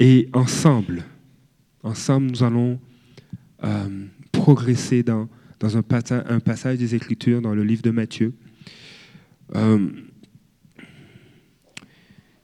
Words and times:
Et 0.00 0.28
ensemble, 0.32 1.02
ensemble, 1.82 2.30
nous 2.30 2.42
allons 2.44 2.78
euh, 3.64 4.06
progresser 4.30 5.02
dans, 5.02 5.28
dans 5.58 5.76
un, 5.76 5.82
passage 5.82 6.78
des 6.78 6.94
Écritures 6.94 7.42
dans 7.42 7.54
le 7.54 7.64
livre 7.64 7.82
de 7.82 7.90
Matthieu. 7.90 8.32
Euh, 9.56 9.88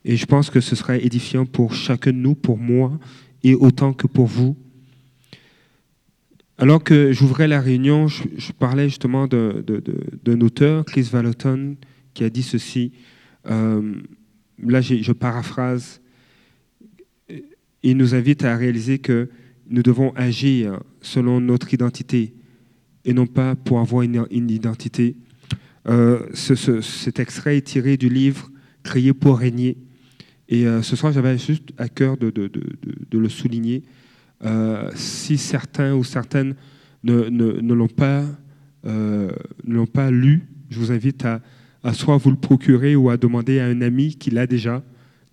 et 0.05 0.17
je 0.17 0.27
pense 0.27 0.51
que 0.51 0.61
ce 0.61 0.75
sera 0.75 0.97
édifiant 0.97 1.47
pour 1.47 1.75
chacun 1.75 2.13
de 2.13 2.19
nous, 2.19 2.35
pour 2.35 2.59
moi, 2.59 2.99
et 3.43 3.55
autant 3.55 3.93
que 3.93 4.07
pour 4.07 4.27
vous. 4.27 4.57
Alors 6.59 6.83
que 6.83 7.13
j'ouvrais 7.13 7.49
la 7.49 7.61
réunion, 7.61 8.09
je, 8.09 8.53
parlais 8.53 8.89
justement 8.89 9.27
d'un 9.27 10.41
auteur, 10.41 10.85
Chris 10.85 11.09
Vallotton, 11.11 11.77
qui 12.15 12.25
a 12.25 12.31
dit 12.31 12.43
ceci. 12.43 12.93
Euh, 13.47 13.95
là, 14.59 14.81
je 14.81 15.13
paraphrase. 15.13 16.01
Il 17.87 17.99
nous 17.99 18.15
invite 18.15 18.45
à 18.45 18.57
réaliser 18.57 18.99
que 18.99 19.29
nous 19.69 19.83
devons 19.83 20.15
agir 20.17 20.81
selon 21.03 21.39
notre 21.43 21.75
identité 21.75 22.35
et 23.05 23.13
non 23.13 23.27
pas 23.27 23.57
pour 23.57 23.79
avoir 23.79 24.01
une, 24.01 24.27
identité. 24.51 25.17
Euh, 25.87 26.21
cet 26.33 27.21
extrait 27.21 27.59
est 27.59 27.67
tiré 27.67 27.99
du 27.99 28.09
livre 28.09 28.51
Créé 28.85 29.13
pour 29.13 29.39
régner. 29.39 29.77
Et 30.49 30.67
euh, 30.67 30.81
ce 30.81 30.97
soir, 30.97 31.13
j'avais 31.13 31.37
juste 31.37 31.71
à 31.77 31.91
cœur 31.91 32.17
de, 32.17 32.33
le 33.13 33.29
souligner. 33.29 33.83
Euh, 34.45 34.91
si 34.95 35.37
certains 35.37 35.95
ou 35.95 36.05
certaines 36.05 36.55
ne, 37.03 37.29
l'ont 37.75 37.87
pas, 37.87 38.25
lu, 40.11 40.49
je 40.71 40.79
vous 40.79 40.91
invite 40.91 41.27
à 41.27 41.41
soit 41.93 42.17
vous 42.17 42.31
le 42.31 42.37
procurer 42.37 42.97
ou 42.97 43.11
à 43.11 43.19
demander 43.19 43.61
à 43.61 43.67
un 43.67 43.83
ami 43.83 44.17
qui 44.17 44.31
l'a 44.31 44.47
déjà 44.47 44.83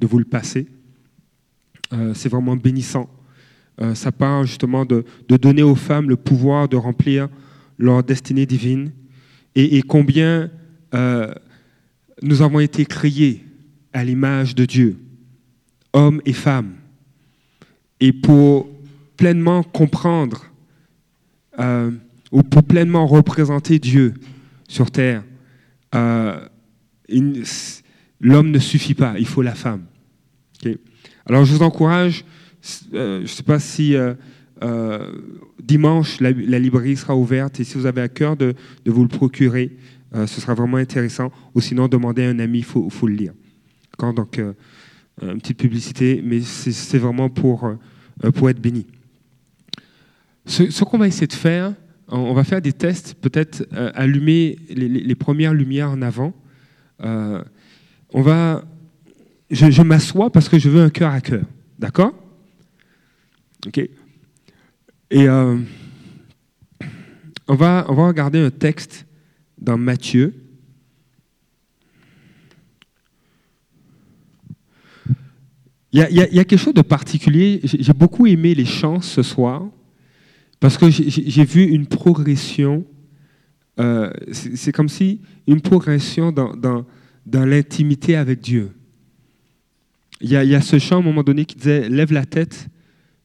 de 0.02 0.08
vous 0.08 0.20
le 0.20 0.26
passer. 0.26 0.68
C'est 2.14 2.30
vraiment 2.30 2.56
bénissant. 2.56 3.10
ça 3.94 4.12
parle 4.12 4.48
justement 4.48 4.86
de, 4.86 5.04
donner 5.28 5.64
aux 5.64 5.76
femmes 5.76 6.10
le 6.10 6.16
pouvoir 6.16 6.70
de 6.70 6.78
remplir 6.78 7.28
leur 7.78 8.04
destinée 8.04 8.46
divine 8.46 8.92
et, 9.56 9.82
combien 9.82 10.50
euh, 10.94 11.34
nous 12.22 12.42
avons 12.42 12.60
été 12.60 12.86
créés 12.86 13.44
à 13.94 14.04
l'image 14.04 14.56
de 14.56 14.66
Dieu, 14.66 14.98
hommes 15.94 16.22
et 16.26 16.34
femmes. 16.34 16.76
Et 18.00 18.14
pour 18.14 18.70
pleinement 19.18 19.64
comprendre 19.64 20.46
euh, 21.60 21.92
ou 22.32 22.44
pour 22.44 22.64
pleinement 22.64 23.06
représenter 23.06 23.78
Dieu 23.80 24.14
sur 24.68 24.90
terre, 24.90 25.24
euh, 25.94 26.48
l'homme 28.22 28.52
ne 28.52 28.60
suffit 28.60 28.94
pas, 28.94 29.16
il 29.20 29.28
faut 29.28 29.42
la 29.42 29.56
femme. 29.56 29.84
Alors 31.26 31.46
je 31.46 31.54
vous 31.54 31.64
encourage, 31.64 32.26
je 32.92 33.22
ne 33.22 33.26
sais 33.26 33.44
pas 33.44 33.60
si 33.60 33.96
euh, 34.64 35.12
dimanche, 35.62 36.20
la, 36.20 36.32
librairie 36.32 36.96
sera 36.96 37.16
ouverte 37.16 37.60
et 37.60 37.64
si 37.64 37.78
vous 37.78 37.88
avez 37.88 38.02
à 38.02 38.10
cœur 38.10 38.38
de, 38.38 38.54
vous 38.86 39.02
le 39.02 39.08
procurer, 39.08 39.76
euh, 40.14 40.28
ce 40.28 40.40
sera 40.40 40.54
vraiment 40.54 40.78
intéressant. 40.78 41.32
Ou 41.56 41.62
sinon, 41.62 41.88
demandez 41.88 42.24
à 42.26 42.30
un 42.30 42.40
ami, 42.40 42.60
il 42.60 42.66
faut, 42.66 42.90
le 43.08 43.14
lire. 43.14 43.34
Donc, 44.00 44.40
euh, 44.40 44.54
une 45.22 45.40
petite 45.40 45.58
publicité, 45.58 46.22
mais 46.24 46.42
c'est 46.42 46.98
vraiment 46.98 47.30
pour, 47.30 47.72
pour 48.36 48.50
être 48.50 48.60
béni. 48.60 48.88
Ce, 50.46 50.84
qu'on 50.84 50.98
va 50.98 51.08
essayer 51.08 51.28
de 51.28 51.34
faire, 51.34 51.74
on 52.08 52.34
va 52.34 52.44
faire 52.44 52.62
des 52.62 52.74
tests, 52.74 53.14
peut-être 53.16 53.68
allumer 53.94 54.58
les, 54.70 55.16
premières 55.16 55.54
lumières 55.54 55.92
en 55.92 56.02
avant. 56.02 56.34
on 57.00 58.22
va, 58.22 58.64
je, 59.52 59.82
m'assois 59.82 60.32
parce 60.32 60.50
que 60.50 60.58
je 60.58 60.70
veux 60.70 60.82
un 60.82 60.90
cœur 60.90 61.12
à 61.12 61.22
cœur. 61.22 61.46
D'accord? 61.78 62.14
Ok. 63.68 63.78
Et 63.80 65.28
euh, 65.28 65.58
on, 67.48 67.56
va, 67.56 67.86
on 67.90 67.94
va 67.94 68.08
regarder 68.08 68.40
un 68.40 68.50
texte 68.50 69.06
dans 69.60 69.78
Matthieu. 69.78 70.34
Il 75.94 76.00
y, 76.00 76.22
a, 76.22 76.28
quelque 76.46 76.56
chose 76.56 76.74
de 76.74 76.82
particulier. 76.82 77.60
J'ai 77.66 77.92
beaucoup 77.92 78.26
aimé 78.26 78.56
les 78.56 78.64
chants 78.64 79.02
ce 79.02 79.22
soir 79.22 79.66
parce 80.62 80.78
que 80.78 80.90
j'ai 80.90 81.44
vu 81.44 81.64
une 81.66 81.86
progression. 81.86 82.86
Euh, 83.78 84.10
c'est 84.32 84.72
comme 84.72 84.88
si 84.88 85.20
une 85.48 85.60
progression 85.60 86.32
dans, 86.32 86.56
dans, 86.56 86.86
dans 87.26 87.44
l'intimité 87.44 88.16
avec 88.16 88.40
Dieu. 88.40 88.72
Il 90.22 90.30
y, 90.30 90.36
a, 90.36 90.62
ce 90.62 90.78
chant 90.80 90.98
à 90.98 91.00
un 91.00 91.04
moment 91.04 91.24
donné 91.24 91.46
qui 91.46 91.56
disait 91.56 91.90
Lève 91.90 92.14
la 92.14 92.26
tête 92.26 92.70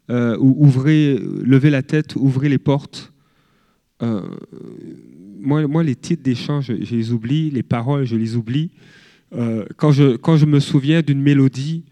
euh, 0.09 0.37
ouvrez, 0.39 1.19
levez 1.19 1.71
la 1.71 1.83
tête, 1.83 2.15
ouvrez 2.17 2.49
les 2.49 2.59
portes. 2.59 3.13
Euh, 4.03 4.23
moi, 5.39 5.67
moi, 5.67 5.83
les 5.83 5.97
titres 5.97 6.23
des 6.23 6.35
chants, 6.35 6.61
je, 6.61 6.73
les 6.73 7.13
oublie, 7.13 7.51
les 7.51 7.63
paroles, 7.63 8.05
je 8.05 8.17
les 8.17 8.37
oublie. 8.37 8.71
Euh, 9.35 9.65
quand, 9.77 9.91
je, 9.91 10.17
quand 10.17 10.37
je 10.37 10.47
me 10.47 10.61
souviens 10.61 11.03
d'une 11.03 11.21
mélodie, 11.21 11.85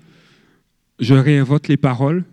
je 1.00 1.14
réinvente 1.14 1.68
les 1.68 1.76
paroles. 1.76 2.24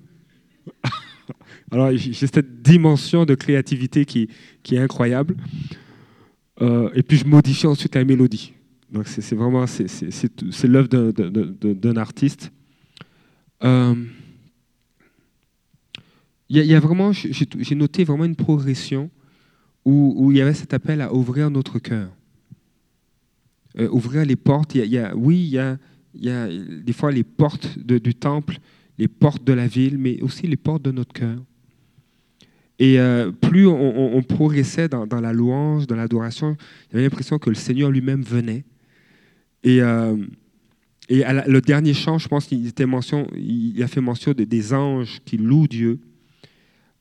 Alors, 1.72 1.96
j'ai 1.96 2.14
cette 2.14 2.62
dimension 2.62 3.26
de 3.26 3.34
créativité 3.34 4.06
qui, 4.06 4.30
qui 4.62 4.76
est 4.76 4.80
incroyable. 4.80 5.36
et 6.60 7.02
puis, 7.02 7.18
je 7.18 7.26
modifie 7.26 7.66
ensuite 7.66 7.96
la 7.96 8.04
mélodie. 8.04 8.54
Donc, 8.92 9.08
c'est 9.08 9.36
vraiment 9.36 9.66
c'est 9.66 10.68
l'œuvre 10.68 10.90
d'un 10.90 11.98
artiste. 11.98 12.52
Il 13.64 14.08
y, 16.50 16.76
a 16.76 16.80
vraiment, 16.82 17.14
j'ai 17.14 17.76
noté 17.76 18.04
vraiment 18.04 18.26
une 18.26 18.36
progression 18.36 19.10
où, 19.86 20.32
il 20.32 20.38
y 20.38 20.42
avait 20.42 20.54
cet 20.54 20.74
appel 20.74 21.02
à 21.02 21.14
ouvrir 21.14 21.50
notre 21.50 21.80
cœur. 21.80 22.10
Euh, 23.80 23.88
ouvrir 23.90 24.26
les 24.26 24.36
portes. 24.36 24.76
Y 24.76 24.98
a, 24.98 25.16
oui, 25.16 25.38
il 25.38 26.22
y, 26.22 26.30
a, 26.30 26.48
des 26.50 26.92
fois 26.92 27.10
les 27.12 27.24
portes 27.24 27.80
du 27.80 28.14
temple, 28.14 28.58
les 28.98 29.08
portes 29.08 29.46
de 29.46 29.54
la 29.54 29.66
ville, 29.66 29.98
mais 29.98 30.22
aussi 30.22 30.46
les 30.46 30.58
portes 30.58 30.84
de 30.84 30.92
notre 30.92 31.14
cœur. 31.14 31.38
Et 32.80 33.00
euh, 33.00 33.32
plus 33.32 33.66
on, 33.68 34.22
progressait 34.24 34.90
dans, 34.90 35.22
la 35.22 35.32
louange, 35.32 35.88
dans 35.88 35.96
l'adoration, 35.96 36.58
j'avais 36.92 37.04
l'impression 37.04 37.40
que 37.40 37.50
le 37.50 37.56
Seigneur 37.56 37.92
lui-même 37.92 38.24
venait. 38.24 38.66
Et, 39.64 39.82
euh, 39.82 40.18
et 41.12 41.26
le 41.46 41.60
dernier 41.60 41.94
chant, 41.94 42.18
je 42.18 42.30
pense 42.30 42.46
qu'il 42.46 42.66
il 42.66 43.84
a 43.84 43.88
fait 43.88 44.00
mention 44.00 44.34
des 44.34 44.74
anges 44.74 45.20
qui 45.26 45.36
louent 45.36 45.68
Dieu. 45.68 46.00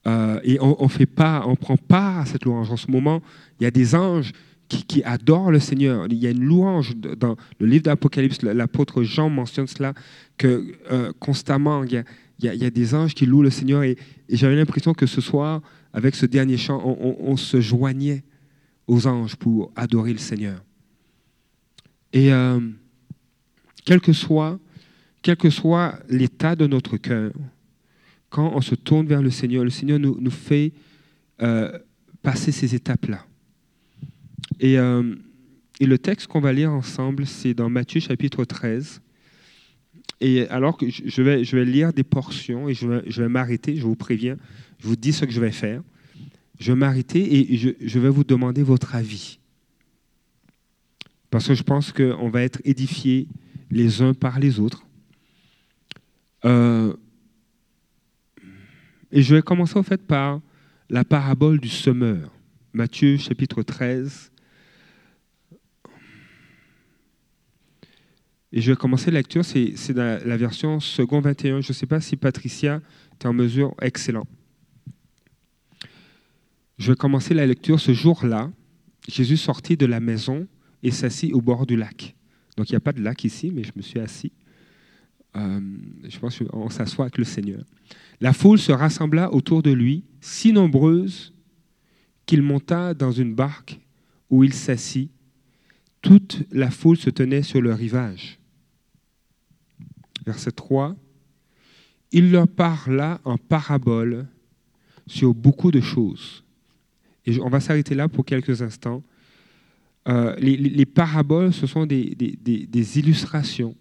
Euh, 0.08 0.40
et 0.42 0.58
on, 0.60 0.88
fait 0.88 1.06
pas, 1.06 1.44
on 1.46 1.54
prend 1.54 1.76
part 1.76 2.18
à 2.18 2.26
cette 2.26 2.44
louange. 2.44 2.72
En 2.72 2.76
ce 2.76 2.90
moment, 2.90 3.22
il 3.60 3.64
y 3.64 3.66
a 3.66 3.70
des 3.70 3.94
anges 3.94 4.32
qui, 4.66 5.04
adorent 5.04 5.52
le 5.52 5.60
Seigneur. 5.60 6.06
Il 6.10 6.18
y 6.18 6.26
a 6.26 6.30
une 6.30 6.42
louange 6.42 6.96
dans 6.96 7.36
le 7.60 7.66
livre 7.66 7.84
d'Apocalypse. 7.84 8.42
L'apôtre 8.42 9.04
Jean 9.04 9.30
mentionne 9.30 9.68
cela, 9.68 9.94
que 10.36 10.72
euh, 10.90 11.12
constamment, 11.20 11.84
il 11.84 12.04
y, 12.40 12.64
a, 12.64 12.70
des 12.70 12.94
anges 12.96 13.14
qui 13.14 13.26
louent 13.26 13.42
le 13.42 13.50
Seigneur. 13.50 13.84
Et, 13.84 13.96
j'avais 14.28 14.56
l'impression 14.56 14.92
que 14.92 15.06
ce 15.06 15.20
soir, 15.20 15.60
avec 15.92 16.16
ce 16.16 16.26
dernier 16.26 16.56
chant, 16.56 16.82
on, 16.84 17.36
se 17.36 17.60
joignait 17.60 18.24
aux 18.88 19.06
anges 19.06 19.36
pour 19.36 19.70
adorer 19.76 20.12
le 20.12 20.18
Seigneur. 20.18 20.64
Et 22.12 22.32
euh, 22.32 22.58
quel 23.90 24.00
que 24.00 24.12
soit, 24.12 24.60
quel 25.20 25.36
que 25.36 25.50
soit 25.50 25.98
l'état 26.08 26.54
de 26.54 26.68
notre 26.68 26.96
cœur, 26.96 27.32
quand 28.28 28.52
on 28.54 28.60
se 28.60 28.76
tourne 28.76 29.08
vers 29.08 29.20
le 29.20 29.30
Seigneur, 29.30 29.64
le 29.64 29.70
Seigneur 29.70 29.98
nous, 29.98 30.30
fait 30.30 30.72
euh, 31.42 31.76
passer 32.22 32.52
ces 32.52 32.76
étapes-là. 32.76 33.26
Et, 34.60 34.78
euh, 34.78 35.16
et, 35.80 35.86
le 35.86 35.98
texte 35.98 36.28
qu'on 36.28 36.38
va 36.38 36.52
lire 36.52 36.70
ensemble, 36.70 37.26
c'est 37.26 37.52
dans 37.52 37.68
Matthieu 37.68 37.98
chapitre 37.98 38.44
13. 38.44 39.02
Et 40.20 40.46
alors 40.50 40.76
que 40.76 40.86
je 40.88 41.22
vais, 41.22 41.42
je 41.42 41.56
vais 41.56 41.64
lire 41.64 41.92
des 41.92 42.04
portions 42.04 42.68
et 42.68 42.74
je 42.74 42.86
vais, 42.86 43.02
je 43.08 43.22
vais 43.24 43.28
m'arrêter, 43.28 43.74
je 43.74 43.82
vous 43.82 43.96
préviens, 43.96 44.36
je 44.78 44.86
vous 44.86 44.94
dis 44.94 45.12
ce 45.12 45.24
que 45.24 45.32
je 45.32 45.40
vais 45.40 45.50
faire. 45.50 45.82
Je 46.60 46.70
vais 46.70 46.78
m'arrêter 46.78 47.52
et 47.52 47.56
je, 47.56 47.70
je, 47.80 47.98
vais 47.98 48.10
vous 48.10 48.22
demander 48.22 48.62
votre 48.62 48.94
avis. 48.94 49.40
Parce 51.28 51.48
que 51.48 51.54
je 51.54 51.64
pense 51.64 51.90
qu'on 51.90 52.28
va 52.28 52.42
être 52.42 52.60
édifiés 52.64 53.26
les 53.70 54.02
uns 54.02 54.14
par 54.14 54.38
les 54.38 54.60
autres. 54.60 54.84
Euh, 56.44 56.94
et 59.12 59.22
je 59.22 59.34
vais 59.34 59.42
commencer 59.42 59.78
en 59.78 59.82
fait 59.82 60.06
par 60.06 60.40
la 60.88 61.04
parabole 61.04 61.60
du 61.60 61.68
semeur. 61.68 62.32
Matthieu 62.72 63.16
chapitre 63.16 63.62
13. 63.62 64.30
Et 68.52 68.60
je 68.60 68.72
vais 68.72 68.76
commencer 68.76 69.10
la 69.10 69.18
lecture, 69.18 69.44
c'est 69.44 69.74
la, 69.90 70.18
la 70.24 70.36
version 70.36 70.80
second 70.80 71.20
21. 71.20 71.60
Je 71.60 71.70
ne 71.70 71.74
sais 71.74 71.86
pas 71.86 72.00
si 72.00 72.16
Patricia 72.16 72.80
est 73.12 73.26
en 73.26 73.32
mesure. 73.32 73.74
Excellent. 73.80 74.26
Je 76.78 76.92
vais 76.92 76.96
commencer 76.96 77.34
la 77.34 77.46
lecture 77.46 77.78
ce 77.78 77.92
jour-là. 77.92 78.50
Jésus 79.06 79.36
sortit 79.36 79.76
de 79.76 79.86
la 79.86 80.00
maison 80.00 80.48
et 80.82 80.90
s'assit 80.90 81.32
au 81.32 81.40
bord 81.40 81.66
du 81.66 81.76
lac. 81.76 82.16
Donc 82.56 82.68
il 82.68 82.72
n'y 82.72 82.76
a 82.76 82.80
pas 82.80 82.92
de 82.92 83.00
lac 83.00 83.24
ici, 83.24 83.50
mais 83.54 83.64
je 83.64 83.72
me 83.76 83.82
suis 83.82 84.00
assis 84.00 84.32
euh, 85.36 85.60
je 86.08 86.18
pense 86.18 86.38
qu'on 86.38 86.70
s'assoit 86.70 87.06
avec 87.06 87.18
le 87.18 87.24
Seigneur. 87.24 87.64
La 88.20 88.32
foule 88.32 88.58
se 88.58 88.72
rassembla 88.72 89.32
autour 89.32 89.62
de 89.62 89.70
lui, 89.70 90.04
si 90.20 90.52
nombreuse 90.52 91.32
qu'il 92.26 92.42
monta 92.42 92.94
dans 92.94 93.12
une 93.12 93.34
barque 93.34 93.78
où 94.28 94.44
il 94.44 94.52
s'assit. 94.52 95.10
Toute 96.02 96.42
la 96.50 96.70
foule 96.70 96.96
se 96.96 97.10
tenait 97.10 97.42
sur 97.42 97.60
le 97.60 97.74
rivage. 97.74 98.38
Verset 100.24 100.52
3. 100.52 100.96
Il 102.12 102.30
leur 102.30 102.48
parla 102.48 103.20
en 103.24 103.36
parabole 103.36 104.26
sur 105.06 105.34
beaucoup 105.34 105.70
de 105.70 105.80
choses. 105.80 106.44
Et 107.26 107.38
on 107.40 107.48
va 107.48 107.60
s'arrêter 107.60 107.94
là 107.94 108.08
pour 108.08 108.24
quelques 108.24 108.62
instants. 108.62 109.02
Euh, 110.08 110.34
les, 110.38 110.86
paraboles, 110.86 111.52
ce 111.52 111.66
sont 111.66 111.86
des, 111.86 112.98
illustrations 112.98 113.76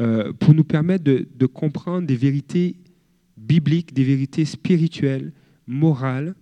euh, 0.00 0.32
pour 0.32 0.54
nous 0.54 0.64
permettre 0.64 1.04
de, 1.04 1.46
comprendre 1.46 2.06
des 2.06 2.16
vérités 2.16 2.76
bibliques, 3.36 3.92
des 3.92 4.04
vérités 4.04 4.44
spirituelles, 4.44 5.32
morales, 5.66 6.34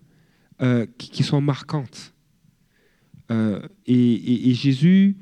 euh, 0.61 0.87
qui, 0.99 1.23
sont 1.23 1.41
marquantes. 1.41 2.13
Et, 3.87 4.55
Jésus, 4.55 5.17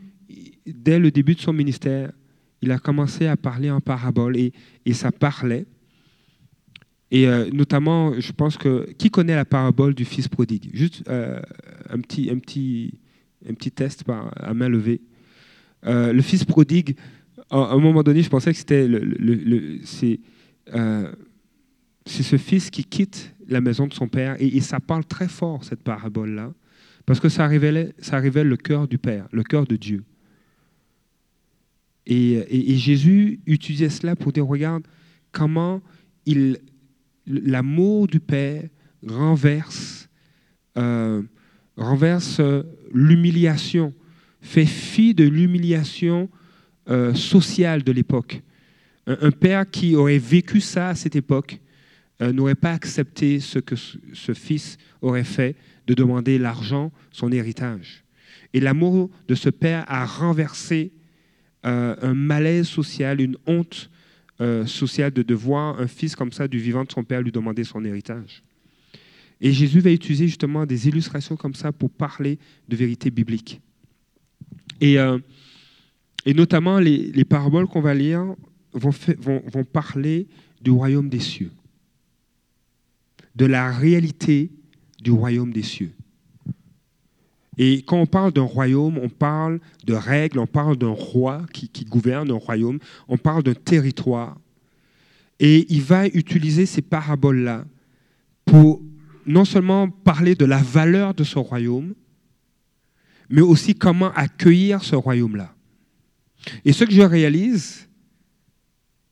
dès 0.67 0.99
le 0.99 1.11
début 1.11 1.35
de 1.35 1.41
son 1.41 1.53
ministère, 1.53 2.13
il 2.61 2.73
a 2.73 2.79
commencé 2.79 3.27
à 3.27 3.37
parler 3.37 3.71
en 3.71 3.81
paraboles 3.81 4.37
et, 4.37 4.53
ça 4.93 5.13
parlait. 5.13 5.67
Et 7.11 7.27
notamment, 7.53 8.19
je 8.19 8.33
pense 8.33 8.57
que 8.57 8.91
qui 8.99 9.11
connaît 9.11 9.37
la 9.37 9.45
parabole 9.45 9.95
du 9.95 10.05
fils 10.05 10.27
prodigue? 10.27 10.71
Juste 10.75 11.05
un 11.09 12.01
petit, 12.01 12.29
un 12.31 12.39
petit, 12.39 12.99
un 13.49 13.55
petit 13.55 13.71
test 13.71 14.05
à 14.09 14.55
main 14.55 14.69
levée. 14.69 15.01
Euh, 15.87 16.13
le 16.13 16.23
fils 16.23 16.45
prodigue, 16.45 16.97
à 17.51 17.57
un 17.57 17.79
moment 17.79 18.03
donné, 18.03 18.23
je 18.23 18.31
pensais 18.31 18.53
que 18.53 18.59
c'était 18.59 18.89
euh, 20.75 21.13
c'est 22.07 22.23
ce 22.23 22.37
fils 22.37 22.71
qui 22.71 22.85
quitte 22.85 23.35
la 23.47 23.61
maison 23.61 23.87
de 23.87 23.95
son 23.95 24.09
père 24.09 24.37
et, 24.39 24.61
ça 24.61 24.81
parle 24.81 25.05
très 25.05 25.29
fort 25.29 25.65
cette 25.65 25.83
parabole 25.83 26.31
là 26.31 26.53
parce 27.05 27.21
que 27.21 27.29
ça 27.29 27.47
révèle, 27.47 27.93
ça 27.99 28.19
révèle 28.19 28.49
le 28.49 28.57
cœur 28.57 28.89
du 28.89 28.97
père, 28.97 29.29
le 29.31 29.43
cœur 29.43 29.67
de 29.67 29.77
Dieu. 29.77 30.05
Et, 32.07 32.73
et, 32.73 32.77
Jésus 32.77 33.41
utilisait 33.47 33.91
cela 33.91 34.17
pour 34.17 34.33
dire 34.33 34.47
regarde 34.47 34.87
comment 35.33 35.83
il 36.25 36.59
l'amour 37.27 38.07
du 38.07 38.21
père 38.21 38.65
renverse 39.07 40.09
euh, 40.77 41.23
renverse 41.77 42.39
euh, 42.41 42.63
l'humiliation, 42.93 43.93
fait 44.41 44.67
fi 44.67 45.15
de 45.15 45.25
l'humiliation 45.25 46.29
euh, 46.91 47.15
sociale 47.15 47.83
de 47.83 47.93
l'époque. 47.93 48.43
Un, 49.07 49.31
père 49.31 49.71
qui 49.71 49.97
aurait 49.97 50.19
vécu 50.19 50.61
ça 50.61 50.89
à 50.89 50.95
cette 50.95 51.17
époque 51.17 51.61
euh, 52.23 52.33
n'aurait 52.33 52.55
pas 52.55 52.73
accepté 52.73 53.39
ce 53.41 53.59
que 53.59 53.75
ce 53.77 54.33
fils 54.33 54.79
aurait 55.03 55.25
fait, 55.25 55.57
de 55.87 55.93
demander 55.93 56.39
l'argent, 56.39 56.91
son 57.11 57.31
héritage. 57.31 58.05
Et 58.55 58.61
l'amour 58.61 59.11
de 59.29 59.35
ce 59.35 59.51
père 59.51 59.85
a 59.89 60.07
renversé 60.07 60.93
un 61.63 62.13
malaise 62.13 62.67
social, 62.67 63.23
une 63.23 63.37
honte 63.47 63.91
sociale 64.67 65.13
de, 65.13 65.23
de 65.23 65.35
voir 65.35 65.81
un 65.81 65.87
fils 65.87 66.15
comme 66.15 66.31
ça 66.31 66.47
du 66.47 66.59
vivant 66.59 66.85
de 66.85 66.93
son 66.93 67.05
père 67.05 67.23
lui 67.23 67.33
demander 67.33 67.65
son 67.65 67.85
héritage. 67.85 68.43
Et 69.45 69.53
Jésus 69.53 69.81
va 69.81 69.91
utiliser 69.91 70.27
justement 70.27 70.65
des 70.65 70.89
illustrations 70.89 71.37
comme 71.37 71.53
ça 71.53 71.71
pour 71.71 71.91
parler 71.91 72.39
de 72.67 72.77
vérité 72.77 73.11
biblique. 73.11 73.61
Et, 74.81 74.99
euh, 74.99 75.19
notamment, 76.27 76.79
les, 76.79 77.25
paraboles 77.27 77.67
qu'on 77.67 77.83
va 77.83 77.93
lire 77.93 78.25
vont, 78.73 79.65
parler 79.71 80.29
du 80.63 80.71
royaume 80.71 81.11
des 81.11 81.21
cieux, 81.21 81.53
de 83.37 83.45
la 83.45 83.71
réalité 83.71 84.51
du 85.03 85.11
royaume 85.11 85.53
des 85.53 85.63
cieux. 85.63 85.93
Et 87.59 87.83
quand 87.83 88.01
on 88.01 88.07
parle 88.07 88.33
d'un 88.33 88.43
royaume, 88.43 88.97
on 88.97 89.11
parle 89.11 89.61
de 89.85 89.93
règles, 89.93 90.39
on 90.39 90.47
parle 90.47 90.79
d'un 90.79 90.89
roi 90.89 91.45
qui, 91.53 91.69
qui, 91.69 91.85
gouverne 91.85 92.31
un 92.31 92.39
royaume, 92.39 92.79
on 93.09 93.19
parle 93.19 93.43
d'un 93.43 93.55
territoire. 93.55 94.39
Et 95.39 95.67
il 95.69 95.83
va 95.83 96.07
utiliser 96.07 96.65
ces 96.65 96.81
paraboles-là 96.81 97.67
pour 98.47 98.81
non 99.27 99.45
seulement 99.45 99.89
parler 99.89 100.35
de 100.35 100.45
la 100.45 100.59
valeur 100.59 101.15
de 101.15 101.25
ce 101.25 101.39
royaume, 101.39 101.95
mais 103.29 103.41
aussi 103.41 103.75
comment 103.75 104.13
accueillir 104.13 104.83
ce 104.83 104.97
royaume-là. 104.97 105.55
Et 106.65 106.73
ce 106.73 106.85
que 106.85 106.93
je 106.93 107.03
réalise, 107.03 107.89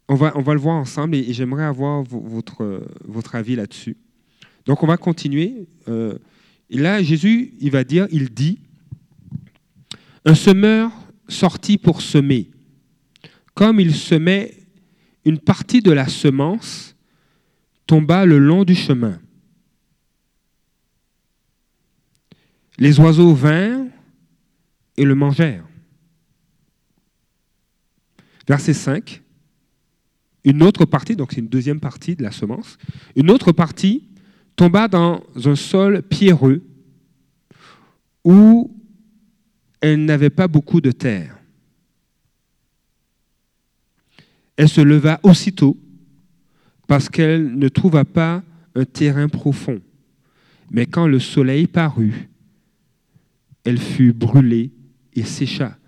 on 0.08 0.14
va, 0.14 0.32
on 0.36 0.42
va 0.42 0.54
le 0.54 0.60
voir 0.60 0.76
ensemble 0.76 1.16
et, 1.16 1.32
j'aimerais 1.32 1.64
avoir 1.64 2.02
votre, 2.02 2.86
votre 3.04 3.34
avis 3.34 3.56
là-dessus. 3.56 3.96
Donc 4.66 4.82
on 4.82 4.86
va 4.86 4.96
continuer. 4.96 5.66
Euh, 5.88 6.18
et 6.68 6.78
là, 6.78 7.02
Jésus, 7.02 7.54
il 7.60 7.70
va 7.70 7.84
dire, 7.84 8.06
il 8.10 8.30
dit, 8.30 8.58
un 10.24 10.34
semeur 10.34 10.90
sorti 11.28 11.78
pour 11.78 12.00
semer. 12.00 12.50
Comme 13.54 13.80
il 13.80 13.94
semait, 13.94 14.54
une 15.24 15.38
partie 15.38 15.80
de 15.80 15.92
la 15.92 16.08
semence 16.08 16.96
tomba 17.86 18.24
le 18.24 18.38
long 18.38 18.64
du 18.64 18.74
chemin. 18.74 19.20
Les 22.78 22.98
oiseaux 22.98 23.34
vinrent 23.34 23.86
et 24.96 25.04
le 25.04 25.14
mangèrent. 25.14 25.66
Verset 28.48 28.74
5. 28.74 29.22
Une 30.44 30.62
autre 30.62 30.84
partie, 30.84 31.14
donc 31.14 31.32
c'est 31.32 31.40
une 31.40 31.48
deuxième 31.48 31.80
partie 31.80 32.16
de 32.16 32.22
la 32.22 32.32
semence, 32.32 32.76
une 33.14 33.30
autre 33.30 33.52
partie 33.52 34.08
tomba 34.56 34.88
dans 34.88 35.22
un 35.44 35.54
sol 35.54 36.02
pierreux 36.02 36.62
où 38.24 38.74
elle 39.80 40.04
n'avait 40.04 40.30
pas 40.30 40.48
beaucoup 40.48 40.80
de 40.80 40.90
terre. 40.90 41.38
Elle 44.56 44.68
se 44.68 44.80
leva 44.80 45.20
aussitôt 45.22 45.76
parce 46.86 47.08
qu'elle 47.08 47.56
ne 47.56 47.68
trouva 47.68 48.04
pas 48.04 48.42
un 48.74 48.84
terrain 48.84 49.28
profond. 49.28 49.80
Mais 50.70 50.86
quand 50.86 51.06
le 51.06 51.18
soleil 51.18 51.66
parut, 51.66 52.28
elle 53.64 53.78
fut 53.78 54.12
brûlée 54.12 54.72
et 55.12 55.24
sécha, 55.24 55.78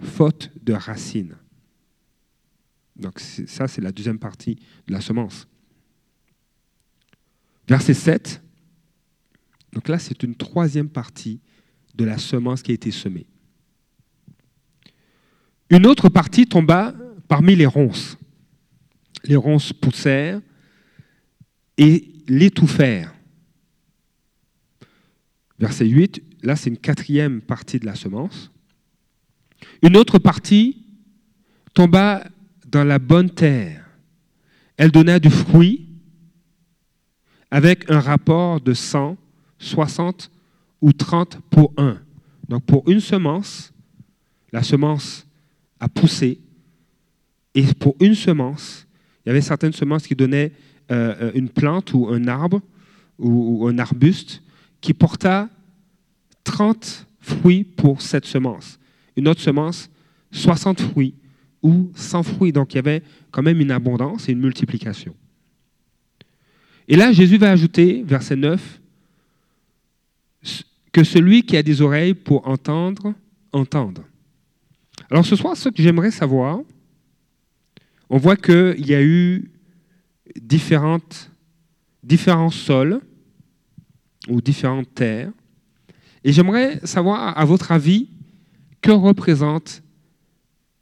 faute 0.00 0.50
de 0.62 0.72
racines. 0.72 1.36
Donc 2.96 3.18
ça, 3.18 3.66
c'est 3.66 3.80
la 3.80 3.92
deuxième 3.92 4.18
partie 4.18 4.56
de 4.86 4.92
la 4.92 5.00
semence. 5.00 5.48
Verset 7.68 7.94
7. 7.94 8.42
Donc 9.72 9.88
là, 9.88 9.98
c'est 9.98 10.22
une 10.22 10.36
troisième 10.36 10.88
partie 10.88 11.40
de 11.94 12.04
la 12.04 12.18
semence 12.18 12.62
qui 12.62 12.70
a 12.70 12.74
été 12.74 12.90
semée. 12.90 13.26
Une 15.70 15.86
autre 15.86 16.08
partie 16.08 16.46
tomba 16.46 16.94
parmi 17.26 17.56
les 17.56 17.66
ronces. 17.66 18.16
Les 19.24 19.36
ronces 19.36 19.72
poussèrent 19.72 20.40
et 21.76 22.12
l'étouffèrent. 22.28 23.14
Verset 25.58 25.86
8, 25.86 26.22
là 26.44 26.56
c'est 26.56 26.70
une 26.70 26.78
quatrième 26.78 27.40
partie 27.40 27.78
de 27.78 27.86
la 27.86 27.94
semence. 27.94 28.50
Une 29.82 29.96
autre 29.96 30.18
partie 30.18 30.84
tomba 31.72 32.24
dans 32.66 32.84
la 32.84 32.98
bonne 32.98 33.30
terre. 33.30 33.84
Elle 34.76 34.90
donna 34.90 35.18
du 35.18 35.30
fruit 35.30 35.88
avec 37.50 37.90
un 37.90 38.00
rapport 38.00 38.60
de 38.60 38.74
100, 38.74 39.16
60 39.58 40.30
ou 40.80 40.92
30 40.92 41.38
pour 41.50 41.72
un. 41.76 42.00
Donc 42.48 42.64
pour 42.64 42.88
une 42.88 43.00
semence, 43.00 43.72
la 44.52 44.62
semence 44.62 45.26
a 45.80 45.88
poussé. 45.88 46.40
Et 47.54 47.62
pour 47.74 47.94
une 48.00 48.14
semence, 48.14 48.86
il 49.24 49.28
y 49.28 49.30
avait 49.30 49.40
certaines 49.40 49.72
semences 49.72 50.06
qui 50.06 50.14
donnaient 50.14 50.52
euh, 50.90 51.30
une 51.34 51.48
plante 51.48 51.94
ou 51.94 52.08
un 52.08 52.26
arbre 52.28 52.60
ou 53.18 53.68
un 53.68 53.78
arbuste 53.78 54.42
qui 54.80 54.92
porta 54.92 55.48
30 56.44 57.06
fruits 57.20 57.64
pour 57.64 58.00
cette 58.02 58.26
semence. 58.26 58.78
Une 59.16 59.28
autre 59.28 59.40
semence, 59.40 59.90
60 60.32 60.80
fruits 60.80 61.14
ou 61.62 61.90
100 61.94 62.22
fruits. 62.22 62.52
Donc 62.52 62.74
il 62.74 62.76
y 62.76 62.78
avait 62.78 63.02
quand 63.30 63.42
même 63.42 63.60
une 63.60 63.70
abondance 63.70 64.28
et 64.28 64.32
une 64.32 64.40
multiplication. 64.40 65.14
Et 66.86 66.96
là, 66.96 67.12
Jésus 67.12 67.38
va 67.38 67.50
ajouter, 67.50 68.02
verset 68.06 68.36
9, 68.36 68.80
que 70.92 71.02
celui 71.02 71.42
qui 71.42 71.56
a 71.56 71.62
des 71.62 71.80
oreilles 71.80 72.14
pour 72.14 72.46
entendre, 72.46 73.14
entende. 73.52 74.00
Alors 75.10 75.24
ce 75.24 75.34
soir, 75.34 75.56
ce 75.56 75.70
que 75.70 75.82
j'aimerais 75.82 76.10
savoir, 76.10 76.60
on 78.10 78.18
voit 78.18 78.36
qu'il 78.36 78.86
y 78.86 78.94
a 78.94 79.02
eu 79.02 79.50
différents 80.36 81.00
sols 82.50 83.00
ou 84.28 84.40
différentes 84.40 84.94
terres. 84.94 85.32
Et 86.24 86.32
j'aimerais 86.32 86.80
savoir, 86.84 87.36
à 87.38 87.44
votre 87.44 87.70
avis, 87.70 88.08
que 88.80 88.90
représentent 88.90 89.82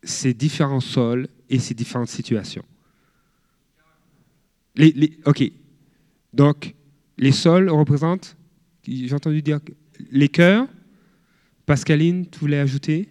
ces 0.04 0.32
différents 0.34 0.80
sols 0.80 1.28
et 1.48 1.58
ces 1.58 1.74
différentes 1.74 2.08
situations? 2.08 2.64
Ok. 5.26 5.52
Donc, 6.32 6.74
les 7.18 7.32
sols 7.32 7.68
représentent, 7.68 8.36
j'ai 8.86 9.12
entendu 9.12 9.42
dire, 9.42 9.60
les 10.10 10.28
cœurs. 10.28 10.66
Pascaline, 11.66 12.28
tu 12.28 12.38
voulais 12.40 12.58
ajouter? 12.58 13.08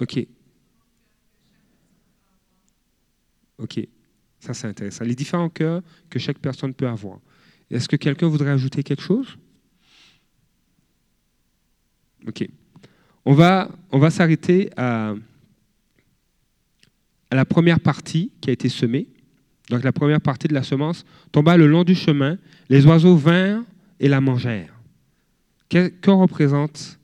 Ok. 0.00 0.26
Ok. 3.58 3.80
Ça, 4.40 4.54
c'est 4.54 4.66
intéressant. 4.66 5.04
Les 5.04 5.14
différents 5.14 5.50
cœurs 5.50 5.82
que 6.08 6.18
chaque 6.18 6.38
personne 6.38 6.72
peut 6.72 6.88
avoir. 6.88 7.20
Est-ce 7.70 7.88
que 7.88 7.96
quelqu'un 7.96 8.28
voudrait 8.28 8.50
ajouter 8.50 8.82
quelque 8.82 9.02
chose? 9.02 9.38
Ok. 12.26 12.48
On 13.24 13.34
va, 13.34 13.70
s'arrêter 14.10 14.70
à, 14.76 15.14
la 17.30 17.44
première 17.44 17.80
partie 17.80 18.32
qui 18.40 18.50
a 18.50 18.52
été 18.52 18.68
semée. 18.68 19.06
Donc 19.68 19.84
la 19.84 19.92
première 19.92 20.20
partie 20.20 20.48
de 20.48 20.54
la 20.54 20.64
semence 20.64 21.04
tomba 21.30 21.56
le 21.56 21.66
long 21.66 21.84
du 21.84 21.94
chemin. 21.94 22.38
Les 22.68 22.86
oiseaux 22.86 23.16
vinrent 23.16 23.62
et 24.00 24.08
la 24.08 24.20
mangèrent. 24.20 24.74
Que 25.68 26.10
représente 26.10 26.98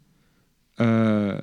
euh, 0.80 1.40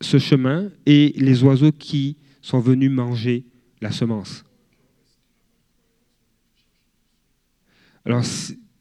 ce 0.00 0.18
chemin 0.18 0.70
et 0.86 1.12
les 1.16 1.42
oiseaux 1.42 1.72
qui 1.72 2.16
sont 2.40 2.60
venus 2.60 2.90
manger 2.90 3.44
la 3.80 3.90
semence? 3.90 4.44
Alors 8.08 8.24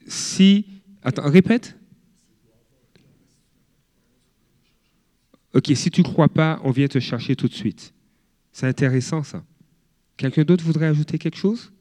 si... 0.07 0.65
attends, 1.03 1.29
répète. 1.29 1.77
Ok, 5.53 5.71
si 5.75 5.91
tu 5.91 6.01
ne 6.01 6.07
crois 6.07 6.29
pas, 6.29 6.59
on 6.63 6.71
vient 6.71 6.87
te 6.87 6.99
chercher 6.99 7.35
tout 7.35 7.47
de 7.47 7.53
suite. 7.53 7.93
C'est 8.51 8.65
intéressant 8.67 9.21
ça. 9.21 9.43
Quelqu'un 10.15 10.43
d'autre 10.43 10.63
voudrait 10.63 10.87
ajouter 10.87 11.19
quelque 11.19 11.37
chose? 11.37 11.71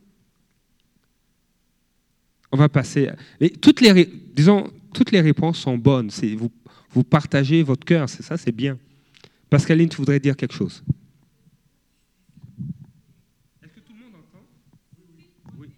On 2.52 2.56
va 2.56 2.68
passer. 2.68 3.10
Mais 3.40 3.48
toutes 3.48 3.80
les, 3.80 4.06
disons, 4.34 4.70
toutes 4.92 5.10
les 5.10 5.20
réponses 5.20 5.58
sont 5.58 5.78
bonnes. 5.78 6.10
Vous, 6.36 6.50
vous 6.90 7.04
partagez 7.04 7.62
votre 7.62 7.84
cœur, 7.84 8.08
c'est 8.08 8.22
ça, 8.22 8.36
c'est 8.36 8.52
bien. 8.52 8.78
Pascaline, 9.50 9.88
tu 9.88 9.96
voudrais 9.98 10.20
dire 10.20 10.36
quelque 10.36 10.54
chose 10.54 10.82
Est-ce 13.62 13.72
que 13.72 13.80
tout 13.80 13.92
le 13.92 14.04
monde 14.04 14.14
entend 14.16 14.44
Oui. 15.58 15.70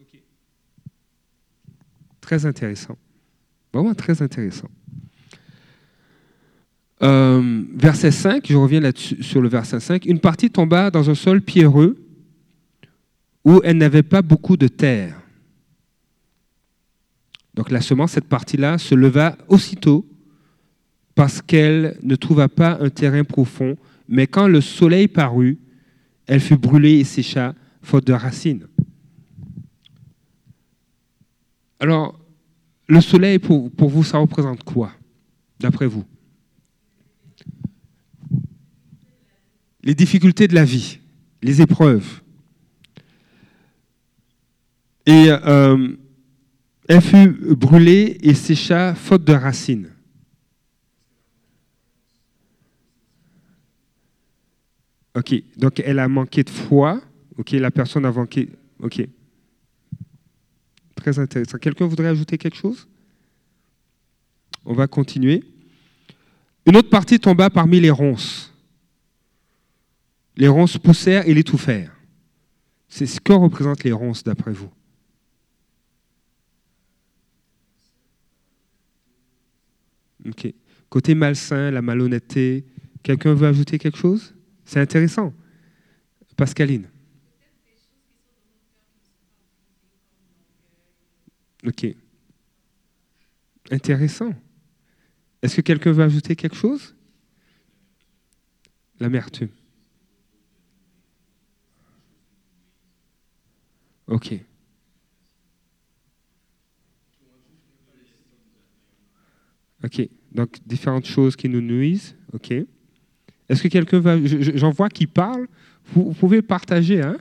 Ok. 0.00 0.20
Très 2.24 2.46
intéressant. 2.46 2.96
Vraiment 3.70 3.92
très 3.92 4.22
intéressant. 4.22 4.70
Euh, 7.02 7.62
verset 7.74 8.12
5, 8.12 8.46
je 8.48 8.56
reviens 8.56 8.80
là-dessus 8.80 9.22
sur 9.22 9.42
le 9.42 9.48
verset 9.50 9.78
5. 9.78 10.06
Une 10.06 10.20
partie 10.20 10.48
tomba 10.48 10.90
dans 10.90 11.10
un 11.10 11.14
sol 11.14 11.42
pierreux 11.42 12.02
où 13.44 13.60
elle 13.62 13.76
n'avait 13.76 14.02
pas 14.02 14.22
beaucoup 14.22 14.56
de 14.56 14.68
terre. 14.68 15.20
Donc 17.52 17.70
la 17.70 17.82
semence, 17.82 18.12
cette 18.12 18.28
partie-là, 18.28 18.78
se 18.78 18.94
leva 18.94 19.36
aussitôt 19.48 20.06
parce 21.14 21.42
qu'elle 21.42 21.98
ne 22.02 22.16
trouva 22.16 22.48
pas 22.48 22.78
un 22.80 22.88
terrain 22.88 23.24
profond, 23.24 23.76
mais 24.08 24.26
quand 24.26 24.48
le 24.48 24.62
soleil 24.62 25.08
parut, 25.08 25.58
elle 26.26 26.40
fut 26.40 26.56
brûlée 26.56 27.00
et 27.00 27.04
sécha, 27.04 27.54
faute 27.82 28.06
de 28.06 28.14
racines. 28.14 28.66
Alors, 31.84 32.18
le 32.88 32.98
soleil, 33.02 33.38
pour, 33.38 33.70
pour 33.70 33.90
vous, 33.90 34.02
ça 34.02 34.16
représente 34.16 34.64
quoi, 34.64 34.90
d'après 35.60 35.86
vous? 35.86 36.06
Les 39.82 39.94
difficultés 39.94 40.48
de 40.48 40.54
la 40.54 40.64
vie, 40.64 40.98
les 41.42 41.60
épreuves. 41.60 42.22
Et 45.04 45.26
euh, 45.28 45.94
elle 46.88 47.02
fut 47.02 47.28
brûlée 47.54 48.16
et 48.22 48.32
sécha, 48.32 48.94
faute 48.94 49.24
de 49.24 49.34
racines. 49.34 49.90
Ok, 55.14 55.34
donc 55.58 55.82
elle 55.84 55.98
a 55.98 56.08
manqué 56.08 56.44
de 56.44 56.48
foi. 56.48 57.02
Ok, 57.36 57.50
la 57.50 57.70
personne 57.70 58.06
a 58.06 58.10
manqué. 58.10 58.48
Ok. 58.78 59.06
Intéressant. 61.06 61.58
Quelqu'un 61.58 61.86
voudrait 61.86 62.08
ajouter 62.08 62.38
quelque 62.38 62.56
chose? 62.56 62.88
On 64.64 64.72
va 64.72 64.86
continuer. 64.86 65.44
Une 66.66 66.76
autre 66.76 66.88
partie 66.88 67.18
tomba 67.18 67.50
parmi 67.50 67.78
les 67.80 67.90
ronces. 67.90 68.52
Les 70.36 70.48
ronces 70.48 70.78
poussèrent 70.78 71.28
et 71.28 71.34
l'étouffèrent. 71.34 71.94
C'est 72.88 73.06
ce 73.06 73.20
que 73.20 73.32
représentent 73.32 73.84
les 73.84 73.92
ronces 73.92 74.24
d'après 74.24 74.52
vous? 74.52 74.70
Ok. 80.26 80.52
Côté 80.88 81.14
malsain, 81.14 81.70
la 81.70 81.82
malhonnêteté. 81.82 82.64
Quelqu'un 83.02 83.34
veut 83.34 83.48
ajouter 83.48 83.78
quelque 83.78 83.98
chose? 83.98 84.34
C'est 84.64 84.80
intéressant. 84.80 85.34
Pascaline. 86.36 86.88
Ok. 91.66 91.86
Intéressant. 93.70 94.32
Est-ce 95.42 95.56
que 95.56 95.60
quelqu'un 95.62 95.92
veut 95.92 96.04
ajouter 96.04 96.36
quelque 96.36 96.56
chose? 96.56 96.94
L'amertume. 99.00 99.48
Ok. 104.06 104.44
Ok. 109.84 110.08
Donc, 110.32 110.56
différentes 110.66 111.06
choses 111.06 111.36
qui 111.36 111.48
nous 111.48 111.60
nuisent. 111.60 112.16
Ok. 112.32 112.50
Est-ce 113.48 113.62
que 113.62 113.68
quelqu'un 113.68 114.00
va. 114.00 114.18
je- 114.24 114.40
je- 114.42 114.56
J'en 114.56 114.70
vois 114.70 114.88
qui 114.88 115.06
parle. 115.06 115.46
Vous 115.94 116.12
pouvez 116.14 116.40
partager, 116.42 117.02
hein? 117.02 117.18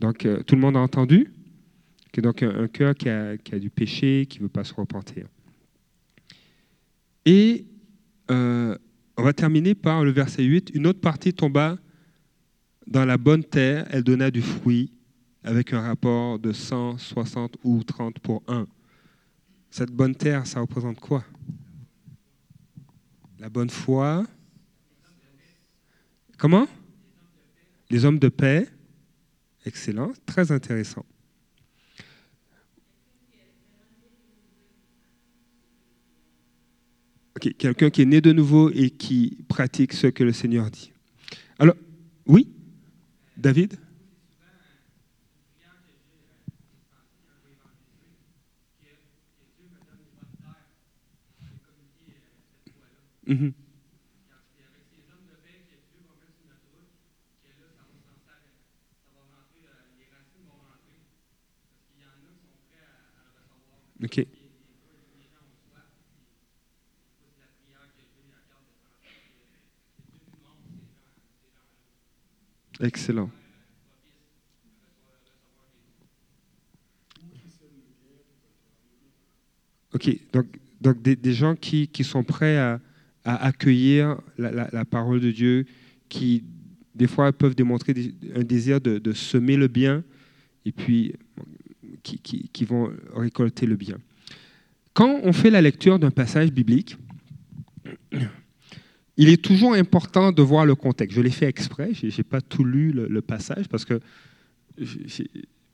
Donc, 0.00 0.24
euh, 0.24 0.42
tout 0.42 0.54
le 0.54 0.60
monde 0.60 0.76
a 0.76 0.80
entendu? 0.80 1.32
Que 2.12 2.20
donc 2.20 2.42
un, 2.42 2.64
un 2.64 2.68
cœur 2.68 2.94
qui 2.94 3.08
a, 3.08 3.36
qui 3.36 3.54
a 3.54 3.58
du 3.58 3.70
péché, 3.70 4.26
qui 4.28 4.38
ne 4.38 4.44
veut 4.44 4.48
pas 4.48 4.64
se 4.64 4.74
repentir. 4.74 5.26
Et 7.24 7.66
euh, 8.30 8.76
on 9.16 9.22
va 9.22 9.32
terminer 9.32 9.74
par 9.74 10.04
le 10.04 10.10
verset 10.10 10.44
8. 10.44 10.70
Une 10.74 10.86
autre 10.86 11.00
partie 11.00 11.34
tomba 11.34 11.76
dans 12.86 13.04
la 13.04 13.18
bonne 13.18 13.44
terre, 13.44 13.86
elle 13.90 14.02
donna 14.02 14.30
du 14.30 14.40
fruit 14.40 14.92
avec 15.42 15.72
un 15.72 15.80
rapport 15.80 16.38
de 16.38 16.52
160 16.52 17.56
ou 17.64 17.82
30 17.84 18.18
pour 18.20 18.42
1. 18.48 18.66
Cette 19.70 19.90
bonne 19.90 20.14
terre, 20.14 20.46
ça 20.46 20.60
représente 20.60 20.98
quoi? 21.00 21.24
La 23.38 23.48
bonne 23.48 23.70
foi. 23.70 24.24
Comment? 26.38 26.66
Les 27.90 28.04
hommes 28.04 28.18
de 28.18 28.28
paix. 28.28 28.68
Excellent, 29.68 30.14
très 30.24 30.50
intéressant. 30.50 31.04
Ok, 37.36 37.54
quelqu'un 37.58 37.90
qui 37.90 38.00
est 38.00 38.06
né 38.06 38.22
de 38.22 38.32
nouveau 38.32 38.70
et 38.70 38.88
qui 38.88 39.36
pratique 39.46 39.92
ce 39.92 40.06
que 40.06 40.24
le 40.24 40.32
Seigneur 40.32 40.70
dit. 40.70 40.90
Alors, 41.58 41.76
oui, 42.24 42.48
David? 43.36 43.78
Mhm. 53.26 53.52
Ok. 64.02 64.26
Excellent. 72.80 73.30
Ok, 79.92 80.16
donc, 80.32 80.46
donc 80.80 81.02
des, 81.02 81.32
gens 81.32 81.56
qui, 81.56 81.88
sont 82.02 82.22
prêts 82.22 82.56
à, 82.56 82.80
accueillir 83.24 84.20
la, 84.36 84.84
parole 84.84 85.20
de 85.20 85.32
Dieu, 85.32 85.64
qui 86.08 86.44
des 86.94 87.08
fois 87.08 87.32
peuvent 87.32 87.54
démontrer 87.54 87.94
un 88.34 88.44
désir 88.44 88.80
de, 88.80 89.12
semer 89.12 89.56
le 89.56 89.66
bien 89.66 90.04
et 90.64 90.72
puis 90.72 91.14
qui, 92.16 92.64
vont 92.64 92.92
récolter 93.14 93.66
le 93.66 93.76
bien. 93.76 93.98
Quand 94.94 95.20
on 95.22 95.32
fait 95.32 95.50
la 95.50 95.60
lecture 95.60 95.98
d'un 95.98 96.10
passage 96.10 96.50
biblique, 96.50 96.96
il 99.16 99.28
est 99.28 99.42
toujours 99.42 99.74
important 99.74 100.32
de 100.32 100.42
voir 100.42 100.66
le 100.66 100.74
contexte. 100.74 101.16
Je 101.16 101.22
l'ai 101.22 101.30
fait 101.30 101.46
exprès, 101.46 101.90
je 101.92 102.06
n'ai 102.06 102.24
pas 102.24 102.40
tout 102.40 102.64
lu 102.64 102.92
le, 102.92 103.22
passage 103.22 103.68
parce 103.68 103.84
que, 103.84 104.00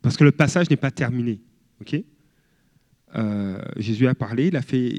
parce 0.02 0.16
que 0.16 0.24
le 0.24 0.32
passage 0.32 0.68
n'est 0.70 0.76
pas 0.76 0.90
terminé. 0.90 1.40
ok? 1.80 2.02
Euh, 3.16 3.58
Jésus 3.76 4.08
a 4.08 4.14
parlé, 4.14 4.48
il 4.48 4.56
a 4.56 4.62
fait, 4.62 4.92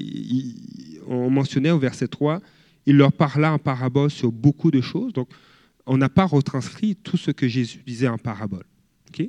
on 1.06 1.28
mentionnait 1.28 1.70
au 1.70 1.78
verset 1.78 2.08
3, 2.08 2.40
il 2.86 2.96
leur 2.96 3.12
parla 3.12 3.52
en 3.52 3.58
parabole 3.58 4.10
sur 4.10 4.32
beaucoup 4.32 4.70
de 4.70 4.80
choses. 4.80 5.12
Donc, 5.12 5.28
on 5.86 5.98
n'a 5.98 6.08
pas 6.08 6.24
retranscrit 6.24 6.96
tout 6.96 7.16
ce 7.16 7.30
que 7.30 7.46
Jésus 7.46 7.82
disait 7.86 8.08
en 8.08 8.18
parabole. 8.18 8.64
ok? 9.10 9.28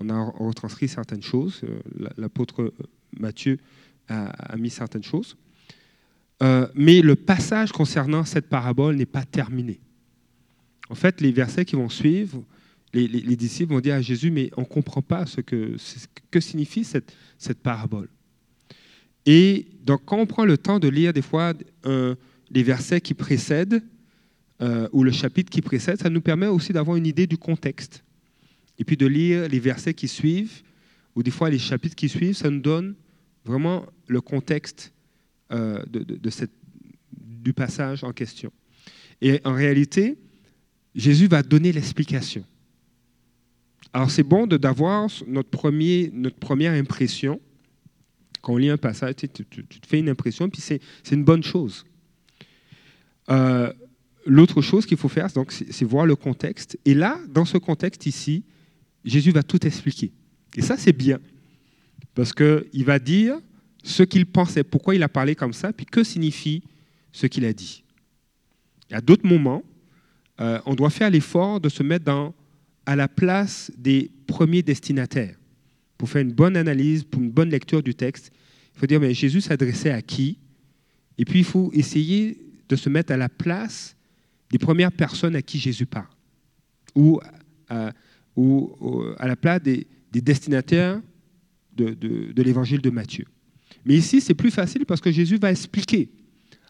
On 0.00 0.08
a 0.10 0.24
retranscrit 0.24 0.88
certaines 0.88 1.22
choses. 1.22 1.62
Euh, 1.64 2.08
l'apôtre 2.16 2.72
Matthieu 3.18 3.58
a, 4.08 4.56
mis 4.56 4.70
certaines 4.70 5.02
choses. 5.02 5.36
Euh, 6.42 6.68
mais 6.74 7.00
le 7.00 7.16
passage 7.16 7.72
concernant 7.72 8.24
cette 8.24 8.48
parabole 8.48 8.96
n'est 8.96 9.06
pas 9.06 9.24
terminé. 9.24 9.80
En 10.90 10.94
fait, 10.94 11.20
les 11.20 11.32
versets 11.32 11.64
qui 11.64 11.76
vont 11.76 11.88
suivre, 11.88 12.44
les, 12.92 13.08
disciples 13.36 13.72
vont 13.72 13.80
dire 13.80 13.94
à 13.94 14.00
Jésus, 14.00 14.30
mais 14.30 14.50
on 14.56 14.60
ne 14.62 14.66
comprend 14.66 15.02
pas 15.02 15.26
ce 15.26 15.40
que, 15.40 15.76
signifie 16.38 16.84
cette, 16.84 17.12
parabole. 17.62 18.08
Et 19.24 19.66
donc, 19.82 20.02
quand 20.04 20.18
on 20.18 20.26
prend 20.26 20.44
le 20.44 20.56
temps 20.56 20.78
de 20.78 20.88
lire 20.88 21.12
des 21.12 21.22
fois 21.22 21.52
les 21.84 22.62
versets 22.62 23.00
qui 23.00 23.14
précèdent, 23.14 23.82
euh, 24.62 24.88
ou 24.92 25.04
le 25.04 25.12
chapitre 25.12 25.50
qui 25.50 25.60
précède, 25.60 26.00
ça 26.00 26.08
nous 26.08 26.22
permet 26.22 26.46
aussi 26.46 26.72
d'avoir 26.72 26.96
une 26.96 27.04
idée 27.04 27.26
du 27.26 27.36
contexte. 27.36 28.02
Et 28.78 28.84
puis 28.84 28.96
de 28.96 29.06
lire 29.06 29.48
les 29.48 29.60
versets 29.60 29.94
qui 29.94 30.08
suivent, 30.08 30.62
ou 31.14 31.22
des 31.22 31.30
fois 31.30 31.50
les 31.50 31.58
chapitres 31.58 31.96
qui 31.96 32.08
suivent, 32.08 32.36
ça 32.36 32.50
nous 32.50 32.60
donne 32.60 32.94
vraiment 33.44 33.86
le 34.06 34.20
contexte 34.20 34.92
euh, 35.52 35.82
de, 35.86 36.04
du 37.12 37.52
passage 37.52 38.04
en 38.04 38.12
question. 38.12 38.52
Et 39.20 39.40
en 39.44 39.54
réalité, 39.54 40.18
Jésus 40.94 41.28
va 41.28 41.42
donner 41.42 41.72
l'explication. 41.72 42.44
Alors 43.92 44.10
c'est 44.10 44.22
bon 44.22 44.46
d'avoir 44.46 45.08
notre, 45.26 45.48
premier, 45.48 46.10
notre 46.12 46.36
première 46.36 46.72
impression. 46.72 47.40
Quand 48.42 48.54
on 48.54 48.56
lit 48.58 48.68
un 48.68 48.76
passage, 48.76 49.14
tu, 49.16 49.28
te 49.28 49.86
fais 49.86 49.98
une 49.98 50.08
impression, 50.08 50.50
puis 50.50 50.60
c'est 50.60 50.80
une 51.10 51.24
bonne 51.24 51.42
chose. 51.42 51.84
Euh, 53.30 53.72
l'autre 54.26 54.60
chose 54.60 54.86
qu'il 54.86 54.98
faut 54.98 55.08
faire, 55.08 55.28
c'est 55.50 55.84
voir 55.84 56.04
le 56.04 56.16
contexte. 56.16 56.78
Et 56.84 56.94
là, 56.94 57.18
dans 57.28 57.44
ce 57.44 57.58
contexte 57.58 58.06
ici, 58.06 58.44
Jésus 59.06 59.30
va 59.30 59.42
tout 59.42 59.64
expliquer. 59.64 60.12
Et 60.56 60.62
ça, 60.62 60.76
c'est 60.76 60.92
bien. 60.92 61.20
Parce 62.14 62.32
qu'il 62.32 62.84
va 62.84 62.98
dire 62.98 63.38
ce 63.82 64.02
qu'il 64.02 64.26
pensait, 64.26 64.64
pourquoi 64.64 64.96
il 64.96 65.02
a 65.02 65.08
parlé 65.08 65.34
comme 65.34 65.52
ça, 65.52 65.72
puis 65.72 65.86
que 65.86 66.02
signifie 66.02 66.62
ce 67.12 67.26
qu'il 67.26 67.44
a 67.44 67.52
dit. 67.52 67.84
À 68.90 69.00
d'autres 69.00 69.26
moments, 69.26 69.62
euh, 70.40 70.60
on 70.66 70.74
doit 70.74 70.90
faire 70.90 71.08
l'effort 71.08 71.60
de 71.60 71.68
se 71.68 71.82
mettre 71.82 72.12
à 72.84 72.96
la 72.96 73.08
place 73.08 73.70
des 73.78 74.10
premiers 74.26 74.62
destinataires. 74.62 75.36
Pour 75.96 76.10
faire 76.10 76.22
une 76.22 76.32
bonne 76.32 76.56
analyse, 76.56 77.04
pour 77.04 77.22
une 77.22 77.30
bonne 77.30 77.50
lecture 77.50 77.82
du 77.82 77.94
texte, 77.94 78.32
il 78.74 78.80
faut 78.80 78.86
dire, 78.86 79.00
mais 79.00 79.14
Jésus 79.14 79.40
s'adressait 79.40 79.90
à 79.90 80.02
qui? 80.02 80.38
Et 81.16 81.24
puis 81.24 81.38
il 81.38 81.44
faut 81.44 81.70
essayer 81.72 82.38
de 82.68 82.76
se 82.76 82.88
mettre 82.88 83.12
à 83.12 83.16
la 83.16 83.28
place 83.28 83.96
des 84.50 84.58
premières 84.58 84.92
personnes 84.92 85.36
à 85.36 85.42
qui 85.42 85.58
Jésus 85.58 85.86
parle, 85.86 86.08
ou 86.94 87.20
à, 87.68 87.92
ou, 88.36 89.04
à 89.18 89.26
la 89.26 89.36
place 89.36 89.62
des, 89.62 89.86
destinataires 90.12 91.00
de 91.72 92.42
l'évangile 92.42 92.80
de 92.80 92.90
Matthieu. 92.90 93.26
Mais 93.86 93.94
ici, 93.94 94.20
c'est 94.20 94.34
plus 94.34 94.50
facile 94.50 94.84
parce 94.84 95.00
que 95.00 95.12
Jésus 95.12 95.38
va 95.38 95.50
expliquer. 95.50 96.10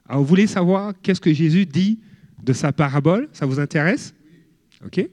Alors, 0.07 0.21
vous 0.23 0.29
voulez 0.29 0.47
savoir 0.47 0.93
qu'est-ce 1.03 1.21
que 1.21 1.33
Jésus 1.33 1.65
dit 1.67 1.99
de 2.43 2.53
sa 2.53 2.73
parabole? 2.73 3.29
Ça 3.33 3.47
vous 3.47 3.59
intéresse? 3.59 4.15
OK 4.85 5.09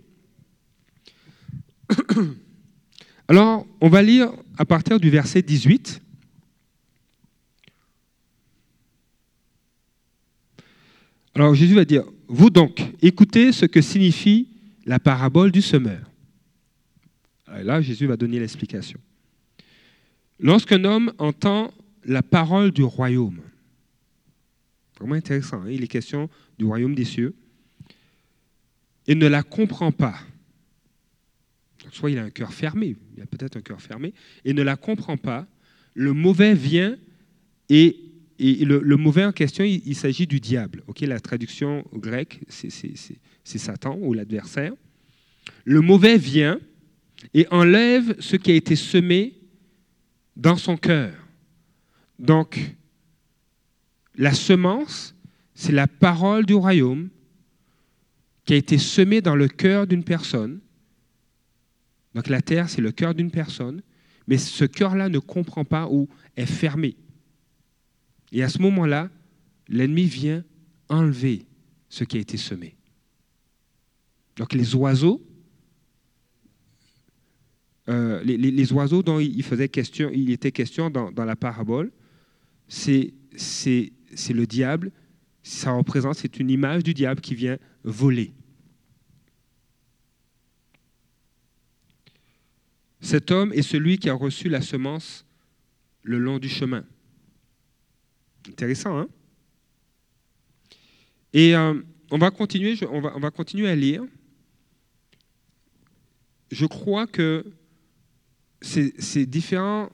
Alors, 3.27 3.65
on 3.79 3.87
va 3.89 4.03
lire 4.03 4.31
à 4.57 4.65
partir 4.65 4.99
du 4.99 5.09
verset 5.09 5.41
18. 5.41 6.01
Alors 11.35 11.55
Jésus 11.55 11.73
va 11.73 11.85
dire, 11.85 12.03
vous 12.27 12.51
donc, 12.51 12.83
écoutez 13.01 13.51
ce 13.51 13.65
que 13.65 13.81
signifie 13.81 14.49
la 14.85 14.99
parabole 14.99 15.51
du 15.51 15.63
semeur. 15.63 16.12
Là, 17.61 17.81
Jésus 17.81 18.07
va 18.07 18.17
donner 18.17 18.39
l'explication. 18.39 18.99
Lorsqu'un 20.39 20.83
homme 20.83 21.13
entend 21.19 21.71
la 22.05 22.23
parole 22.23 22.71
du 22.71 22.83
royaume. 22.83 23.41
Vraiment 24.97 25.15
intéressant. 25.15 25.61
Hein. 25.61 25.69
Il 25.69 25.83
est 25.83 25.87
question 25.87 26.29
du 26.57 26.65
royaume 26.65 26.95
des 26.95 27.05
cieux. 27.05 27.35
Et 29.07 29.15
ne 29.15 29.27
la 29.27 29.43
comprend 29.43 29.91
pas. 29.91 30.15
soit 31.91 32.11
il 32.11 32.17
a 32.17 32.23
un 32.23 32.29
cœur 32.29 32.53
fermé, 32.53 32.95
il 33.15 33.21
a 33.21 33.25
peut-être 33.25 33.57
un 33.57 33.61
cœur 33.61 33.81
fermé, 33.81 34.13
et 34.45 34.53
ne 34.53 34.61
la 34.61 34.77
comprend 34.77 35.17
pas. 35.17 35.45
Le 35.93 36.13
mauvais 36.13 36.53
vient 36.53 36.97
et, 37.69 37.99
le, 38.39 38.95
mauvais 38.97 39.25
en 39.25 39.31
question, 39.31 39.63
il, 39.63 39.95
s'agit 39.95 40.27
du 40.27 40.39
diable. 40.39 40.83
Ok, 40.87 41.01
la 41.01 41.19
traduction 41.19 41.85
grecque, 41.93 42.41
c'est 42.49 43.57
Satan 43.57 43.97
ou 44.01 44.13
l'adversaire. 44.13 44.73
Le 45.65 45.81
mauvais 45.81 46.17
vient 46.17 46.59
et 47.33 47.47
enlève 47.51 48.19
ce 48.19 48.35
qui 48.35 48.51
a 48.51 48.55
été 48.55 48.75
semé 48.75 49.39
dans 50.35 50.57
son 50.57 50.77
cœur. 50.77 51.13
Donc, 52.19 52.75
la 54.15 54.33
semence, 54.33 55.15
c'est 55.55 55.71
la 55.71 55.87
parole 55.87 56.45
du 56.45 56.53
royaume 56.53 57.09
qui 58.45 58.53
a 58.53 58.57
été 58.57 58.77
semée 58.77 59.21
dans 59.21 59.35
le 59.35 59.47
cœur 59.47 59.87
d'une 59.87 60.03
personne. 60.03 60.59
Donc 62.13 62.27
la 62.27 62.41
terre, 62.41 62.69
c'est 62.69 62.81
le 62.81 62.91
cœur 62.91 63.15
d'une 63.15 63.31
personne, 63.31 63.81
mais 64.27 64.37
ce 64.37 64.65
cœur-là 64.65 65.09
ne 65.09 65.19
comprend 65.19 65.65
pas 65.65 65.87
ou 65.89 66.07
est 66.35 66.45
fermé. 66.45 66.95
Et 68.31 68.43
à 68.43 68.49
ce 68.49 68.61
moment-là, 68.61 69.09
l'ennemi 69.67 70.03
vient 70.03 70.43
enlever 70.89 71.45
ce 71.89 72.03
qui 72.03 72.17
a 72.17 72.21
été 72.21 72.37
semé. 72.37 72.75
Donc 74.35 74.53
les 74.53 74.75
oiseaux, 74.75 75.21
euh, 77.89 78.23
les, 78.23 78.73
oiseaux 78.73 79.03
dont 79.03 79.19
il, 79.19 79.43
faisait 79.43 79.67
question, 79.69 80.09
il 80.13 80.31
était 80.31 80.51
question 80.51 80.89
dans 80.89 81.25
la 81.25 81.35
parabole, 81.35 81.91
c'est 82.67 83.13
le 84.29 84.45
diable, 84.45 84.91
ça 85.41 85.71
représente, 85.71 86.15
c'est 86.15 86.39
une 86.39 86.49
image 86.49 86.83
du 86.83 86.93
diable 86.93 87.21
qui 87.21 87.35
vient 87.35 87.57
voler. 87.83 88.33
Cet 93.01 93.31
homme 93.31 93.51
est 93.51 93.63
celui 93.63 93.97
qui 93.97 94.09
a 94.09 94.13
reçu 94.13 94.47
la 94.47 94.61
semence 94.61 95.25
le 96.03 96.17
long 96.19 96.39
du 96.39 96.47
chemin. 96.47 96.85
Intéressant, 98.47 98.97
hein? 98.97 99.09
Et 101.33 101.55
euh, 101.55 101.81
on, 102.11 102.17
va 102.17 102.31
continuer, 102.31 102.77
on, 102.89 103.01
va, 103.01 103.13
on 103.15 103.19
va 103.19 103.31
continuer 103.31 103.67
à 103.67 103.75
lire. 103.75 104.05
Je 106.51 106.65
crois 106.65 107.07
que 107.07 107.45
ces, 108.63 109.25
différentes 109.25 109.91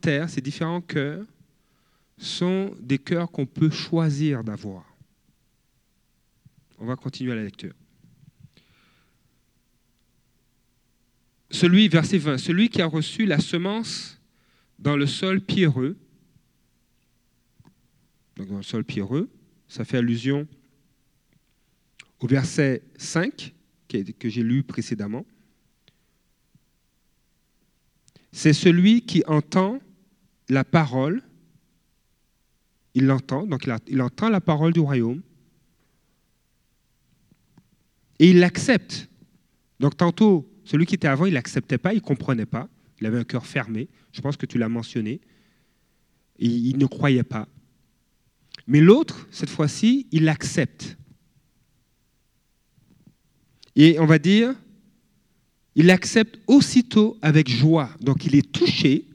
terres, 0.00 0.30
ces 0.30 0.40
différents 0.40 0.80
cœurs, 0.80 1.26
sont 2.16 2.74
des 2.80 2.98
cœurs 2.98 3.30
qu'on 3.30 3.46
peut 3.46 3.70
choisir 3.70 4.42
d'avoir. 4.42 4.84
On 6.78 6.86
va 6.86 6.96
continuer 6.96 7.32
à 7.32 7.36
la 7.36 7.44
lecture. 7.44 7.74
Celui, 11.50 11.88
verset 11.88 12.18
20, 12.18 12.38
celui 12.38 12.68
qui 12.68 12.82
a 12.82 12.86
reçu 12.86 13.26
la 13.26 13.38
semence 13.38 14.20
dans 14.78 14.96
le 14.96 15.06
sol 15.06 15.40
pierreux, 15.40 15.96
donc 18.36 18.48
dans 18.48 18.56
le 18.56 18.62
sol 18.62 18.84
pierreux, 18.84 19.30
ça 19.68 19.84
fait 19.84 19.98
allusion 19.98 20.48
au 22.18 22.26
verset 22.26 22.82
5 22.96 23.54
que 24.18 24.28
j'ai 24.28 24.42
lu 24.42 24.64
précédemment. 24.64 25.24
C'est 28.34 28.52
celui 28.52 29.02
qui 29.02 29.22
entend 29.28 29.78
la 30.48 30.64
parole 30.64 31.22
il 32.94 33.06
l'entend, 33.06 33.46
donc 33.46 33.68
il, 33.86 34.02
entend 34.02 34.28
la 34.28 34.40
parole 34.40 34.72
du 34.72 34.80
royaume 34.80 35.22
et 38.18 38.30
il 38.30 38.40
l'accepte. 38.40 39.08
Donc 39.80 39.96
tantôt, 39.96 40.48
celui 40.64 40.84
qui 40.84 40.96
était 40.96 41.08
avant, 41.08 41.26
il 41.26 41.34
n'acceptait 41.34 41.78
pas, 41.78 41.92
il 41.92 41.96
ne 41.96 42.00
comprenait 42.00 42.46
pas, 42.46 42.68
il 43.00 43.06
avait 43.06 43.18
un 43.18 43.24
cœur 43.24 43.46
fermé, 43.46 43.88
je 44.12 44.20
pense 44.20 44.36
que 44.36 44.46
tu 44.46 44.58
l'as 44.58 44.68
mentionné, 44.68 45.20
il 46.38 46.76
ne 46.76 46.86
croyait 46.86 47.22
pas. 47.22 47.48
Mais 48.66 48.80
l'autre, 48.80 49.28
cette 49.30 49.50
fois-ci, 49.50 50.08
il 50.10 50.24
l'accepte. 50.24 50.96
Et 53.76 53.98
on 54.00 54.06
va 54.06 54.18
dire, 54.18 54.54
il 55.76 55.86
l'accepte 55.86 56.38
aussitôt 56.46 57.18
avec 57.22 57.48
joie. 57.48 57.90
Donc 58.00 58.24
il 58.26 58.36
est 58.36 58.52
touché, 58.52 59.06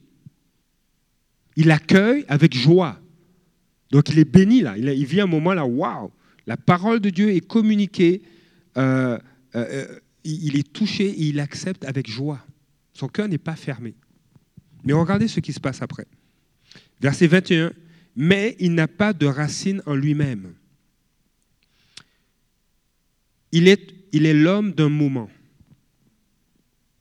il 1.56 1.72
accueille 1.72 2.26
avec 2.28 2.56
joie. 2.56 3.00
Donc 3.92 4.10
il 4.10 4.20
est 4.20 4.26
béni 4.26 4.62
là. 4.62 4.78
Il, 4.78 5.06
vit 5.06 5.22
un 5.22 5.28
moment 5.28 5.54
là, 5.54 5.66
waouh, 5.66 6.12
la 6.46 6.58
parole 6.58 7.00
de 7.00 7.10
Dieu 7.10 7.30
est 7.30 7.46
communiquée. 7.46 8.22
Euh, 8.78 9.18
euh, 9.56 9.66
euh, 9.72 10.00
il 10.24 10.58
est 10.58 10.74
touché 10.74 11.06
et 11.06 11.24
il 11.24 11.40
accepte 11.40 11.86
avec 11.86 12.10
joie. 12.10 12.46
Son 12.94 13.08
cœur 13.08 13.28
n'est 13.28 13.38
pas 13.38 13.56
fermé. 13.56 13.96
Mais 14.84 14.94
regardez 14.94 15.28
ce 15.28 15.40
qui 15.40 15.54
se 15.54 15.60
passe 15.60 15.82
après. 15.82 16.06
Verset 17.00 17.28
21. 17.28 17.72
Mais 18.16 18.56
il 18.60 18.74
n'a 18.74 18.88
pas 18.88 19.14
de 19.14 19.26
racine 19.26 19.82
en 19.86 19.96
lui-même. 19.96 20.54
Il 23.52 23.68
est 23.68 24.34
l'homme 24.34 24.74
d'un 24.74 24.90
moment. 24.90 25.30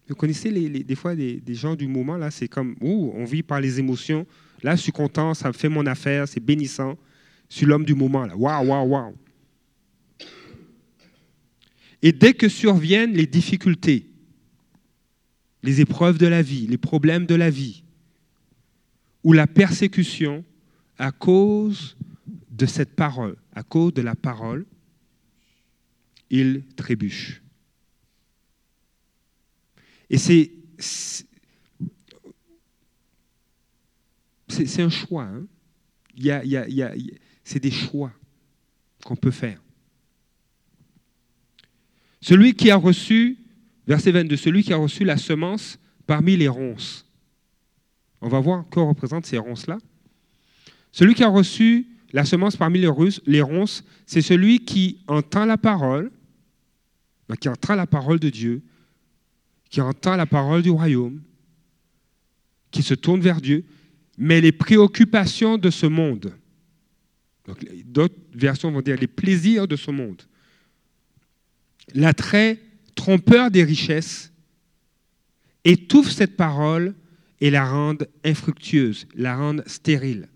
Vous 0.09 0.15
connaissez 0.15 0.51
les, 0.51 0.83
des 0.83 0.95
fois 0.95 1.15
des, 1.15 1.43
gens 1.49 1.77
du 1.77 1.87
moment, 1.87 2.17
là, 2.17 2.31
c'est 2.31 2.49
comme, 2.49 2.77
ouh, 2.81 3.13
on 3.15 3.25
vit 3.25 3.43
par 3.43 3.61
les 3.61 3.79
émotions. 3.79 4.27
Là, 4.63 4.75
je 4.75 4.81
suis 4.81 4.93
content, 4.93 5.35
ça 5.35 5.53
fait 5.53 5.69
mon 5.69 5.85
affaire, 5.87 6.27
c'est 6.27 6.41
bénissant. 6.41 6.97
Je 7.51 7.57
suis 7.57 7.67
l'homme 7.67 7.85
du 7.85 7.95
moment, 7.95 8.25
là. 8.25 8.37
Waouh, 8.37 8.69
waouh, 8.69 8.89
waouh. 8.89 9.15
Et 12.01 12.13
dès 12.13 12.33
que 12.33 12.49
surviennent 12.49 13.13
les 13.13 13.27
difficultés, 13.27 14.07
les 15.63 15.81
épreuves 15.81 16.17
de 16.17 16.27
la 16.27 16.43
vie, 16.43 16.67
les 16.67 16.79
problèmes 16.79 17.27
de 17.27 17.35
la 17.35 17.51
vie, 17.51 17.83
ou 19.25 19.33
la 19.33 19.47
persécution 19.47 20.45
à 20.97 21.13
cause 21.13 21.97
de 22.51 22.67
cette 22.67 22.95
parole, 22.95 23.37
à 23.55 23.63
cause 23.63 23.93
de 23.93 24.03
la 24.03 24.15
parole, 24.15 24.65
il 26.31 26.63
trébuche. 26.77 27.43
Et 30.11 30.19
c'est 30.19 30.53
un 34.79 34.91
choix. 34.91 35.29
A, 36.29 36.43
c'est 37.45 37.61
des 37.61 37.71
choix 37.71 38.13
qu'on 39.05 39.17
peut 39.17 39.31
faire. 39.31 39.61
Celui 42.21 42.55
qui 42.55 42.71
a 42.71 42.77
reçu, 42.77 43.39
verset 43.87 44.11
22, 44.11 44.37
celui 44.37 44.63
qui 44.63 44.73
a 44.73 44.77
reçu 44.77 45.05
la 45.05 45.17
semence 45.17 45.79
parmi 46.07 46.37
les 46.37 46.49
ronces. 46.49 47.07
On 48.21 48.29
va 48.29 48.41
voir 48.41 48.69
que 48.69 48.81
représentent 48.81 49.27
ces 49.27 49.39
ronces-là. 49.39 49.79
Celui 50.91 51.15
qui 51.15 51.23
a 51.23 51.29
reçu 51.29 51.87
la 52.13 52.25
semence 52.25 52.57
parmi 52.57 52.81
les 52.81 53.41
ronces, 53.41 53.85
c'est 54.07 54.23
celui 54.23 54.65
qui 54.65 54.99
entend 55.07 55.45
la 55.45 55.59
parole, 55.59 56.11
qui 57.41 57.49
entend 57.49 57.75
la 57.77 57.87
parole 57.87 58.19
de 58.19 58.31
Dieu, 58.31 58.63
qui 59.71 59.81
entend 59.81 60.17
la 60.17 60.27
parole 60.27 60.63
du 60.63 60.71
royaume, 60.71 61.21
qui 62.71 62.83
se 62.83 62.95
tourne 62.95 63.21
vers 63.21 63.41
Dieu, 63.41 63.65
mais 64.17 64.41
les 64.41 64.53
préoccupations 64.53 65.59
de 65.59 65.71
ce 65.71 65.87
monde, 65.87 66.35
d'autres 67.85 68.17
versions 68.35 68.71
vont 68.71 68.81
dire 68.81 68.97
les 68.97 69.07
plaisirs 69.07 69.69
de 69.69 69.77
ce 69.77 69.91
monde, 69.91 70.23
l'attrait 71.95 72.59
trompeur 72.95 73.51
des 73.51 73.65
richesses 73.65 74.33
étouffe 75.65 76.11
cette 76.11 76.37
parole 76.37 76.95
et 77.41 77.51
la 77.51 77.65
rendent 77.69 78.09
infructueuse, 78.25 79.07
la 79.15 79.37
rendent 79.37 79.63
stérile. 79.67 80.29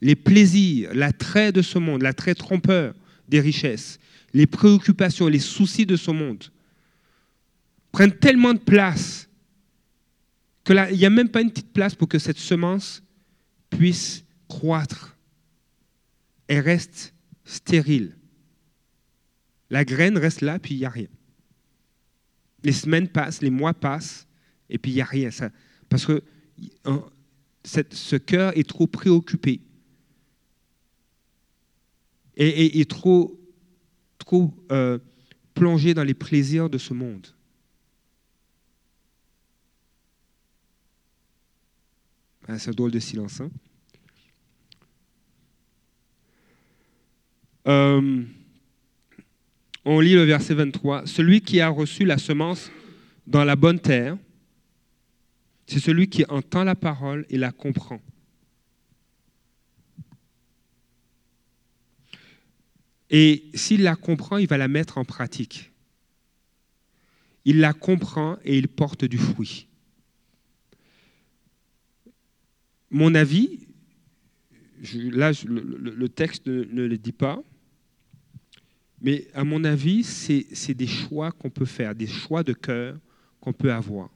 Les 0.00 0.16
plaisirs, 0.16 0.90
l'attrait 0.94 1.52
de 1.52 1.62
ce 1.62 1.78
monde, 1.78 2.02
l'attrait 2.02 2.34
trompeur 2.34 2.94
des 3.28 3.40
richesses, 3.40 4.00
les 4.32 4.46
préoccupations, 4.46 5.28
les 5.28 5.38
soucis 5.38 5.86
de 5.86 5.96
ce 5.96 6.10
monde 6.10 6.44
prennent 7.92 8.16
tellement 8.16 8.54
de 8.54 8.58
place 8.58 9.28
que 10.64 10.72
là, 10.72 10.90
il 10.90 10.98
n'y 10.98 11.06
a 11.06 11.10
même 11.10 11.28
pas 11.28 11.40
une 11.40 11.50
petite 11.50 11.72
place 11.72 11.94
pour 11.94 12.08
que 12.08 12.18
cette 12.18 12.38
semence 12.38 13.02
puisse 13.70 14.24
croître. 14.48 15.16
Elle 16.46 16.60
reste 16.60 17.14
stérile. 17.44 18.16
La 19.70 19.84
graine 19.84 20.18
reste 20.18 20.40
là, 20.40 20.58
puis 20.58 20.74
il 20.74 20.78
n'y 20.78 20.84
a 20.84 20.90
rien. 20.90 21.08
Les 22.62 22.72
semaines 22.72 23.08
passent, 23.08 23.40
les 23.40 23.50
mois 23.50 23.72
passent, 23.72 24.26
et 24.68 24.78
puis 24.78 24.90
il 24.92 24.94
n'y 24.96 25.00
a 25.00 25.06
rien. 25.06 25.30
Ça, 25.30 25.50
parce 25.88 26.04
que 26.04 26.22
ce 27.64 28.16
cœur 28.16 28.56
est 28.56 28.68
trop 28.68 28.86
préoccupé 28.86 29.60
et, 32.36 32.84
trop 32.86 33.38
euh, 34.70 34.98
plongé 35.54 35.94
dans 35.94 36.04
les 36.04 36.14
plaisirs 36.14 36.70
de 36.70 36.78
ce 36.78 36.94
monde. 36.94 37.26
Un 42.50 42.70
drôle 42.72 42.90
de 42.90 42.98
silence. 42.98 43.40
Hein? 43.40 43.50
Euh, 47.68 48.24
on 49.84 50.00
lit 50.00 50.14
le 50.14 50.24
verset 50.24 50.54
23. 50.54 51.06
Celui 51.06 51.42
qui 51.42 51.60
a 51.60 51.68
reçu 51.68 52.04
la 52.04 52.18
semence 52.18 52.72
dans 53.28 53.44
la 53.44 53.54
bonne 53.54 53.78
terre, 53.78 54.18
c'est 55.68 55.78
celui 55.78 56.08
qui 56.08 56.24
entend 56.28 56.64
la 56.64 56.74
parole 56.74 57.24
et 57.30 57.38
la 57.38 57.52
comprend. 57.52 58.00
Et 63.10 63.44
s'il 63.54 63.84
la 63.84 63.94
comprend, 63.94 64.38
il 64.38 64.48
va 64.48 64.58
la 64.58 64.66
mettre 64.66 64.98
en 64.98 65.04
pratique. 65.04 65.70
Il 67.44 67.60
la 67.60 67.74
comprend 67.74 68.38
et 68.44 68.58
il 68.58 68.66
porte 68.66 69.04
du 69.04 69.18
fruit. 69.18 69.68
Mon 72.90 73.14
avis, 73.14 73.66
là 74.94 75.32
le, 75.46 76.08
texte 76.08 76.46
ne 76.46 76.86
le 76.86 76.98
dit 76.98 77.12
pas, 77.12 77.42
mais 79.00 79.28
à 79.32 79.44
mon 79.44 79.64
avis, 79.64 80.04
c'est 80.04 80.74
des 80.74 80.86
choix 80.86 81.32
qu'on 81.32 81.50
peut 81.50 81.64
faire, 81.64 81.94
des 81.94 82.06
choix 82.06 82.42
de 82.42 82.52
cœur 82.52 82.98
qu'on 83.40 83.52
peut 83.52 83.72
avoir. 83.72 84.10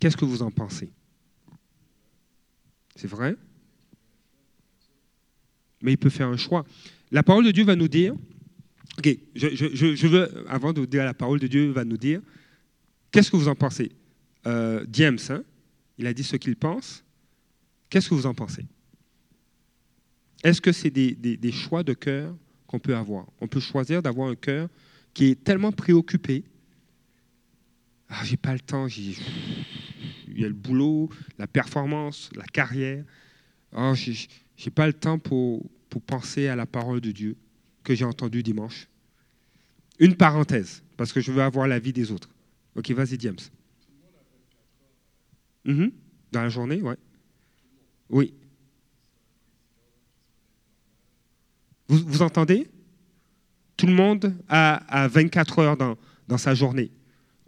Qu'est-ce 0.00 0.16
que 0.16 0.24
vous 0.24 0.42
en 0.42 0.50
pensez? 0.50 0.90
C'est 2.96 3.08
vrai? 3.08 3.36
Mais 5.82 5.92
il 5.92 5.98
peut 5.98 6.10
faire 6.10 6.28
un 6.28 6.36
choix. 6.36 6.64
La 7.10 7.22
parole 7.22 7.44
de 7.44 7.50
Dieu 7.50 7.64
va 7.64 7.76
nous 7.76 7.88
dire, 7.88 8.14
ok, 8.98 9.16
je, 9.34 10.06
veux, 10.06 10.48
avant 10.48 10.72
de 10.72 10.84
dire 10.84 11.04
la 11.04 11.14
parole 11.14 11.40
de 11.40 11.46
Dieu, 11.46 11.70
va 11.70 11.84
nous 11.84 11.96
dire, 11.96 12.20
qu'est-ce 13.10 13.30
que 13.30 13.36
vous 13.36 13.48
en 13.48 13.54
pensez? 13.54 13.92
Euh, 14.46 14.84
hein, 15.28 15.42
il 15.98 16.06
a 16.06 16.14
dit 16.14 16.24
ce 16.24 16.36
qu'il 16.36 16.56
pense. 16.56 17.04
Qu'est-ce 17.92 18.08
que 18.08 18.14
vous 18.14 18.24
en 18.24 18.32
pensez? 18.32 18.64
Est-ce 20.42 20.62
que 20.62 20.72
c'est 20.72 20.88
des 20.88 21.52
choix 21.52 21.82
de 21.82 21.92
cœur 21.92 22.34
qu'on 22.66 22.78
peut 22.78 22.96
avoir? 22.96 23.26
On 23.38 23.46
peut 23.46 23.60
choisir 23.60 24.00
d'avoir 24.02 24.30
un 24.30 24.34
cœur 24.34 24.70
qui 25.12 25.26
est 25.26 25.44
tellement 25.44 25.72
préoccupé. 25.72 26.42
Ah, 28.08 28.24
j'ai 28.24 28.38
pas 28.38 28.54
le 28.54 28.60
temps, 28.60 28.86
il 28.86 29.18
y 30.40 30.42
a 30.42 30.48
le 30.48 30.54
boulot, 30.54 31.10
la 31.36 31.46
performance, 31.46 32.30
la 32.34 32.46
carrière. 32.46 33.04
Oh, 33.76 33.92
j'ai 33.94 34.70
pas 34.70 34.86
le 34.86 34.94
temps 34.94 35.18
pour, 35.18 35.62
pour 35.90 36.00
penser 36.00 36.48
à 36.48 36.56
la 36.56 36.64
parole 36.64 37.02
de 37.02 37.10
Dieu 37.10 37.36
que 37.84 37.94
j'ai 37.94 38.06
entendue 38.06 38.42
dimanche. 38.42 38.88
Une 39.98 40.16
parenthèse, 40.16 40.82
parce 40.96 41.12
que 41.12 41.20
je 41.20 41.30
veux 41.30 41.42
avoir 41.42 41.68
l'avis 41.68 41.92
des 41.92 42.10
autres. 42.10 42.30
Ok, 42.74 42.90
vas-y, 42.92 43.20
James. 43.20 43.36
Mm-hmm. 45.66 45.92
Dans 46.32 46.40
la 46.40 46.48
journée, 46.48 46.80
ouais. 46.80 46.96
Oui. 48.12 48.34
Vous, 51.88 52.22
entendez? 52.22 52.68
Tout 53.76 53.86
le 53.86 53.94
monde 53.94 54.34
a, 54.48 55.08
24 55.08 55.58
heures 55.58 55.76
dans, 55.76 56.38
sa 56.38 56.54
journée. 56.54 56.90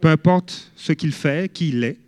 Peu 0.01 0.09
importe 0.09 0.73
ce 0.75 0.93
qu'il 0.93 1.13
fait, 1.13 1.53
qui 1.53 1.69
il 1.69 1.85
est. 1.85 1.99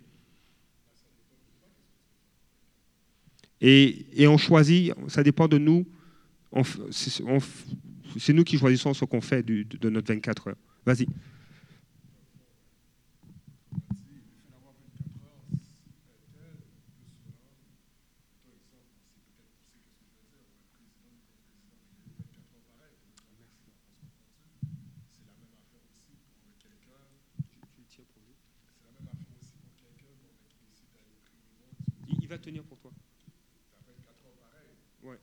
Et, 3.61 4.05
et, 4.13 4.27
on 4.27 4.37
choisit, 4.37 4.93
ça 5.07 5.23
dépend 5.23 5.47
de 5.47 5.57
nous. 5.57 5.87
C'est 8.15 8.33
nous 8.33 8.43
qui 8.43 8.57
choisissons 8.57 8.93
ce 8.93 9.05
qu'on 9.05 9.21
fait 9.21 9.43
de 9.43 9.89
notre 9.89 10.13
24 10.13 10.49
heures. 10.49 10.57
Vas-y. 10.85 11.07
pourrait 32.37 32.39
tenir 32.39 32.63
pour 32.63 32.77
toi. 32.77 32.91
Ouais. 35.03 35.17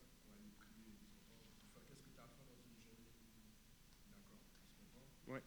Ouais. 5.28 5.42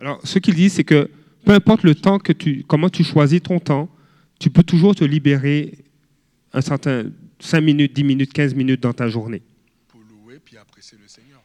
Alors, 0.00 0.20
ce 0.24 0.38
qu'il 0.38 0.54
dit, 0.54 0.70
c'est 0.70 0.84
que 0.84 1.10
peu 1.44 1.52
importe 1.52 1.82
le 1.82 1.94
temps 1.94 2.18
que 2.18 2.32
tu, 2.32 2.64
comment 2.66 2.88
tu 2.88 3.02
choisis 3.04 3.42
ton 3.42 3.58
temps, 3.58 3.88
tu 4.38 4.50
peux 4.50 4.62
toujours 4.62 4.94
te 4.94 5.04
libérer 5.04 5.78
un 6.52 6.60
certain 6.60 7.10
5 7.40 7.60
minutes, 7.60 7.94
10 7.94 8.04
minutes, 8.04 8.32
15 8.32 8.54
minutes 8.54 8.80
dans 8.82 8.92
ta 8.92 9.08
journée. 9.08 9.42
Pour 9.88 10.00
louer 10.00 10.38
puis 10.44 10.56
apprécier 10.56 10.98
le 11.00 11.08
Seigneur. 11.08 11.42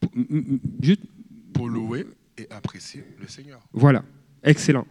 Pour- 0.00 0.10
Juste, 0.82 1.00
Pour 1.52 1.68
louer 1.68 2.06
et 2.38 2.46
apprécier 2.50 3.04
le 3.20 3.28
Seigneur. 3.28 3.60
Voilà, 3.72 4.02
excellent. 4.42 4.86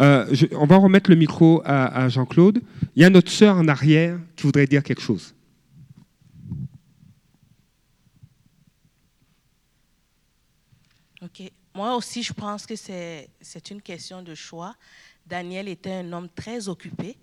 Euh, 0.00 0.26
je- 0.32 0.46
on 0.52 0.66
va 0.66 0.76
remettre 0.76 1.10
le 1.10 1.16
micro 1.16 1.60
à, 1.64 1.86
à 2.04 2.08
Jean-Claude. 2.08 2.60
Il 2.94 3.02
y 3.02 3.04
a 3.04 3.10
notre 3.10 3.32
sœur 3.32 3.56
en 3.56 3.66
arrière 3.66 4.18
qui 4.36 4.44
voudrait 4.44 4.66
dire 4.66 4.84
quelque 4.84 5.02
chose. 5.02 5.34
OK. 11.22 11.50
Moi 11.74 11.94
aussi, 11.96 12.22
je 12.22 12.32
pense 12.32 12.66
que 12.66 12.74
c'est 12.76 13.70
une 13.70 13.82
question 13.82 14.22
de 14.22 14.34
choix. 14.34 14.74
Daniel 15.26 15.68
était 15.68 15.92
un 15.92 16.12
homme 16.12 16.28
très 16.28 16.68
occupé, 16.68 17.16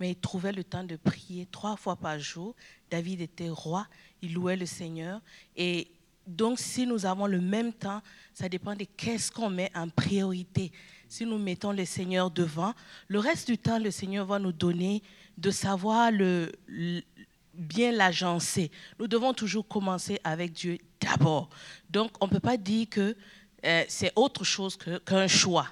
mais 0.00 0.10
il 0.10 0.16
trouvait 0.16 0.52
le 0.52 0.64
temps 0.64 0.84
de 0.84 0.96
prier 0.96 1.46
trois 1.50 1.76
fois 1.76 1.96
par 1.96 2.18
jour. 2.18 2.54
David 2.90 3.20
était 3.20 3.48
roi, 3.48 3.86
il 4.20 4.34
louait 4.34 4.56
le 4.56 4.66
Seigneur. 4.66 5.20
Et 5.56 5.88
donc, 6.26 6.58
si 6.58 6.86
nous 6.86 7.04
avons 7.06 7.26
le 7.26 7.40
même 7.40 7.72
temps, 7.72 8.02
ça 8.34 8.48
dépend 8.48 8.74
de 8.74 8.84
qu'est-ce 8.96 9.30
qu'on 9.30 9.50
met 9.50 9.70
en 9.74 9.88
priorité. 9.88 10.72
Si 11.08 11.26
nous 11.26 11.38
mettons 11.38 11.72
le 11.72 11.84
Seigneur 11.84 12.30
devant, 12.30 12.74
le 13.08 13.18
reste 13.18 13.48
du 13.48 13.58
temps, 13.58 13.78
le 13.78 13.90
Seigneur 13.90 14.26
va 14.26 14.38
nous 14.38 14.52
donner 14.52 15.02
de 15.36 15.50
savoir 15.50 16.10
le- 16.10 16.52
bien 17.54 17.92
l'agencer. 17.92 18.70
Nous 18.98 19.06
devons 19.06 19.34
toujours 19.34 19.66
commencer 19.68 20.18
avec 20.24 20.52
Dieu 20.52 20.78
d'abord. 21.00 21.50
Donc, 21.90 22.12
on 22.20 22.26
ne 22.26 22.30
peut 22.32 22.40
pas 22.40 22.56
dire 22.56 22.88
que 22.88 23.16
euh, 23.64 23.84
c'est 23.88 24.12
autre 24.16 24.44
chose 24.44 24.76
que- 24.76 24.98
qu'un 24.98 25.26
choix. 25.28 25.66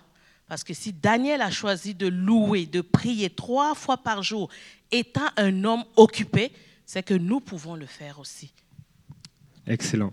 Parce 0.49 0.65
que 0.65 0.75
si 0.75 0.93
Daniel 0.93 1.43
a 1.43 1.51
choisi 1.51 1.95
de 1.95 2.09
louer, 2.09 2.67
de 2.67 2.81
prier 2.81 3.31
trois 3.31 3.75
fois 3.75 3.97
par 3.97 4.23
jour, 4.23 4.49
étant 4.91 5.29
un 5.37 5.65
homme 5.65 5.85
occupé, 5.97 6.51
c'est 6.85 7.05
que 7.05 7.15
nous 7.15 7.41
pouvons 7.41 7.77
le 7.77 7.87
faire 7.87 8.19
aussi. 8.19 8.53
Excellent. 9.67 10.13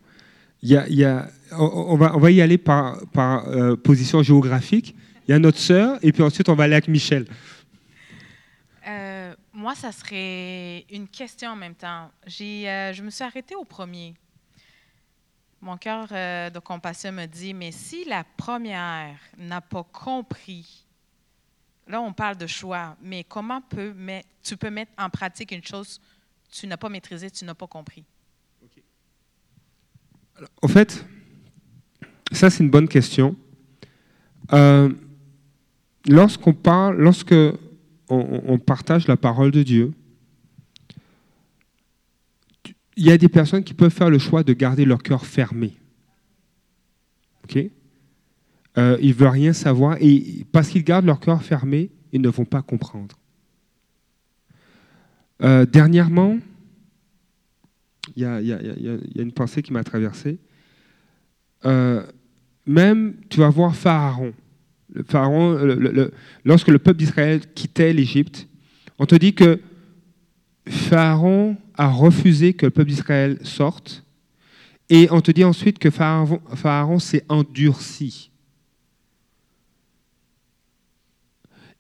Il 0.62 0.70
y 0.70 0.78
a- 0.78 0.88
il 0.88 0.96
y 0.96 1.06
a- 1.06 1.30
on, 1.52 1.64
on 1.94 1.98
va, 1.98 2.16
on 2.16 2.20
va 2.20 2.30
y 2.32 2.42
aller 2.42 2.58
par, 2.60 3.00
par 3.14 3.48
euh, 3.48 3.76
position 3.76 4.22
géographique. 4.22 4.96
Il 5.28 5.32
y 5.32 5.34
a 5.34 5.40
notre 5.40 5.58
sœur, 5.60 5.98
et 6.04 6.12
puis 6.12 6.22
ensuite 6.24 6.50
on 6.50 6.56
va 6.56 6.66
aller 6.66 6.74
avec 6.74 6.88
Michel. 6.88 7.26
Euh, 8.88 9.34
moi, 9.54 9.76
ça 9.76 9.92
serait 9.92 10.86
une 10.92 11.08
question 11.08 11.50
en 11.52 11.56
même 11.56 11.76
temps. 11.76 12.10
J'ai, 12.26 12.70
euh, 12.70 12.94
je 12.94 13.04
me 13.04 13.10
suis 13.10 13.24
arrêtée 13.24 13.56
au 13.56 13.66
premier. 13.66 14.14
Mon 15.62 15.76
cœur 15.78 16.08
euh, 16.12 16.50
de 16.50 16.60
compassion 16.60 17.12
me 17.12 17.26
dit, 17.26 17.54
mais 17.54 17.72
si 17.72 18.06
la 18.06 18.24
première 18.24 19.18
n'a 19.38 19.60
pas 19.60 19.84
compris, 19.84 20.86
là 21.88 22.00
on 22.02 22.14
parle 22.14 22.38
de 22.38 22.46
choix, 22.48 22.96
mais 23.02 23.24
comment 23.24 23.62
peut 23.62 23.92
mettre- 23.94 24.30
tu 24.44 24.56
peux 24.56 24.70
mettre 24.70 24.92
en 24.98 25.10
pratique 25.10 25.52
une 25.52 25.64
chose 25.64 26.00
que 26.50 26.56
tu 26.56 26.68
n'as 26.68 26.78
pas 26.78 26.90
maîtrisée, 26.90 27.32
tu 27.32 27.44
n'as 27.44 27.56
pas 27.56 27.68
compris? 27.68 28.04
En 30.62 30.68
fait, 30.68 31.04
ça 32.32 32.50
c'est 32.52 32.64
une 32.64 32.70
bonne 32.70 32.88
question. 32.88 33.36
Euh, 34.54 34.94
lorsqu'on 36.08 36.54
parle, 36.54 36.98
lorsque 36.98 37.34
on 38.10 38.58
partage 38.60 39.08
la 39.08 39.18
parole 39.18 39.52
de 39.52 39.64
Dieu, 39.64 39.92
tu- 42.64 42.76
il 42.98 43.06
y 43.06 43.12
a 43.12 43.18
des 43.18 43.30
personnes 43.30 43.64
qui 43.64 43.74
peuvent 43.74 43.94
faire 43.94 44.10
le 44.10 44.20
choix 44.20 44.44
de 44.44 44.54
garder 44.54 44.84
leur 44.84 45.02
cœur 45.02 45.26
fermé. 45.26 45.74
Ok? 47.44 47.58
Euh, 48.78 48.98
Ils 49.02 49.10
ne 49.10 49.14
veulent 49.14 49.30
rien 49.30 49.54
savoir 49.54 49.98
et 50.02 50.46
parce 50.52 50.70
qu'ils 50.70 50.84
gardent 50.84 51.06
leur 51.06 51.20
cœur 51.20 51.42
fermé, 51.42 51.90
ils 52.12 52.22
ne 52.22 52.30
vont 52.30 52.46
pas 52.46 52.62
comprendre. 52.62 53.16
Dernièrement, 55.40 56.40
il 58.16 58.24
y 58.24 58.26
a, 58.26 59.22
une 59.22 59.32
pensée 59.32 59.62
qui 59.62 59.74
m'a 59.74 59.84
traversé. 59.84 60.40
Euh, 61.66 62.04
même, 62.66 63.16
tu 63.30 63.40
vas 63.40 63.50
voir 63.50 63.76
Pharaon. 63.76 64.34
Le 64.94 65.04
Pharaon, 65.04 65.58
lorsque 66.46 66.70
le 66.70 66.80
peuple 66.80 67.00
d'Israël 67.00 67.42
quittait 67.54 67.94
l'Égypte, 67.94 68.48
on 69.00 69.06
te 69.06 69.16
dit 69.16 69.34
que 69.34 69.60
Pharaon 70.68 71.58
a 71.78 71.88
refusé 71.88 72.54
que 72.54 72.66
le 72.66 72.72
peuple 72.72 72.90
d'Israël 72.90 73.40
sorte. 73.44 74.04
Et 74.90 75.08
on 75.12 75.22
te 75.22 75.32
dit 75.32 75.44
ensuite 75.44 75.80
que 75.80 75.90
Pharaon, 75.90 77.00
s'est 77.00 77.26
endurci. 77.30 78.32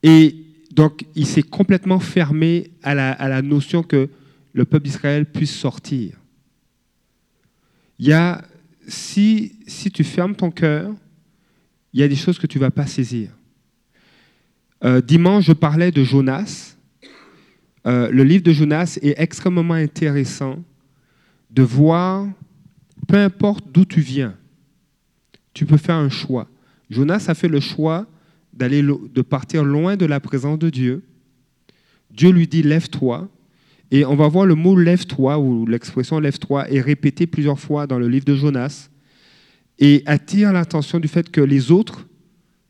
Et 0.03 0.36
donc, 0.71 1.05
il 1.15 1.25
s'est 1.25 1.43
complètement 1.43 1.99
fermé 1.99 2.71
à 2.83 2.93
la, 2.93 3.12
à 3.12 3.27
la 3.27 3.41
notion 3.41 3.81
que 3.81 4.10
le 4.53 4.65
peuple 4.65 4.86
d'Israël 4.86 5.25
puisse 5.25 5.55
sortir. 5.55 6.17
Il 7.99 8.07
y 8.07 8.13
a, 8.13 8.43
si, 8.88 9.55
si 9.65 9.89
tu 9.89 10.03
fermes 10.03 10.36
ton 10.36 10.51
cœur, 10.51 10.93
il 11.93 11.99
y 11.99 12.03
a 12.03 12.07
des 12.07 12.15
choses 12.15 12.38
que 12.38 12.47
tu 12.47 12.60
ne 12.60 12.63
vas 12.63 12.71
pas 12.71 12.86
saisir. 12.86 13.31
Euh, 14.83 15.01
dimanche, 15.01 15.45
je 15.45 15.53
parlais 15.53 15.91
de 15.91 16.03
Jonas. 16.03 16.76
Euh, 17.88 18.10
le 18.12 18.23
livre 18.23 18.43
de 18.43 18.52
Jonas 18.52 19.00
est 19.02 19.15
extrêmement 19.17 19.73
intéressant 19.73 20.62
de 21.50 21.63
voir, 21.63 22.28
peu 23.08 23.15
importe 23.17 23.65
d'où 23.71 23.86
tu 23.86 24.02
viens, 24.02 24.36
tu 25.54 25.65
peux 25.65 25.78
faire 25.78 25.95
un 25.95 26.10
choix. 26.10 26.50
Jonas 26.89 27.26
a 27.30 27.34
fait 27.34 27.47
le 27.47 27.62
choix 27.62 28.06
d'aller 28.54 28.82
de 28.82 29.21
partir 29.21 29.63
loin 29.63 29.95
de 29.95 30.06
la 30.06 30.19
présence 30.19 30.60
de 30.60 30.69
Dieu. 30.69 31.04
Dieu 32.12 32.32
lui 32.32 32.47
dit 32.47 32.63
lève-toi. 32.63 33.30
Et 33.89 34.04
on 34.04 34.15
va 34.15 34.28
voir 34.28 34.45
le 34.45 34.56
mot 34.56 34.76
lève-toi 34.76 35.39
ou 35.39 35.65
l'expression 35.65 36.19
lève-toi 36.19 36.69
est 36.69 36.82
répétée 36.82 37.26
plusieurs 37.26 37.60
fois 37.60 37.88
dans 37.88 37.97
le 37.97 38.10
livre 38.10 38.26
de 38.26 38.36
Jonas 38.36 38.89
et 39.80 40.04
attire 40.06 40.52
l'attention 40.52 41.00
du 41.00 41.08
fait 41.08 41.32
que 41.32 41.39
les 41.39 41.71
autres 41.71 42.06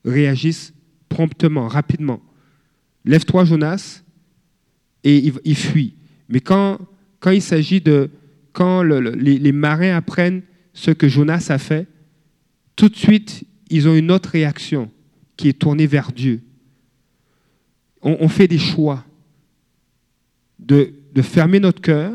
réagissent 0.06 0.74
promptement, 1.10 1.68
rapidement. 1.68 2.22
Lève-toi 3.04 3.46
Jonas 3.46 4.04
et 5.08 5.26
il, 5.26 5.34
il 5.46 5.56
fuit. 5.56 5.96
Mais 6.28 6.42
quand, 6.42 6.80
quand 7.22 7.32
il 7.32 7.42
s'agit 7.42 7.80
de 7.80 8.10
quand 8.52 8.84
le- 8.84 9.00
le- 9.00 9.12
les, 9.12 9.52
marins 9.54 9.96
apprennent 9.96 10.42
ce 10.74 10.92
que 10.92 11.08
Jonas 11.08 11.48
a 11.50 11.58
fait, 11.58 11.88
tout 12.76 12.90
de 12.90 12.96
suite 12.96 13.46
ils 13.70 13.88
ont 13.88 13.96
une 13.96 14.12
autre 14.12 14.30
réaction 14.30 14.92
qui 15.38 15.48
est 15.48 15.60
tournée 15.60 15.88
vers 15.88 16.12
Dieu. 16.12 16.42
On, 18.02 18.28
fait 18.28 18.48
des 18.48 18.58
choix 18.58 19.06
de, 20.60 20.94
de 21.14 21.22
fermer 21.22 21.60
notre 21.60 21.82
cœur 21.82 22.14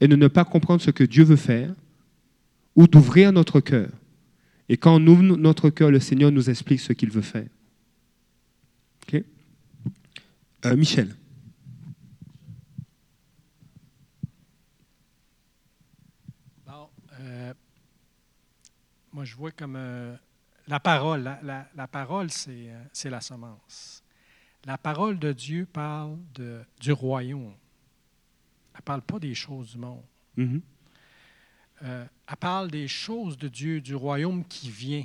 et 0.00 0.08
de 0.08 0.16
ne 0.16 0.28
pas 0.28 0.44
comprendre 0.44 0.82
ce 0.82 0.90
que 0.90 1.04
Dieu 1.04 1.24
veut 1.24 1.36
faire, 1.36 1.74
ou 2.74 2.86
d'ouvrir 2.86 3.32
notre 3.32 3.60
cœur. 3.60 3.90
Et 4.68 4.76
quand 4.76 4.96
on 4.96 5.06
ouvre 5.06 5.22
notre 5.22 5.70
cœur, 5.70 5.90
le 5.90 6.00
Seigneur 6.00 6.32
nous 6.32 6.48
explique 6.48 6.80
ce 6.80 6.92
qu'il 6.92 7.10
veut 7.10 7.22
faire. 7.22 7.46
OK? 9.06 9.22
Euh, 10.64 10.76
Michel. 10.76 11.14
Euh, 17.20 17.54
moi, 19.12 19.24
je 19.24 19.34
vois 19.36 19.50
comme 19.52 19.76
euh, 19.76 20.16
la 20.66 20.80
parole. 20.80 21.22
La, 21.22 21.40
la- 21.42 21.68
la 21.74 21.86
parole, 21.88 22.30
c'est 22.30 22.70
euh, 22.70 22.82
c'est 22.92 23.10
la 23.10 23.20
semence. 23.20 24.02
La 24.64 24.78
parole 24.78 25.18
de 25.18 25.32
Dieu 25.32 25.66
parle 25.66 26.18
de, 26.34 26.64
du 26.80 26.92
royaume. 26.92 27.54
Elle 28.72 28.78
ne 28.78 28.82
parle 28.84 29.02
pas 29.02 29.18
des 29.18 29.34
choses 29.34 29.72
du 29.72 29.78
monde. 29.78 30.02
Mhm. 30.36 30.62
Euh, 31.82 32.06
elle 32.28 32.36
parle 32.36 32.70
des 32.70 32.88
choses 32.88 33.36
de 33.36 33.48
Dieu, 33.48 33.80
du 33.80 33.94
royaume 33.94 34.44
qui 34.46 34.70
vient. 34.70 35.04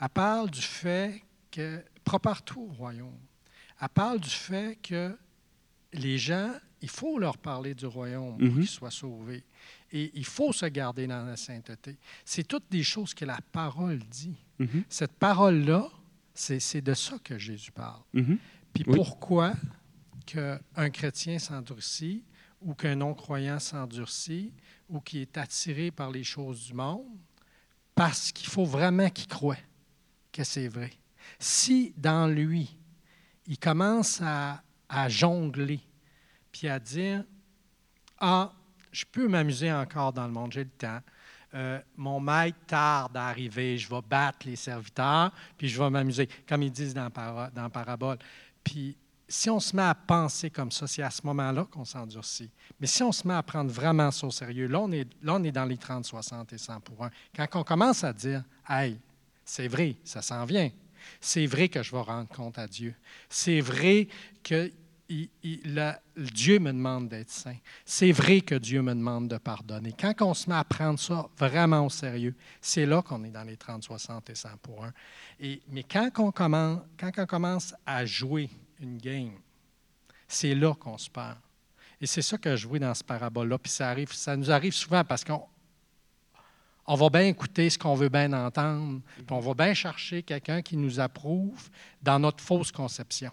Elle 0.00 0.08
parle 0.08 0.50
du 0.50 0.62
fait 0.62 1.22
que, 1.50 1.84
prépare-toi 2.04 2.62
au 2.62 2.72
royaume. 2.72 3.18
Elle 3.80 3.88
parle 3.88 4.20
du 4.20 4.30
fait 4.30 4.78
que 4.82 5.16
les 5.92 6.18
gens, 6.18 6.52
il 6.80 6.88
faut 6.88 7.18
leur 7.18 7.38
parler 7.38 7.74
du 7.74 7.86
royaume 7.86 8.38
pour 8.38 8.48
Mhm. 8.48 8.54
qu'ils 8.60 8.68
soient 8.68 8.90
sauvés. 8.90 9.44
Et 9.92 10.10
il 10.14 10.24
faut 10.24 10.52
se 10.52 10.66
garder 10.66 11.06
dans 11.06 11.24
la 11.24 11.36
sainteté. 11.36 11.96
C'est 12.24 12.46
toutes 12.48 12.70
des 12.70 12.82
choses 12.82 13.14
que 13.14 13.24
la 13.24 13.38
parole 13.52 13.98
dit. 14.00 14.36
Mhm. 14.58 14.84
Cette 14.88 15.12
parole-là, 15.12 15.88
c'est 16.34 16.80
de 16.80 16.94
ça 16.94 17.18
que 17.22 17.38
Jésus 17.38 17.70
parle. 17.72 18.02
Mhm. 18.14 18.38
Puis 18.72 18.84
Oui. 18.86 18.96
pourquoi 18.96 19.52
qu'un 20.26 20.90
chrétien 20.90 21.38
s'endurcit 21.38 22.24
ou 22.60 22.74
qu'un 22.74 22.94
non-croyant 22.96 23.58
s'endurcit 23.58 24.52
ou 24.88 25.00
qui 25.00 25.18
est 25.20 25.36
attiré 25.36 25.90
par 25.90 26.10
les 26.10 26.24
choses 26.24 26.66
du 26.66 26.74
monde? 26.74 27.06
parce 27.94 28.32
qu'il 28.32 28.48
faut 28.48 28.64
vraiment 28.64 29.10
qu'il 29.10 29.26
croie 29.28 29.58
que 30.32 30.44
c'est 30.44 30.66
vrai. 30.68 30.90
Si 31.38 31.92
dans 31.98 32.26
lui, 32.26 32.74
il 33.46 33.58
commence 33.58 34.18
à, 34.22 34.62
à 34.92 35.08
jongler, 35.08 35.80
puis 36.52 36.68
à 36.68 36.78
dire, 36.78 37.24
ah, 38.18 38.52
je 38.92 39.04
peux 39.10 39.26
m'amuser 39.26 39.72
encore 39.72 40.12
dans 40.12 40.26
le 40.26 40.32
monde, 40.32 40.52
j'ai 40.52 40.64
le 40.64 40.70
temps. 40.70 41.00
Euh, 41.54 41.80
mon 41.96 42.20
maître 42.20 42.58
tarde 42.66 43.16
à 43.16 43.28
arriver, 43.28 43.78
je 43.78 43.88
vais 43.88 44.02
battre 44.02 44.46
les 44.46 44.56
serviteurs, 44.56 45.32
puis 45.56 45.68
je 45.68 45.82
vais 45.82 45.88
m'amuser, 45.88 46.28
comme 46.46 46.62
ils 46.62 46.70
disent 46.70 46.94
dans, 46.94 47.08
dans 47.54 47.70
Parabole. 47.70 48.18
Puis 48.62 48.96
si 49.28 49.48
on 49.48 49.60
se 49.60 49.74
met 49.74 49.82
à 49.82 49.94
penser 49.94 50.50
comme 50.50 50.70
ça, 50.70 50.86
c'est 50.86 51.02
à 51.02 51.10
ce 51.10 51.22
moment-là 51.26 51.64
qu'on 51.64 51.86
s'endurcit. 51.86 52.50
Mais 52.78 52.86
si 52.86 53.02
on 53.02 53.12
se 53.12 53.26
met 53.26 53.34
à 53.34 53.42
prendre 53.42 53.70
vraiment 53.70 54.10
ça 54.10 54.26
au 54.26 54.30
sérieux, 54.30 54.66
là, 54.66 54.80
on 54.80 54.92
est, 54.92 55.08
là, 55.22 55.34
on 55.36 55.42
est 55.42 55.52
dans 55.52 55.64
les 55.64 55.78
30, 55.78 56.04
60 56.04 56.52
et 56.52 56.58
100 56.58 56.80
pour 56.80 57.02
1. 57.02 57.10
Quand 57.34 57.60
on 57.60 57.64
commence 57.64 58.04
à 58.04 58.12
dire, 58.12 58.44
hey, 58.68 58.98
c'est 59.42 59.68
vrai, 59.68 59.96
ça 60.04 60.20
s'en 60.20 60.44
vient. 60.44 60.70
C'est 61.18 61.46
vrai 61.46 61.68
que 61.68 61.82
je 61.82 61.90
vais 61.92 62.02
rendre 62.02 62.28
compte 62.28 62.58
à 62.58 62.66
Dieu. 62.66 62.94
C'est 63.28 63.60
vrai 63.60 64.06
Dieu 66.16 66.58
me 66.58 66.72
demande 66.72 67.08
d'être 67.08 67.30
saint. 67.30 67.56
C'est 67.84 68.12
vrai 68.12 68.40
que 68.40 68.54
Dieu 68.54 68.82
me 68.82 68.94
demande 68.94 69.28
de 69.28 69.38
pardonner. 69.38 69.94
Quand 69.98 70.14
on 70.22 70.34
se 70.34 70.48
met 70.48 70.56
à 70.56 70.64
prendre 70.64 70.98
ça 70.98 71.28
vraiment 71.36 71.86
au 71.86 71.90
sérieux, 71.90 72.34
c'est 72.60 72.86
là 72.86 73.02
qu'on 73.02 73.24
est 73.24 73.30
dans 73.30 73.44
les 73.44 73.56
30, 73.56 73.82
60 73.82 74.30
et 74.30 74.34
100 74.34 74.48
pour 74.62 74.84
1. 74.84 74.92
Et, 75.40 75.62
mais 75.70 75.82
quand 75.82 76.10
on, 76.18 76.30
commence, 76.30 76.80
quand 76.98 77.10
on 77.18 77.26
commence 77.26 77.74
à 77.84 78.04
jouer 78.04 78.50
une 78.80 78.98
game, 78.98 79.32
c'est 80.28 80.54
là 80.54 80.74
qu'on 80.74 80.98
se 80.98 81.10
perd. 81.10 81.38
Et 82.00 82.06
c'est 82.06 82.22
ça 82.22 82.36
que 82.36 82.56
je 82.56 82.66
vois 82.66 82.78
dans 82.78 82.94
ce 82.94 83.04
parabole-là. 83.04 83.58
Puis 83.58 83.72
ça, 83.72 84.36
nous 84.36 84.50
arrive 84.50 84.74
souvent 84.74 85.04
parce 85.04 85.24
qu'on 85.24 85.46
on 86.86 86.94
va 86.96 87.10
bien 87.10 87.26
écouter 87.28 87.70
ce 87.70 87.78
qu'on 87.78 87.94
veut 87.94 88.08
bien 88.08 88.32
entendre, 88.32 89.00
puis 89.16 89.26
on 89.30 89.38
va 89.38 89.54
bien 89.54 89.72
chercher 89.72 90.22
quelqu'un 90.24 90.62
qui 90.62 90.76
nous 90.76 90.98
approuve 90.98 91.70
dans 92.02 92.18
notre 92.18 92.42
fausse 92.42 92.72
conception. 92.72 93.30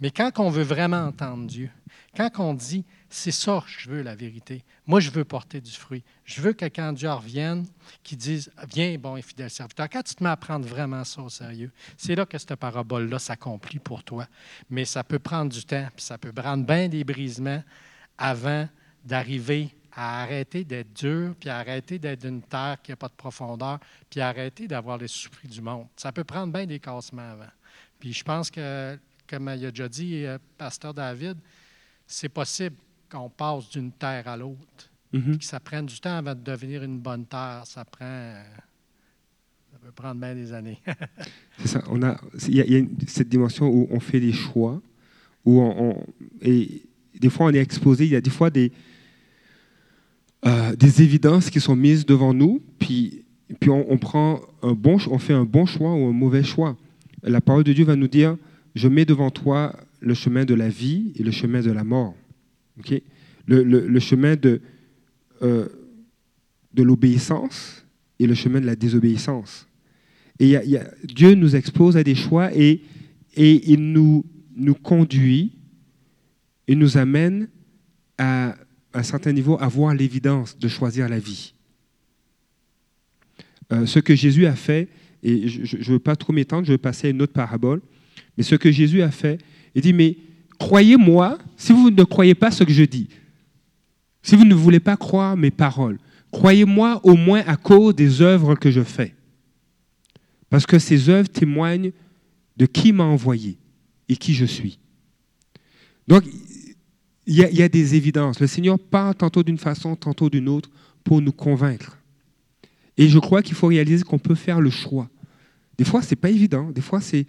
Mais 0.00 0.10
quand 0.10 0.38
on 0.38 0.50
veut 0.50 0.62
vraiment 0.62 1.04
entendre 1.06 1.46
Dieu, 1.46 1.70
quand 2.16 2.30
on 2.38 2.54
dit, 2.54 2.84
c'est 3.08 3.30
ça 3.30 3.62
je 3.66 3.90
veux, 3.90 4.02
la 4.02 4.14
vérité, 4.14 4.64
moi 4.86 5.00
je 5.00 5.10
veux 5.10 5.24
porter 5.24 5.60
du 5.60 5.70
fruit, 5.70 6.02
je 6.24 6.40
veux 6.40 6.52
que 6.52 6.64
quand 6.64 6.92
Dieu 6.92 7.10
revienne, 7.10 7.66
qu'il 8.02 8.18
dise, 8.18 8.50
viens, 8.72 8.96
bon 8.98 9.16
et 9.16 9.22
fidèle 9.22 9.50
serviteur, 9.50 9.88
quand 9.90 10.02
tu 10.02 10.14
te 10.14 10.24
mets 10.24 10.30
à 10.30 10.36
prendre 10.36 10.66
vraiment 10.66 11.04
ça 11.04 11.22
au 11.22 11.28
sérieux, 11.28 11.70
c'est 11.96 12.14
là 12.14 12.24
que 12.24 12.38
cette 12.38 12.54
parabole-là 12.56 13.18
s'accomplit 13.18 13.78
pour 13.78 14.02
toi. 14.02 14.26
Mais 14.70 14.84
ça 14.84 15.04
peut 15.04 15.18
prendre 15.18 15.52
du 15.52 15.64
temps, 15.64 15.88
puis 15.94 16.04
ça 16.04 16.18
peut 16.18 16.32
prendre 16.32 16.64
bien 16.64 16.88
des 16.88 17.04
brisements 17.04 17.62
avant 18.16 18.68
d'arriver 19.04 19.70
à 19.92 20.22
arrêter 20.22 20.64
d'être 20.64 20.92
dur, 20.92 21.34
puis 21.38 21.48
arrêter 21.48 21.98
d'être 21.98 22.20
d'une 22.20 22.42
terre 22.42 22.76
qui 22.82 22.92
n'a 22.92 22.96
pas 22.96 23.08
de 23.08 23.14
profondeur, 23.14 23.80
puis 24.08 24.20
arrêter 24.20 24.68
d'avoir 24.68 24.98
les 24.98 25.08
souffris 25.08 25.48
du 25.48 25.60
monde. 25.60 25.86
Ça 25.96 26.12
peut 26.12 26.24
prendre 26.24 26.52
bien 26.52 26.66
des 26.66 26.78
cassements 26.78 27.32
avant. 27.32 27.50
Puis 27.98 28.12
je 28.12 28.24
pense 28.24 28.50
que 28.50 28.98
comme 29.30 29.50
il 29.56 29.64
a 29.64 29.70
déjà 29.70 29.88
dit, 29.88 30.24
euh, 30.24 30.38
Pasteur 30.58 30.92
David, 30.92 31.36
c'est 32.06 32.28
possible 32.28 32.74
qu'on 33.08 33.30
passe 33.30 33.70
d'une 33.70 33.92
terre 33.92 34.26
à 34.26 34.36
l'autre. 34.36 34.90
Mhm. 35.12 35.38
Que 35.38 35.44
ça 35.44 35.60
prenne 35.60 35.86
du 35.86 35.98
temps 36.00 36.16
avant 36.16 36.34
de 36.34 36.40
devenir 36.40 36.82
une 36.82 36.98
bonne 36.98 37.24
terre. 37.26 37.62
Ça 37.64 37.84
prend. 37.84 38.34
Ça 39.72 39.78
peut 39.80 39.92
prendre 39.92 40.20
bien 40.20 40.34
des 40.34 40.52
années. 40.52 40.78
c'est 41.58 41.68
ça. 41.68 41.82
On 41.88 42.02
a, 42.02 42.20
il 42.48 42.56
y 42.56 42.76
a, 42.76 42.82
cette 43.06 43.28
dimension 43.28 43.68
où 43.68 43.86
on 43.90 44.00
fait 44.00 44.20
des 44.20 44.32
choix, 44.32 44.82
où 45.44 45.60
on, 45.60 46.04
et 46.42 46.82
des 47.18 47.30
fois 47.30 47.46
on 47.46 47.50
est 47.50 47.58
exposé. 47.58 48.04
Il 48.04 48.10
y 48.10 48.16
a 48.16 48.20
des 48.20 48.30
fois 48.30 48.50
des, 48.50 48.72
euh, 50.44 50.74
des 50.74 51.02
évidences 51.02 51.50
qui 51.50 51.60
sont 51.60 51.76
mises 51.76 52.04
devant 52.04 52.34
nous, 52.34 52.60
puis, 52.78 53.24
puis 53.60 53.70
on, 53.70 53.90
on, 53.90 53.98
prend 53.98 54.40
un 54.62 54.72
bon, 54.72 54.98
on 55.08 55.18
fait 55.18 55.34
un 55.34 55.44
bon 55.44 55.66
choix 55.66 55.94
ou 55.94 56.08
un 56.08 56.12
mauvais 56.12 56.42
choix. 56.42 56.76
La 57.22 57.40
parole 57.40 57.64
de 57.64 57.72
Dieu 57.72 57.84
va 57.84 57.96
nous 57.96 58.08
dire 58.08 58.36
je 58.74 58.88
mets 58.88 59.04
devant 59.04 59.30
toi 59.30 59.76
le 60.00 60.14
chemin 60.14 60.44
de 60.44 60.54
la 60.54 60.68
vie 60.68 61.12
et 61.16 61.22
le 61.22 61.30
chemin 61.30 61.60
de 61.60 61.70
la 61.70 61.84
mort. 61.84 62.14
le, 63.46 63.98
chemin 63.98 64.36
de, 64.36 64.60
euh, 65.42 65.68
de 66.72 66.82
l'obéissance 66.82 67.84
et 68.18 68.26
le 68.26 68.34
chemin 68.34 68.60
de 68.60 68.66
la 68.66 68.76
désobéissance. 68.76 69.66
Et 70.38 70.56
Dieu 71.04 71.34
nous 71.34 71.54
expose 71.54 71.96
à 71.96 72.02
des 72.02 72.14
choix 72.14 72.54
et, 72.56 72.80
et 73.34 73.70
il 73.70 73.92
nous, 73.92 74.24
nous 74.56 74.74
conduit, 74.74 75.52
il 76.66 76.78
nous 76.78 76.96
amène 76.96 77.48
à, 78.16 78.56
un 78.92 79.02
certain 79.02 79.32
niveau 79.32 79.56
à 79.60 79.68
voir 79.68 79.94
l'évidence 79.94 80.58
de 80.58 80.68
choisir 80.68 81.08
la 81.08 81.18
vie. 81.18 81.54
Euh, 83.72 83.86
ce 83.86 83.98
que 83.98 84.14
Jésus 84.14 84.46
a 84.46 84.54
fait, 84.54 84.88
et 85.22 85.48
je 85.48 85.76
ne 85.76 85.84
veux 85.84 85.98
pas 85.98 86.16
trop 86.16 86.32
m'étendre, 86.32 86.66
je 86.66 86.72
veux 86.72 86.78
passer 86.78 87.08
à 87.08 87.10
une 87.10 87.22
autre 87.22 87.32
parabole, 87.32 87.80
mais 88.40 88.44
ce 88.44 88.54
que 88.54 88.72
Jésus 88.72 89.02
a 89.02 89.10
fait, 89.10 89.38
il 89.74 89.82
dit, 89.82 89.92
mais 89.92 90.16
croyez-moi 90.58 91.36
si 91.58 91.72
vous 91.72 91.90
ne 91.90 92.04
croyez 92.04 92.34
pas 92.34 92.50
ce 92.50 92.64
que 92.64 92.72
je 92.72 92.84
dis. 92.84 93.06
Si 94.22 94.34
vous 94.34 94.46
ne 94.46 94.54
voulez 94.54 94.80
pas 94.80 94.96
croire 94.96 95.36
mes 95.36 95.50
paroles, 95.50 95.98
croyez-moi 96.30 97.02
au 97.04 97.16
moins 97.16 97.42
à 97.46 97.56
cause 97.56 97.94
des 97.94 98.22
œuvres 98.22 98.54
que 98.54 98.70
je 98.70 98.82
fais. 98.82 99.14
Parce 100.48 100.64
que 100.64 100.78
ces 100.78 101.10
œuvres 101.10 101.28
témoignent 101.28 101.92
de 102.56 102.64
qui 102.64 102.92
m'a 102.92 103.04
envoyé 103.04 103.58
et 104.08 104.16
qui 104.16 104.32
je 104.32 104.46
suis. 104.46 104.78
Donc, 106.08 106.24
il 107.26 107.34
y, 107.34 107.42
y, 107.42 107.62
a 107.62 107.68
des 107.68 107.94
évidences. 107.94 108.40
Le 108.40 108.46
Seigneur 108.46 108.78
parle 108.78 109.16
tantôt 109.16 109.42
d'une 109.42 109.58
façon, 109.58 109.96
tantôt 109.96 110.30
d'une 110.30 110.48
autre 110.48 110.70
pour 111.04 111.20
nous 111.20 111.32
convaincre. 111.32 111.98
Et 112.96 113.06
je 113.06 113.18
crois 113.18 113.42
qu'il 113.42 113.54
faut 113.54 113.66
réaliser 113.66 114.02
qu'on 114.02 114.18
peut 114.18 114.34
faire 114.34 114.62
le 114.62 114.70
choix. 114.70 115.10
Des 115.76 115.84
fois, 115.84 116.00
ce 116.00 116.08
n'est 116.08 116.16
pas 116.16 116.30
évident. 116.30 116.70
Des 116.70 116.80
fois, 116.80 117.02
c'est 117.02 117.26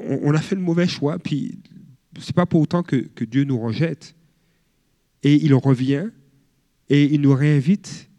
on, 0.00 0.32
a 0.34 0.40
fait 0.40 0.54
le 0.54 0.60
mauvais 0.60 0.86
choix, 0.86 1.18
puis 1.18 1.58
c'est 2.20 2.34
pas 2.34 2.46
pour 2.46 2.60
autant 2.60 2.82
que, 2.82 3.24
Dieu 3.24 3.44
nous 3.44 3.58
rejette. 3.58 4.14
Et 5.22 5.34
il 5.42 5.54
revient 5.54 6.10
et 6.90 7.14
il 7.14 7.22
nous 7.22 7.34
réinvite 7.34 8.10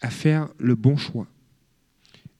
à 0.00 0.10
faire 0.10 0.48
le 0.58 0.74
bon 0.74 0.96
choix. 0.96 1.28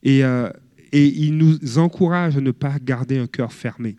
Et, 0.03 0.23
euh, 0.23 0.49
et 0.91 1.07
il 1.07 1.37
nous 1.37 1.77
encourage 1.77 2.35
à 2.35 2.41
ne 2.41 2.51
pas 2.51 2.77
garder 2.79 3.17
un 3.17 3.27
cœur 3.27 3.53
fermé 3.53 3.95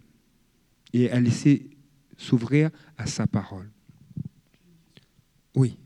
et 0.93 1.11
à 1.11 1.19
laisser 1.19 1.71
s'ouvrir 2.19 2.71
à 2.99 3.07
sa 3.07 3.27
parole. 3.27 3.71
Oui. 5.55 5.77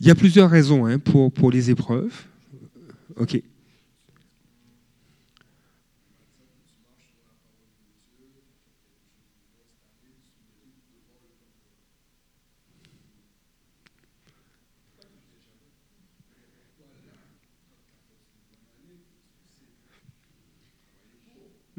Il 0.00 0.06
y 0.06 0.10
a 0.10 0.14
plusieurs 0.14 0.50
raisons 0.50 0.86
hein, 0.86 0.98
pour, 0.98 1.30
pour 1.32 1.50
les 1.50 1.70
épreuves. 1.70 2.26
OK. 3.16 3.42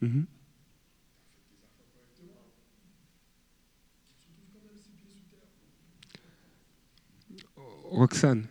Mhm. 0.02 0.28
Roxane. 7.92 8.51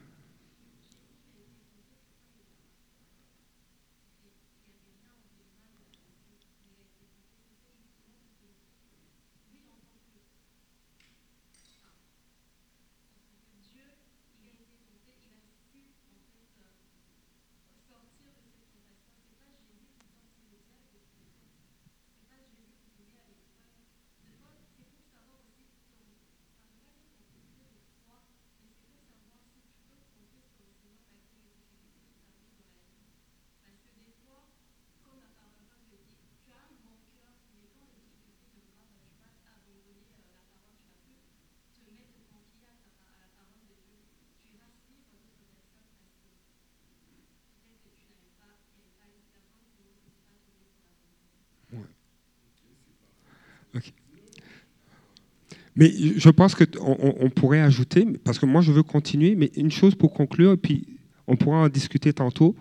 Mais 55.81 55.91
je 55.97 56.29
pense 56.29 56.55
qu'on 56.55 57.15
on, 57.21 57.31
pourrait 57.31 57.63
ajouter, 57.63 58.07
parce 58.23 58.39
que 58.39 58.45
moi 58.45 58.61
je 58.61 58.71
veux 58.71 58.83
continuer, 58.83 59.35
mais 59.35 59.51
une 59.57 59.71
chose 59.71 59.95
pour 59.95 60.13
conclure, 60.13 60.53
et 60.53 60.57
puis 60.59 60.87
on 61.27 61.37
pourra 61.37 61.57
en 61.57 61.69
discuter 61.71 62.13
tantôt, 62.13 62.55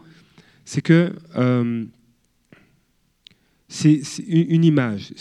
c'est 0.63 0.81
que 0.81 1.13
euh, 1.35 1.83
c'est 3.67 4.01
une, 4.25 4.63
image, 4.63 5.13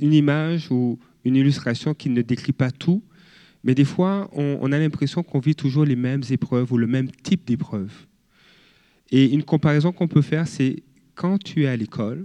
une 0.00 0.14
image 0.14 0.70
ou 0.70 0.98
une 1.26 1.36
illustration 1.36 1.92
qui 1.92 2.08
ne 2.08 2.22
décrit 2.22 2.54
pas 2.54 2.70
tout, 2.70 3.02
mais 3.64 3.74
des 3.74 3.84
fois 3.84 4.30
on, 4.32 4.56
on 4.62 4.72
a 4.72 4.78
l'impression 4.78 5.22
qu'on 5.22 5.38
vit 5.38 5.54
toujours 5.54 5.84
les 5.84 5.96
mêmes 5.96 6.22
épreuves 6.30 6.72
ou 6.72 6.78
le 6.78 6.86
même 6.86 7.10
type 7.10 7.46
d'épreuves. 7.46 8.06
Et 9.10 9.30
une 9.30 9.42
comparaison 9.42 9.92
qu'on 9.92 10.08
peut 10.08 10.22
faire, 10.22 10.48
c'est 10.48 10.82
quand 11.14 11.36
tu 11.36 11.64
es 11.64 11.66
à 11.66 11.76
l'école, 11.76 12.24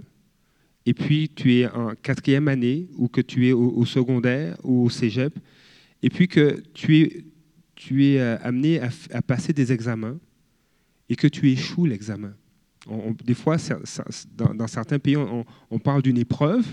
et 0.88 0.94
puis 0.94 1.28
tu 1.28 1.54
es 1.54 1.66
en 1.68 1.94
quatrième 2.02 2.48
année, 2.48 2.88
ou 2.96 3.08
que 3.08 3.20
tu 3.20 3.46
es 3.46 3.52
au, 3.52 3.84
secondaire 3.84 4.56
ou 4.64 4.86
au 4.86 4.88
cégep, 4.88 5.38
et 6.02 6.08
puis 6.08 6.28
que 6.28 6.62
tu 6.72 7.00
es, 7.00 7.24
tu 7.74 8.06
es 8.06 8.18
euh, 8.18 8.38
amené 8.40 8.80
à, 8.80 9.20
passer 9.20 9.52
des 9.52 9.70
examens, 9.70 10.18
et 11.10 11.14
que 11.14 11.26
tu 11.26 11.50
échoues 11.50 11.84
l'examen. 11.84 12.32
Des 13.22 13.34
fois, 13.34 13.58
dans, 14.34 14.66
certains 14.66 14.98
pays, 14.98 15.18
on, 15.18 15.78
parle 15.78 16.00
d'une 16.00 16.16
épreuve, 16.16 16.64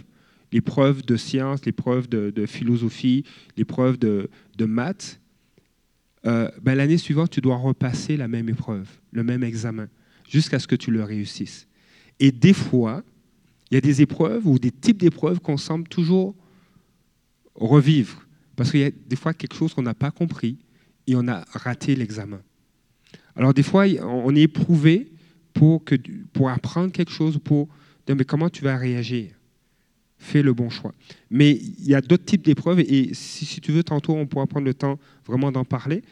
l'épreuve 0.54 1.06
de 1.06 1.18
sciences, 1.18 1.66
l'épreuve 1.66 2.08
de, 2.08 2.46
philosophie, 2.46 3.26
l'épreuve 3.58 3.98
de, 3.98 4.30
de 4.58 4.66
maths. 4.66 5.20
Euh, 6.26 6.50
ben, 6.62 6.76
L'année 6.76 6.98
suivante, 6.98 7.32
tu 7.32 7.42
dois 7.42 7.58
repasser 7.58 8.16
la 8.16 8.30
même 8.30 8.48
épreuve, 8.48 8.88
le 9.12 9.26
même 9.26 9.44
examen, 9.44 9.90
jusqu'à 10.30 10.60
ce 10.60 10.68
que 10.68 10.78
tu 10.78 10.90
le 10.90 11.04
réussisses. 11.04 11.68
Et 12.22 12.32
des 12.32 12.54
fois, 12.54 13.04
il 13.70 13.76
y 13.76 13.78
a 13.78 13.82
des 13.82 14.02
épreuves 14.02 14.48
ou 14.48 14.60
des 14.60 14.72
types 14.72 14.98
d'épreuves 14.98 15.40
qu'on 15.40 15.58
semble 15.58 15.88
toujours 15.88 16.36
revivre, 17.56 18.26
parce 18.56 18.72
qu'il 18.72 18.82
y 18.82 18.86
a 18.86 18.92
des 18.92 19.16
fois 19.16 19.34
quelque 19.34 19.56
chose 19.56 19.74
qu'on 19.74 19.82
n'a 19.82 19.94
pas 19.94 20.12
compris 20.12 20.58
et 21.08 21.16
on 21.16 21.28
a 21.28 21.46
raté 21.52 21.96
l'examen. 21.96 22.42
Alors 23.36 23.54
des 23.54 23.64
fois, 23.64 23.86
on 24.02 24.36
est 24.36 24.44
éprouvé 24.44 25.12
pour, 25.54 25.84
que, 25.84 25.96
pour 26.34 26.50
apprendre 26.50 26.92
quelque 26.92 27.12
chose, 27.12 27.40
pour 27.44 27.68
dire 28.06 28.16
mais 28.16 28.26
comment 28.26 28.50
tu 28.50 28.64
vas 28.64 28.78
réagir? 28.78 29.32
Fais 30.18 30.42
le 30.42 30.54
bon 30.54 30.70
choix. 30.70 30.94
Mais 31.30 31.52
il 31.52 31.86
y 31.86 31.96
a 31.96 32.02
d'autres 32.02 32.26
types 32.26 32.44
d'épreuves 32.44 32.80
et 32.80 33.14
si, 33.14 33.60
tu 33.62 33.72
veux, 33.72 33.84
tantôt, 33.84 34.14
on 34.14 34.26
pourra 34.26 34.48
prendre 34.48 34.66
le 34.66 34.74
temps 34.74 35.00
vraiment 35.26 35.52
d'en 35.52 35.66
parler. 35.66 36.04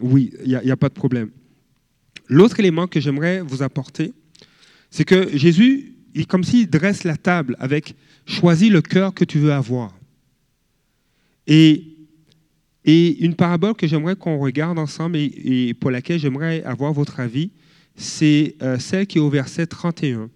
Oui, 0.00 0.32
il 0.44 0.60
n'y 0.64 0.70
a 0.70 0.76
pas 0.76 0.88
de 0.88 0.94
problème. 0.94 1.30
L'autre 2.28 2.58
élément 2.60 2.86
que 2.86 3.00
j'aimerais 3.00 3.40
vous 3.40 3.62
apporter, 3.62 4.12
c'est 4.90 5.04
que 5.04 5.36
Jésus, 5.36 5.93
il 6.14 6.26
comme 6.26 6.44
s'il 6.44 6.68
dresse 6.70 7.04
la 7.04 7.16
table 7.16 7.56
avec 7.58 7.94
choisis 8.26 8.70
le 8.70 8.80
cœur 8.82 9.12
que 9.12 9.24
tu 9.24 9.38
veux 9.38 9.52
avoir. 9.52 9.92
Et, 11.46 11.90
une 12.86 13.34
parabole 13.34 13.74
que 13.74 13.86
j'aimerais 13.86 14.14
qu'on 14.14 14.38
regarde 14.38 14.78
ensemble 14.78 15.16
et, 15.16 15.24
et 15.68 15.74
pour 15.74 15.90
laquelle 15.90 16.18
j'aimerais 16.18 16.62
avoir 16.64 16.92
votre 16.92 17.18
avis, 17.18 17.50
c'est 17.96 18.56
euh, 18.62 18.78
celle 18.78 19.06
qui 19.06 19.16
est 19.18 19.20
au 19.22 19.30
verset 19.30 19.66
31. 19.66 20.28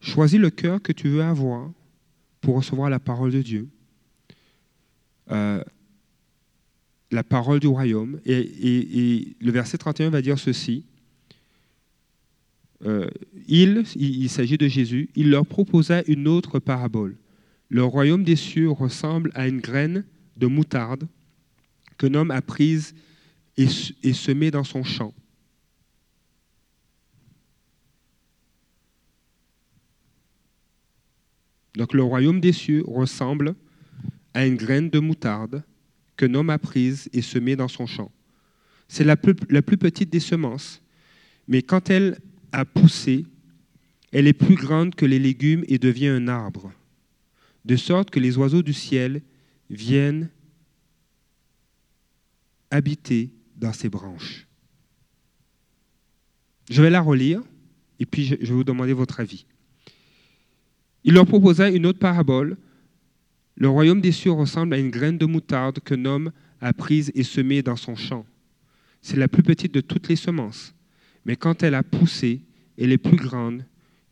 Choisis 0.00 0.38
le 0.40 0.48
cœur 0.50 0.80
que 0.80 0.92
tu 0.92 1.08
veux 1.08 1.22
avoir 1.22 1.70
pour 2.40 2.56
recevoir 2.56 2.88
la 2.88 2.98
parole 2.98 3.32
de 3.32 3.42
Dieu, 3.42 3.68
euh, 5.30 5.62
la 7.10 7.22
parole 7.22 7.60
du 7.60 7.66
royaume. 7.66 8.18
Et, 8.24 8.38
et- 8.38 8.98
et 9.18 9.36
le 9.40 9.50
verset 9.52 9.76
31 9.76 10.08
va 10.08 10.22
dire 10.22 10.38
ceci. 10.38 10.84
Euh, 12.86 13.08
il, 13.46 13.84
il, 13.96 14.30
s'agit 14.30 14.56
de 14.56 14.66
Jésus, 14.66 15.10
il 15.14 15.30
leur 15.30 15.44
proposa 15.44 16.02
une 16.06 16.26
autre 16.26 16.58
parabole. 16.58 17.16
Le 17.68 17.84
royaume 17.84 18.24
des 18.24 18.36
cieux 18.36 18.70
ressemble 18.70 19.30
à 19.34 19.46
une 19.46 19.60
graine 19.60 20.04
de 20.36 20.46
moutarde 20.46 21.06
qu'un 21.98 22.14
homme 22.14 22.30
a 22.30 22.40
prise 22.40 22.94
et 23.56 24.12
semée 24.14 24.50
dans 24.50 24.64
son 24.64 24.82
champ. 24.82 25.12
Donc 31.76 31.94
le 31.94 32.02
royaume 32.02 32.40
des 32.40 32.52
cieux 32.52 32.82
ressemble 32.86 33.54
à 34.34 34.46
une 34.46 34.56
graine 34.56 34.90
de 34.90 34.98
moutarde 34.98 35.62
qu'un 36.16 36.34
homme 36.34 36.50
a 36.50 36.58
prise 36.58 37.08
et 37.12 37.22
semée 37.22 37.56
dans 37.56 37.68
son 37.68 37.86
champ. 37.86 38.10
C'est 38.88 39.04
la 39.04 39.16
plus, 39.16 39.34
la 39.48 39.62
plus 39.62 39.76
petite 39.76 40.10
des 40.10 40.20
semences, 40.20 40.82
mais 41.46 41.62
quand 41.62 41.90
elle 41.90 42.18
a 42.52 42.64
poussé, 42.64 43.26
elle 44.12 44.26
est 44.26 44.32
plus 44.32 44.56
grande 44.56 44.94
que 44.94 45.06
les 45.06 45.18
légumes 45.18 45.64
et 45.68 45.78
devient 45.78 46.08
un 46.08 46.28
arbre, 46.28 46.72
de 47.64 47.76
sorte 47.76 48.10
que 48.10 48.20
les 48.20 48.36
oiseaux 48.36 48.62
du 48.62 48.72
ciel 48.72 49.22
viennent 49.68 50.30
habiter 52.70 53.30
dans 53.56 53.72
ses 53.72 53.88
branches. 53.88 54.46
Je 56.70 56.82
vais 56.82 56.90
la 56.90 57.00
relire 57.00 57.42
et 57.98 58.06
puis 58.06 58.24
je 58.26 58.34
vais 58.34 58.52
vous 58.52 58.64
demander 58.64 58.92
votre 58.92 59.20
avis. 59.20 59.44
Il 61.04 61.14
leur 61.14 61.26
proposa 61.26 61.68
une 61.70 61.86
autre 61.86 61.98
parabole. 61.98 62.56
Le 63.56 63.68
royaume 63.68 64.00
des 64.00 64.12
cieux 64.12 64.32
ressemble 64.32 64.74
à 64.74 64.78
une 64.78 64.90
graine 64.90 65.18
de 65.18 65.26
moutarde 65.26 65.80
qu'un 65.80 66.04
homme 66.04 66.32
a 66.60 66.72
prise 66.72 67.10
et 67.14 67.22
semée 67.22 67.62
dans 67.62 67.76
son 67.76 67.96
champ. 67.96 68.26
C'est 69.02 69.16
la 69.16 69.28
plus 69.28 69.42
petite 69.42 69.72
de 69.72 69.80
toutes 69.80 70.08
les 70.08 70.16
semences, 70.16 70.74
mais 71.24 71.36
quand 71.36 71.62
elle 71.62 71.74
a 71.74 71.82
poussé, 71.82 72.42
elle 72.78 72.92
est 72.92 72.98
plus 72.98 73.16
grande 73.16 73.64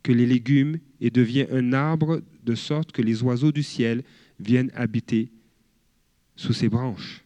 que 0.02 0.12
les 0.12 0.26
légumes 0.26 0.78
et 1.00 1.10
devient 1.10 1.46
un 1.50 1.72
arbre 1.72 2.22
de 2.44 2.54
sorte 2.54 2.92
que 2.92 3.02
les 3.02 3.22
oiseaux 3.22 3.52
du 3.52 3.62
ciel 3.62 4.04
viennent 4.38 4.70
habiter 4.74 5.30
sous 6.36 6.52
ses 6.52 6.68
branches. 6.68 7.24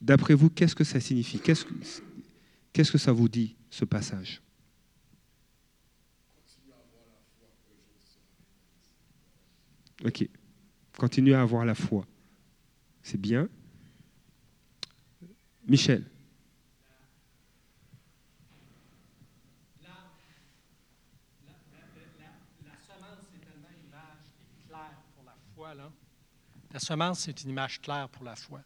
D'après 0.00 0.34
vous, 0.34 0.50
qu'est-ce 0.50 0.74
que 0.74 0.84
ça 0.84 1.00
signifie? 1.00 1.40
Qu'est-ce 1.40 1.64
que, 2.92 2.98
ça 2.98 3.12
vous 3.12 3.28
dit, 3.28 3.56
ce 3.70 3.84
passage? 3.84 4.40
Ok. 10.04 10.28
Continuez 10.96 11.34
à 11.34 11.42
avoir 11.42 11.64
la 11.64 11.74
foi. 11.74 12.06
C'est 13.02 13.20
bien. 13.20 13.48
Michel. 15.66 16.04
La 19.82 19.88
semence, 22.78 23.24
c'est 23.32 23.40
tellement 23.40 23.68
une 23.70 23.88
image 23.88 24.24
qui 24.34 24.42
est 24.42 24.68
claire 24.68 25.02
pour 25.14 25.24
la 25.24 25.36
foi. 25.54 25.74
Là. 25.74 25.90
La 26.76 26.80
semence, 26.80 27.20
c'est 27.20 27.42
une 27.42 27.48
image 27.48 27.80
claire 27.80 28.06
pour 28.10 28.22
la 28.22 28.36
foi. 28.36 28.60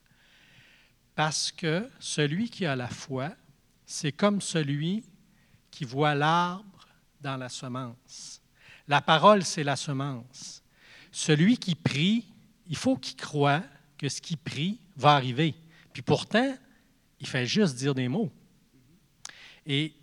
Parce 1.14 1.52
que 1.52 1.88
celui 2.00 2.50
qui 2.50 2.66
a 2.66 2.74
la 2.74 2.88
foi, 2.88 3.30
c'est 3.86 4.10
comme 4.10 4.40
celui 4.40 5.04
qui 5.70 5.84
voit 5.84 6.16
l'arbre 6.16 6.88
dans 7.20 7.36
la 7.36 7.48
semence. 7.48 8.42
La 8.88 9.00
parole, 9.00 9.44
c'est 9.44 9.62
la 9.62 9.76
semence. 9.76 10.64
Celui 11.12 11.56
qui 11.56 11.76
prie, 11.76 12.26
il 12.66 12.74
faut 12.74 12.96
qu'il 12.96 13.14
croie 13.14 13.62
que 13.96 14.08
ce 14.08 14.20
qu'il 14.20 14.38
prie 14.38 14.80
va 14.96 15.12
arriver. 15.12 15.54
Puis 15.92 16.02
pourtant, 16.02 16.56
il 17.20 17.28
fait 17.28 17.46
juste 17.46 17.76
dire 17.76 17.94
des 17.94 18.08
mots. 18.08 18.32
Et 19.66 19.94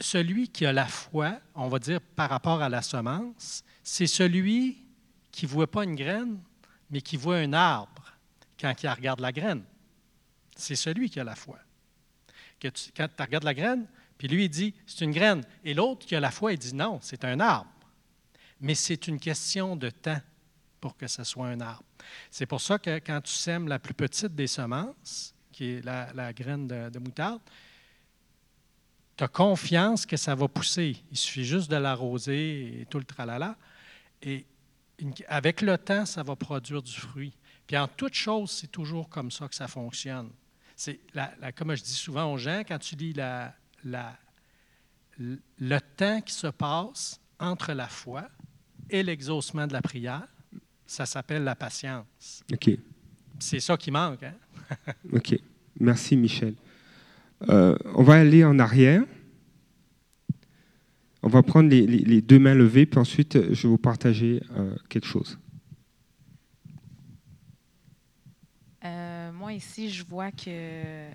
celui 0.00 0.48
qui 0.48 0.66
a 0.66 0.72
la 0.72 0.86
foi, 0.86 1.38
on 1.54 1.68
va 1.68 1.78
dire 1.78 2.00
par 2.00 2.28
rapport 2.28 2.60
à 2.60 2.68
la 2.68 2.82
semence, 2.82 3.62
c'est 3.84 4.08
celui 4.08 4.84
qui 5.30 5.46
ne 5.46 5.50
voit 5.52 5.70
pas 5.70 5.84
une 5.84 5.94
graine, 5.94 6.40
mais 6.90 7.00
qui 7.00 7.16
voit 7.16 7.36
un 7.36 7.52
arbre 7.52 8.12
quand 8.60 8.82
il 8.82 8.88
regarde 8.88 9.20
la 9.20 9.32
graine. 9.32 9.64
C'est 10.56 10.76
celui 10.76 11.10
qui 11.10 11.20
a 11.20 11.24
la 11.24 11.34
foi. 11.34 11.58
Quand 12.60 12.70
tu 12.72 13.22
regardes 13.22 13.44
la 13.44 13.54
graine, 13.54 13.86
puis 14.16 14.28
lui, 14.28 14.44
il 14.44 14.48
dit, 14.48 14.74
c'est 14.86 15.04
une 15.04 15.12
graine. 15.12 15.42
Et 15.62 15.74
l'autre 15.74 16.06
qui 16.06 16.16
a 16.16 16.20
la 16.20 16.30
foi, 16.30 16.52
il 16.52 16.58
dit, 16.58 16.74
non, 16.74 16.98
c'est 17.02 17.24
un 17.24 17.38
arbre. 17.40 17.70
Mais 18.60 18.74
c'est 18.74 19.08
une 19.08 19.20
question 19.20 19.76
de 19.76 19.90
temps 19.90 20.20
pour 20.80 20.96
que 20.96 21.06
ce 21.06 21.24
soit 21.24 21.48
un 21.48 21.60
arbre. 21.60 21.84
C'est 22.30 22.46
pour 22.46 22.60
ça 22.60 22.78
que 22.78 22.98
quand 22.98 23.20
tu 23.20 23.32
sèmes 23.32 23.68
la 23.68 23.78
plus 23.78 23.94
petite 23.94 24.34
des 24.34 24.46
semences, 24.46 25.34
qui 25.52 25.72
est 25.72 25.84
la, 25.84 26.32
graine 26.32 26.66
de, 26.66 26.88
de 26.88 26.98
moutarde, 26.98 27.40
tu 29.16 29.24
as 29.24 29.28
confiance 29.28 30.04
que 30.04 30.16
ça 30.16 30.34
va 30.34 30.48
pousser. 30.48 30.96
Il 31.10 31.16
suffit 31.16 31.44
juste 31.44 31.70
de 31.70 31.76
l'arroser 31.76 32.80
et 32.80 32.86
tout 32.86 32.98
le 32.98 33.04
tralala. 33.04 33.56
Et 34.22 34.46
une- 34.98 35.12
avec 35.28 35.60
le 35.62 35.76
temps, 35.78 36.06
ça 36.06 36.22
va 36.22 36.36
produire 36.36 36.82
du 36.82 36.92
fruit. 36.92 37.32
Puis 37.66 37.76
en 37.76 37.88
toute 37.88 38.14
chose, 38.14 38.50
c'est 38.50 38.70
toujours 38.70 39.08
comme 39.08 39.30
ça 39.30 39.48
que 39.48 39.54
ça 39.54 39.68
fonctionne. 39.68 40.30
C'est 40.76 41.00
la- 41.14 41.32
la- 41.40 41.52
comme 41.52 41.74
je 41.74 41.82
dis 41.82 41.92
souvent 41.94 42.32
aux 42.32 42.38
gens, 42.38 42.62
quand 42.66 42.78
tu 42.78 42.94
lis 42.96 43.12
la, 43.12 43.54
la- 43.84 44.16
le 45.18 45.40
le 45.58 45.78
temps 45.80 46.20
qui 46.20 46.34
se 46.34 46.46
passe 46.48 47.18
entre 47.38 47.72
la 47.72 47.88
foi 47.88 48.28
et 48.90 49.02
l'exaucement 49.02 49.66
de 49.66 49.72
la 49.72 49.80
prière, 49.82 50.26
ça 50.86 51.06
s'appelle 51.06 51.42
la 51.44 51.54
patience. 51.56 52.42
Ok. 52.52 52.70
C'est 53.38 53.60
ça 53.60 53.76
qui 53.76 53.90
manque. 53.90 54.22
Hein? 54.22 54.34
Ok. 55.12 55.34
Merci, 55.80 56.16
Michel. 56.16 56.54
Euh, 57.48 57.76
on 57.94 58.02
va 58.02 58.14
aller 58.14 58.44
en 58.44 58.58
arrière. 58.58 59.02
On 61.22 61.28
va 61.28 61.42
prendre 61.42 61.68
les, 61.70 61.86
les- 61.86 62.04
les 62.04 62.20
deux 62.22 62.38
mains 62.38 62.54
levées, 62.54 62.86
puis 62.86 62.98
ensuite, 63.00 63.36
euh, 63.36 63.48
je 63.52 63.62
vais 63.62 63.68
vous 63.68 63.78
partager 63.78 64.42
euh, 64.52 64.76
quelque 64.88 65.06
chose. 65.06 65.38
Euh, 68.84 69.32
moi, 69.32 69.52
ici, 69.52 69.90
je 69.90 70.04
vois 70.04 70.30
que 70.30 71.08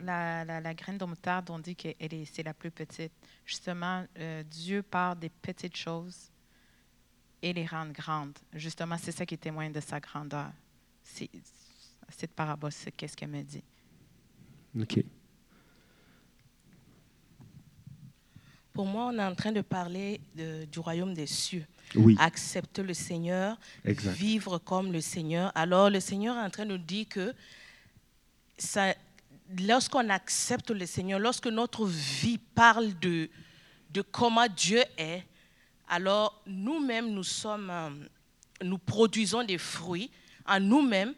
la, 0.00 0.44
la- 0.44 0.60
la 0.60 0.74
graine 0.74 0.98
de 0.98 1.04
moutarde, 1.04 1.50
on 1.50 1.58
dit 1.58 1.74
que 1.74 1.88
c'est 2.26 2.42
la 2.44 2.54
plus 2.54 2.70
petite. 2.70 3.12
Justement, 3.44 4.04
euh, 4.18 4.42
Dieu 4.44 4.82
part 4.82 5.16
des 5.16 5.30
petites 5.30 5.76
choses 5.76 6.30
et 7.42 7.52
les 7.52 7.66
rend 7.66 7.88
grandes. 7.88 8.38
Justement, 8.54 8.96
c'est 8.98 9.12
ça 9.12 9.26
qui 9.26 9.38
témoigne 9.38 9.72
de 9.72 9.80
sa 9.80 9.98
grandeur. 10.00 10.50
C'est- 11.02 11.30
Cette 12.10 12.32
parabole, 12.32 12.72
c'est 12.72 12.90
qu'est-ce 12.92 13.14
qu'elle 13.16 13.28
me 13.30 13.42
dit. 13.42 13.62
OK. 14.80 15.04
Pour 18.78 18.86
moi, 18.86 19.10
on 19.12 19.18
est 19.18 19.24
en 19.24 19.34
train 19.34 19.50
de 19.50 19.60
parler 19.60 20.20
de- 20.36 20.64
du 20.66 20.78
royaume 20.78 21.12
des 21.12 21.26
cieux. 21.26 21.66
Oui, 21.96 22.14
Accepter 22.20 22.84
le 22.84 22.94
Seigneur, 22.94 23.58
exact. 23.84 24.12
vivre 24.16 24.58
comme 24.58 24.92
le 24.92 25.00
Seigneur. 25.00 25.50
Alors, 25.56 25.90
le 25.90 25.98
Seigneur 25.98 26.36
est 26.36 26.42
en 26.46 26.48
train 26.48 26.64
de 26.64 26.76
nous 26.76 26.78
dire 26.78 27.08
que 27.08 27.34
ça- 28.56 28.94
lorsqu'on 29.58 30.08
accepte 30.08 30.70
le 30.70 30.86
Seigneur, 30.86 31.18
lorsque 31.18 31.48
notre 31.48 31.86
vie 31.86 32.38
parle 32.54 32.96
de, 33.00 33.28
de 33.90 34.00
comment 34.00 34.46
Dieu 34.46 34.84
est, 34.96 35.24
alors 35.88 36.40
nous-mêmes, 36.46 37.10
nous 37.12 37.24
sommes, 37.24 37.70
euh, 37.70 37.90
nous 38.62 38.78
produisons 38.78 39.42
des 39.42 39.58
fruits. 39.58 40.08
En 40.46 40.60
nous-mêmes, 40.60 41.14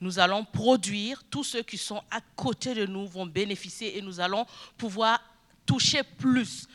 nous 0.00 0.18
allons 0.18 0.46
produire. 0.46 1.22
Tous 1.28 1.44
ceux 1.44 1.62
qui 1.62 1.76
sont 1.76 2.00
à 2.10 2.22
côté 2.34 2.72
de 2.72 2.86
nous 2.86 3.06
vont 3.06 3.26
bénéficier 3.26 3.98
et 3.98 4.00
nous 4.00 4.18
allons 4.18 4.46
pouvoir 4.78 5.20
toucher 5.66 6.02
plus. 6.04 6.66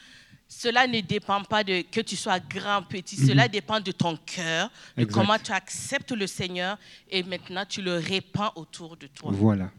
Cela 0.50 0.88
ne 0.88 1.02
dépend 1.02 1.42
pas 1.44 1.64
de 1.64 1.82
que 1.92 2.00
tu 2.02 2.16
sois 2.16 2.40
grand, 2.40 2.82
petit. 2.84 3.18
Cela 3.18 3.48
dépend 3.48 3.80
de 3.82 3.92
ton 3.92 4.18
cœur, 4.26 4.72
de 4.96 5.04
Exact. 5.04 5.14
comment 5.14 5.38
tu 5.44 5.52
acceptes 5.52 6.12
le 6.14 6.26
Seigneur 6.26 6.78
et 7.12 7.22
maintenant 7.24 7.64
tu 7.68 7.82
le 7.82 7.96
répands 7.96 8.52
autour 8.56 8.96
de 8.98 9.08
toi. 9.08 9.32
Voilà. 9.34 9.72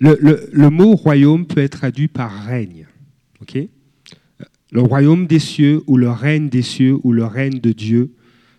Le, 0.00 0.18
le- 0.20 0.48
le 0.52 0.70
mot 0.70 0.94
royaume 0.96 1.46
peut 1.46 1.60
être 1.62 1.78
traduit 1.78 2.08
par 2.08 2.44
règne. 2.46 2.86
OK? 3.40 3.58
Le 4.70 4.80
royaume 4.80 5.26
des 5.26 5.38
cieux 5.38 5.82
ou 5.86 5.96
le 5.98 6.10
règne 6.10 6.48
des 6.48 6.62
cieux 6.62 6.96
ou 7.02 7.12
le 7.12 7.24
règne 7.26 7.60
de 7.60 7.72
Dieu. 7.72 8.14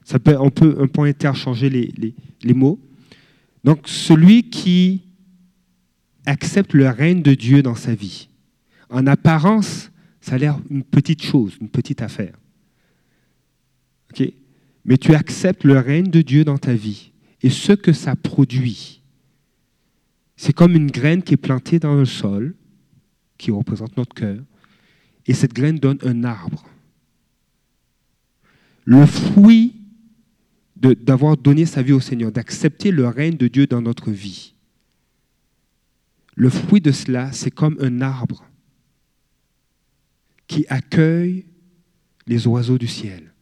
Ça 0.06 0.20
peut, 0.20 0.38
on, 0.40 0.52
peut, 0.52 0.76
on 0.80 0.88
peut 0.88 1.02
interchanger 1.04 1.70
les, 1.72 1.92
les- 1.98 2.14
les 2.44 2.54
mots. 2.54 2.80
Donc, 3.64 3.88
celui 3.88 4.50
qui 4.50 5.02
accepte 6.26 6.74
le 6.74 6.88
règne 6.90 7.22
de 7.24 7.34
Dieu 7.34 7.64
dans 7.64 7.76
sa 7.76 7.96
vie, 7.96 8.30
en 8.90 9.08
apparence, 9.08 9.90
ça 10.24 10.36
a 10.36 10.38
l'air 10.38 10.58
une 10.70 10.86
petite 10.86 11.22
chose, 11.22 11.58
une 11.60 11.68
petite 11.68 12.02
affaire. 12.02 12.40
Mais 14.86 14.98
tu 14.98 15.14
acceptes 15.16 15.66
le 15.66 15.78
règne 15.80 16.10
de 16.10 16.22
Dieu 16.22 16.46
dans 16.46 16.58
ta 16.58 16.74
vie 16.74 17.12
et 17.42 17.50
ce 17.50 17.74
que 17.74 17.92
ça 17.92 18.16
produit. 18.16 19.02
C'est 20.38 20.54
comme 20.54 20.76
une 20.76 20.90
graine 20.90 21.24
qui 21.24 21.34
est 21.34 21.38
plantée 21.38 21.78
dans 21.78 21.96
le 21.96 22.06
sol, 22.06 22.56
qui 23.38 23.52
représente 23.52 23.98
notre 23.98 24.14
cœur, 24.14 24.42
et 25.28 25.34
cette 25.34 25.54
graine 25.54 25.78
donne 25.78 26.00
un 26.04 26.24
arbre. 26.24 26.70
Le 28.86 29.06
fruit 29.06 29.76
d'avoir 30.78 31.36
donné 31.36 31.66
sa 31.66 31.82
vie 31.82 31.92
au 31.92 32.00
Seigneur, 32.00 32.32
d'accepter 32.32 32.92
le 32.92 33.08
règne 33.08 33.36
de 33.36 33.50
Dieu 33.50 33.68
dans 33.68 33.82
notre 33.82 34.10
vie, 34.10 34.54
le 36.36 36.50
fruit 36.50 36.82
de 36.82 36.92
cela, 36.92 37.34
c'est 37.34 37.52
comme 37.52 37.78
un 37.82 38.00
arbre 38.00 38.46
qui 40.54 40.68
accueille 40.70 41.46
les 42.28 42.46
oiseaux 42.46 42.78
du 42.78 42.86
ciel. 42.86 43.34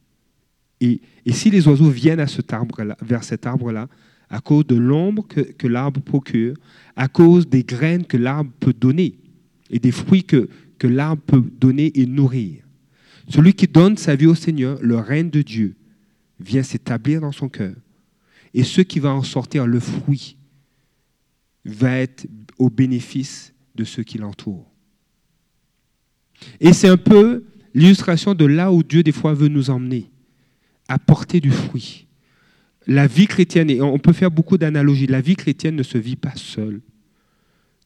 Et, 0.80 0.98
si 1.30 1.50
les 1.50 1.68
oiseaux 1.68 1.90
viennent 1.90 2.20
à 2.20 2.26
cet 2.26 2.54
arbre 2.54 2.74
vers 3.02 3.22
cet 3.22 3.46
arbre-là, 3.46 3.86
à 4.30 4.40
cause 4.40 4.66
de 4.66 4.76
l'ombre 4.76 5.26
que, 5.28 5.66
l'arbre 5.66 6.00
procure, 6.00 6.56
à 6.96 7.08
cause 7.08 7.46
des 7.46 7.64
graines 7.64 8.06
que 8.06 8.16
l'arbre 8.16 8.50
peut 8.60 8.72
donner 8.72 9.18
et 9.68 9.78
des 9.78 9.92
fruits 9.92 10.24
que 10.24 10.48
l'arbre 10.82 11.22
peut 11.22 11.44
donner 11.60 11.92
et 12.00 12.06
nourrir. 12.06 12.64
Celui 13.28 13.52
qui 13.52 13.66
donne 13.66 13.98
sa 13.98 14.16
vie 14.16 14.26
au 14.26 14.34
Seigneur, 14.34 14.78
le 14.80 14.96
règne 14.96 15.28
de 15.28 15.42
Dieu, 15.42 15.76
vient 16.40 16.62
s'établir 16.62 17.20
dans 17.20 17.30
son 17.30 17.50
cœur. 17.50 17.76
Et 18.54 18.64
ce 18.64 18.80
qui 18.80 19.00
va 19.00 19.12
en 19.12 19.22
sortir, 19.22 19.66
le 19.66 19.80
fruit, 19.80 20.38
va 21.66 21.98
être 21.98 22.26
au 22.56 22.70
bénéfice 22.70 23.52
de 23.74 23.84
ceux 23.84 24.02
qui 24.02 24.16
l'entourent. 24.16 24.71
Et 26.60 26.72
c'est 26.72 26.88
un 26.88 26.96
peu 26.96 27.44
l'illustration 27.74 28.34
de 28.34 28.44
là 28.44 28.72
où 28.72 28.82
Dieu 28.82 29.02
des 29.02 29.12
fois 29.12 29.34
veut 29.34 29.48
nous 29.48 29.70
emmener, 29.70 30.10
apporter 30.88 31.40
du 31.40 31.50
fruit. 31.50 32.06
La 32.86 33.06
vie 33.06 33.26
chrétienne, 33.26 33.70
et 33.70 33.80
on 33.80 33.98
peut 33.98 34.12
faire 34.12 34.30
beaucoup 34.30 34.58
d'analogies, 34.58 35.06
la 35.06 35.20
vie 35.20 35.36
chrétienne 35.36 35.76
ne 35.76 35.82
se 35.82 35.98
vit 35.98 36.16
pas 36.16 36.32
seule. 36.34 36.80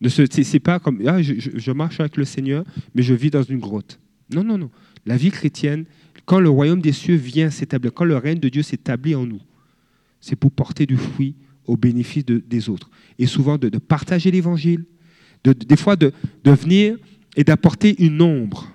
Ne 0.00 0.08
se, 0.08 0.58
pas 0.58 0.78
comme, 0.78 1.02
ah, 1.06 1.22
je, 1.22 1.70
marche 1.72 2.00
avec 2.00 2.16
le 2.16 2.24
Seigneur, 2.24 2.64
mais 2.94 3.02
je 3.02 3.14
vis 3.14 3.30
dans 3.30 3.42
une 3.42 3.58
grotte. 3.58 3.98
Non, 4.34 4.44
non, 4.44 4.58
non. 4.58 4.70
La 5.06 5.16
vie 5.16 5.30
chrétienne, 5.30 5.84
quand 6.26 6.40
le 6.40 6.48
royaume 6.50 6.80
des 6.80 6.92
cieux 6.92 7.14
vient 7.14 7.50
s'établir, 7.50 7.94
quand 7.94 8.04
le 8.04 8.16
règne 8.16 8.38
de 8.38 8.48
Dieu 8.48 8.62
s'établit 8.62 9.14
en 9.14 9.26
nous, 9.26 9.40
c'est 10.20 10.36
pour 10.36 10.50
porter 10.50 10.84
du 10.86 10.96
fruit 10.96 11.34
au 11.66 11.76
bénéfice 11.76 12.24
de- 12.24 12.42
des 12.46 12.68
autres. 12.68 12.90
Et 13.18 13.26
souvent 13.26 13.56
de, 13.58 13.68
partager 13.78 14.30
l'évangile, 14.30 14.84
de- 15.44 15.52
des 15.52 15.76
fois 15.76 15.96
de, 15.96 16.12
de 16.44 16.50
venir 16.50 16.98
et 17.36 17.44
d'apporter 17.44 18.02
une 18.02 18.22
ombre 18.22 18.72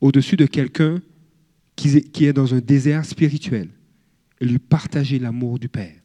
au-dessus 0.00 0.36
de 0.36 0.46
quelqu'un 0.46 1.00
qui 1.76 2.24
est, 2.24 2.32
dans 2.32 2.54
un 2.54 2.60
désert 2.60 3.04
spirituel 3.04 3.68
et 4.40 4.46
lui 4.46 4.58
partager 4.58 5.18
l'amour 5.18 5.58
du 5.58 5.68
Père, 5.68 5.96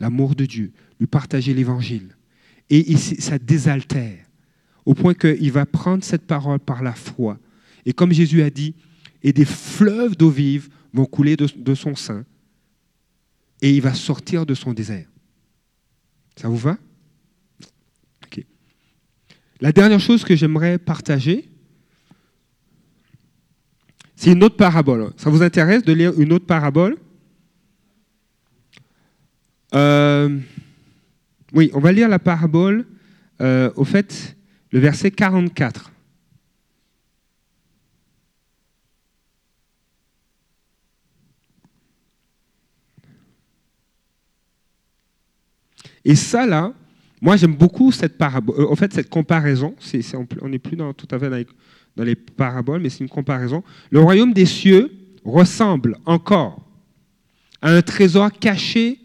l'amour 0.00 0.34
de 0.34 0.44
Dieu, 0.44 0.72
lui 1.00 1.06
partager 1.06 1.54
l'évangile. 1.54 2.16
Et 2.68 2.96
ça 2.96 3.38
désaltère 3.38 4.26
au 4.84 4.94
point 4.94 5.14
qu'il 5.14 5.52
va 5.52 5.66
prendre 5.66 6.02
cette 6.02 6.26
parole 6.26 6.58
par 6.58 6.82
la 6.82 6.92
foi. 6.92 7.38
Et 7.86 7.92
comme 7.92 8.12
Jésus 8.12 8.42
a 8.42 8.50
dit, 8.50 8.74
et 9.22 9.32
des 9.32 9.44
fleuves 9.44 10.16
d'eau 10.16 10.30
vive 10.30 10.68
vont 10.92 11.04
couler 11.04 11.36
de, 11.36 11.46
de 11.54 11.74
son 11.74 11.94
sein, 11.94 12.24
et 13.60 13.74
il 13.74 13.80
va 13.80 13.94
sortir 13.94 14.44
de 14.44 14.54
son 14.54 14.72
désert. 14.72 15.06
Ça 16.36 16.48
vous 16.48 16.56
va? 16.56 16.78
La 19.62 19.70
dernière 19.70 20.00
chose 20.00 20.24
que 20.24 20.34
j'aimerais 20.34 20.76
partager, 20.76 21.48
c'est 24.16 24.32
une 24.32 24.42
autre 24.42 24.56
parabole. 24.56 25.12
Ça 25.16 25.30
vous 25.30 25.40
intéresse 25.40 25.84
de 25.84 25.92
lire 25.92 26.20
une 26.20 26.32
autre 26.32 26.46
parabole? 26.46 26.96
Euh, 29.72 30.36
Oui, 31.52 31.70
on 31.74 31.78
va 31.78 31.92
lire 31.92 32.08
la 32.08 32.18
parabole, 32.18 32.86
euh, 33.40 33.70
au 33.76 33.84
fait, 33.84 34.36
le 34.72 34.80
verset 34.80 35.12
44. 35.12 35.92
Et 46.04 46.16
ça, 46.16 46.46
là, 46.46 46.72
moi, 47.22 47.36
j'aime 47.36 47.54
beaucoup 47.54 47.92
cette 47.92 48.18
parabole. 48.18 48.56
euh, 48.58 48.68
en 48.68 48.74
fait, 48.74 48.92
cette 48.92 49.08
comparaison. 49.08 49.76
C'est- 49.78 50.02
on 50.42 50.48
n'est 50.48 50.58
plus 50.58 50.76
dans, 50.76 50.92
tout 50.92 51.06
à 51.12 51.18
fait 51.20 51.30
dans 51.30 51.36
les, 51.36 51.46
dans 51.96 52.02
les 52.02 52.16
paraboles, 52.16 52.80
mais 52.82 52.90
c'est 52.90 52.98
une 53.04 53.08
comparaison. 53.08 53.62
Le 53.90 54.00
royaume 54.00 54.32
des 54.32 54.44
cieux 54.44 54.90
ressemble 55.24 55.96
encore 56.04 56.68
à 57.60 57.70
un 57.70 57.80
trésor 57.80 58.32
caché 58.32 58.98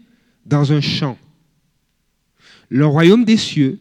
dans 0.44 0.72
un 0.72 0.80
champ. 0.80 1.16
Le 2.68 2.84
royaume 2.86 3.24
des 3.24 3.36
cieux 3.36 3.78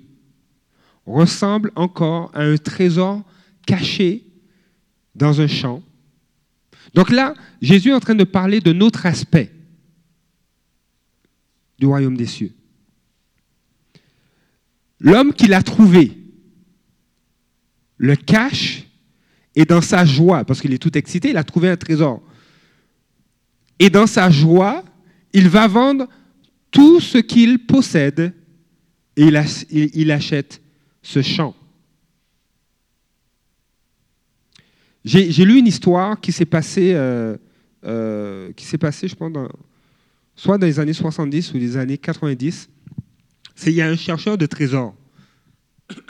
ressemble 1.08 1.72
encore 1.76 2.30
à 2.36 2.44
un 2.44 2.58
trésor 2.58 3.24
caché 3.66 4.24
dans 5.16 5.42
un 5.42 5.48
champ. 5.48 5.82
Donc 6.94 7.10
là, 7.10 7.34
Jésus 7.60 7.90
est 7.90 7.94
en 7.94 8.00
train 8.00 8.14
de 8.14 8.24
parler 8.24 8.60
d'un 8.62 8.80
autre 8.82 9.08
aspect 9.08 9.52
du 11.80 11.88
royaume 11.88 12.16
des 12.16 12.28
cieux. 12.28 12.54
L'homme 15.00 15.34
qui 15.34 15.48
l'a 15.48 15.62
trouvé 15.62 16.18
le 17.98 18.16
cache 18.16 18.84
et 19.56 19.66
dans 19.66 19.82
sa 19.82 20.06
joie, 20.06 20.44
parce 20.46 20.62
qu'il 20.62 20.74
est 20.74 20.78
tout 20.78 20.96
excité, 20.98 21.30
il 21.32 21.38
a 21.38 21.44
trouvé 21.44 21.70
un 21.70 21.78
trésor. 21.78 22.22
Et 23.80 23.90
dans 23.90 24.08
sa 24.08 24.30
joie, 24.30 24.84
il 25.34 25.50
va 25.50 25.68
vendre 25.68 26.08
tout 26.72 27.00
ce 27.00 27.18
qu'il 27.18 27.66
possède 27.66 28.34
et 29.16 29.26
il, 29.26 29.36
ach- 29.36 29.66
il- 29.70 29.90
il 29.96 30.12
achète 30.12 30.62
ce 31.02 31.22
champ. 31.22 31.56
J'ai 35.06 35.46
lu 35.46 35.58
une 35.60 35.68
histoire 35.68 36.20
qui 36.20 36.32
s'est 36.34 36.46
passée, 36.46 36.92
euh, 36.94 37.38
euh, 37.86 38.52
qui 38.54 38.66
s'est 38.66 38.78
passée, 38.78 39.08
je 39.08 39.16
pense, 39.16 39.32
soit 40.36 40.58
dans 40.58 40.68
les 40.68 40.80
années 40.80 40.92
70 40.94 41.54
ou 41.54 41.58
les 41.58 41.78
années 41.78 41.98
90. 41.98 42.68
Il 43.66 43.74
y 43.74 43.82
a 43.82 43.88
un 43.88 43.96
chercheur 43.96 44.38
de 44.38 44.46
trésors. 44.46 44.96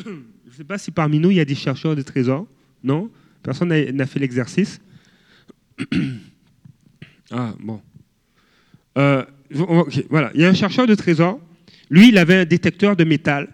je 0.03 0.09
ne 0.09 0.53
sais 0.55 0.63
pas 0.63 0.77
si 0.77 0.91
parmi 0.91 1.19
nous 1.19 1.31
il 1.31 1.37
y 1.37 1.39
a 1.39 1.45
des 1.45 1.55
chercheurs 1.55 1.95
de 1.95 2.01
trésors, 2.01 2.47
non? 2.83 3.09
Personne 3.43 3.69
n'a 3.69 4.05
fait 4.05 4.19
l'exercice 4.19 4.81
Ah, 7.29 7.53
bon. 7.59 7.81
Euh, 8.97 9.25
voilà. 10.09 10.31
Il 10.33 10.41
y 10.41 10.45
a 10.45 10.49
un 10.49 10.53
chercheur 10.53 10.87
de 10.87 10.95
trésors. 10.95 11.39
Lui, 11.89 12.09
il 12.09 12.17
avait 12.17 12.35
un 12.35 12.45
détecteur 12.45 12.95
de 12.95 13.03
métal. 13.03 13.49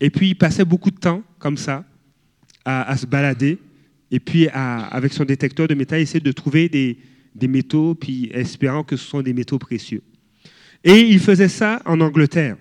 Et 0.00 0.10
puis, 0.10 0.28
il 0.30 0.34
passait 0.34 0.64
beaucoup 0.64 0.90
de 0.90 0.98
temps, 0.98 1.22
comme 1.38 1.56
ça, 1.56 1.84
à, 2.64 2.96
se 2.96 3.06
balader. 3.06 3.58
Et 4.10 4.18
puis, 4.18 4.48
avec 4.48 5.12
son 5.12 5.24
détecteur 5.24 5.68
de 5.68 5.74
métal, 5.74 6.00
il 6.00 6.02
essaie 6.02 6.20
de 6.20 6.32
trouver 6.32 6.68
des, 6.68 6.98
des 7.34 7.48
métaux, 7.48 7.94
puis 7.94 8.30
espérant 8.32 8.82
que 8.82 8.96
ce 8.96 9.04
sont 9.04 9.22
des 9.22 9.34
métaux 9.34 9.58
précieux. 9.58 10.02
Et 10.84 11.00
il 11.00 11.18
faisait 11.18 11.48
ça 11.48 11.82
en 11.84 12.00
Angleterre. 12.00 12.56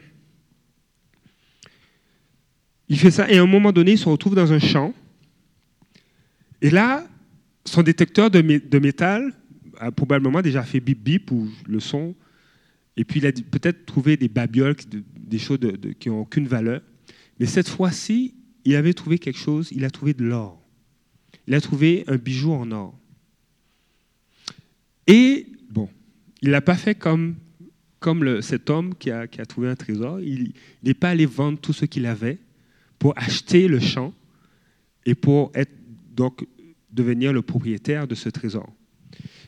Il 2.87 2.99
fait 2.99 3.11
ça, 3.11 3.29
et 3.29 3.37
à 3.37 3.41
un 3.41 3.47
moment 3.47 3.71
donné, 3.71 3.93
il 3.93 3.97
se 3.97 4.07
retrouve 4.07 4.35
dans 4.35 4.53
un 4.53 4.59
champ. 4.59 4.93
Et 6.61 6.69
là, 6.69 7.07
son 7.65 7.81
détecteur 7.81 8.29
de, 8.29 8.41
mé- 8.41 8.67
de 8.67 8.79
métal 8.79 9.33
a 9.79 9.91
probablement 9.91 10.41
déjà 10.41 10.63
fait 10.63 10.79
bip 10.79 11.03
bip 11.03 11.31
ou 11.31 11.49
le 11.67 11.79
son. 11.79 12.15
Et 12.95 13.03
puis 13.03 13.19
il 13.19 13.25
a 13.25 13.31
peut-être 13.31 13.85
trouvé 13.85 14.17
des 14.17 14.29
babioles, 14.29 14.75
des 15.17 15.39
choses 15.39 15.59
qui 15.99 16.09
n'ont 16.09 16.21
aucune 16.21 16.47
valeur. 16.47 16.81
Mais 17.39 17.45
cette 17.45 17.67
fois-ci, 17.67 18.35
il 18.63 18.75
avait 18.75 18.93
trouvé 18.93 19.19
quelque 19.19 19.39
chose, 19.39 19.69
il 19.71 19.83
a 19.83 19.89
trouvé 19.89 20.13
de 20.13 20.23
l'or. 20.23 20.61
Il 21.47 21.53
a 21.53 21.61
trouvé 21.61 22.03
un 22.07 22.15
bijou 22.15 22.53
en 22.53 22.71
or. 22.71 22.97
Et, 25.07 25.47
bon, 25.69 25.89
il 26.41 26.51
n'a 26.51 26.61
pas 26.61 26.75
fait 26.75 26.95
comme, 26.95 27.35
cet 28.41 28.69
homme 28.69 28.95
qui 28.95 29.11
a 29.11 29.27
trouvé 29.27 29.67
un 29.67 29.75
trésor. 29.75 30.21
Il 30.21 30.53
n'est 30.83 30.93
pas 30.93 31.09
allé 31.09 31.25
vendre 31.25 31.59
tout 31.59 31.73
ce 31.73 31.85
qu'il 31.85 32.05
avait 32.05 32.37
pour 33.05 33.13
acheter 33.17 33.67
le 33.67 33.79
champ 33.79 34.15
et 35.05 35.13
pour 35.13 35.51
être, 35.53 35.71
donc, 36.15 36.43
devenir 36.89 37.33
le 37.33 37.43
propriétaire 37.43 38.07
de 38.07 38.15
ce 38.15 38.29
trésor. 38.29 38.67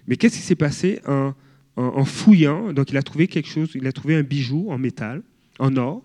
Mais 0.05 0.15
qu'est-ce 0.15 0.35
qui 0.35 0.43
s'est 0.43 0.53
passé 0.53 1.01
en, 1.07 2.05
fouillant? 2.05 2.71
Donc, 2.71 2.91
il 2.91 2.97
a 2.97 3.01
trouvé 3.01 3.27
quelque 3.27 3.49
chose, 3.49 3.71
il 3.73 3.87
a 3.87 3.91
trouvé 3.91 4.13
un 4.13 4.21
bijou 4.21 4.69
en 4.69 4.77
métal, 4.77 5.23
en 5.57 5.75
or, 5.75 6.03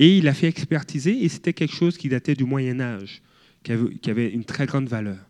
et 0.00 0.18
il 0.18 0.26
a 0.26 0.34
fait 0.34 0.48
expertiser, 0.48 1.22
et 1.22 1.28
c'était 1.28 1.52
quelque 1.52 1.72
chose 1.72 1.96
qui 1.96 2.08
datait 2.08 2.34
du 2.34 2.42
Moyen 2.42 2.80
Âge, 2.80 3.22
qui 3.62 3.70
avait, 4.10 4.32
une 4.32 4.44
très 4.44 4.66
grande 4.66 4.88
valeur. 4.88 5.24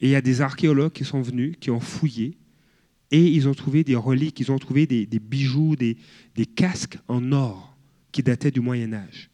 Et 0.00 0.06
il 0.06 0.10
y 0.10 0.14
a 0.14 0.20
des 0.20 0.40
archéologues 0.40 0.92
qui 0.92 1.04
sont 1.04 1.20
venus, 1.20 1.56
qui 1.58 1.72
ont 1.72 1.80
fouillé, 1.80 2.38
et 3.10 3.26
ils 3.26 3.48
ont 3.48 3.54
trouvé 3.54 3.82
des 3.82 3.96
reliques, 3.96 4.38
ils 4.38 4.52
ont 4.52 4.58
trouvé 4.60 4.86
des, 4.86 5.18
bijoux, 5.18 5.74
des 5.74 5.96
casques 6.54 6.98
en 7.08 7.32
or 7.32 7.76
qui 8.12 8.22
dataient 8.22 8.52
du 8.52 8.60
Moyen 8.60 8.92
Âge, 8.92 9.30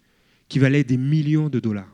qui 0.55 0.61
valaient 0.61 0.85
des 0.85 0.99
millions 0.99 1.49
de 1.49 1.59
dollars. 1.59 1.93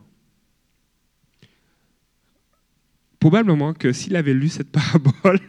Probablement 3.18 3.72
que 3.72 3.90
s'il 3.90 4.16
avait 4.16 4.34
lu 4.34 4.50
cette 4.50 4.68
parabole, 4.70 5.40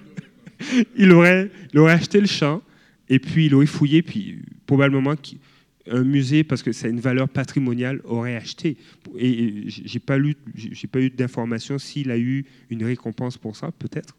il 0.96 1.12
aurait, 1.12 1.52
acheté 1.90 2.22
le 2.22 2.28
champ 2.28 2.62
et 3.10 3.20
puis 3.20 3.48
il 3.48 3.56
aurait 3.56 3.66
fouillé, 3.66 4.02
puis 4.02 4.40
probablement 4.66 5.18
qu'un 5.18 6.06
musée, 6.06 6.46
parce 6.46 6.64
que 6.64 6.72
ça 6.72 6.88
a 6.88 6.90
une 6.90 7.02
valeur 7.02 7.28
patrimoniale, 7.28 8.00
aurait 8.06 8.38
acheté. 8.38 8.78
Et 9.18 9.66
j'ai 9.68 10.00
pas 10.00 10.18
pas 10.18 11.02
eu 11.02 11.10
d'informations 11.10 11.80
s'il 11.80 12.12
a 12.12 12.18
eu 12.18 12.46
une 12.70 12.86
récompense 12.86 13.38
pour 13.38 13.58
ça, 13.58 13.72
peut-être. 13.74 14.16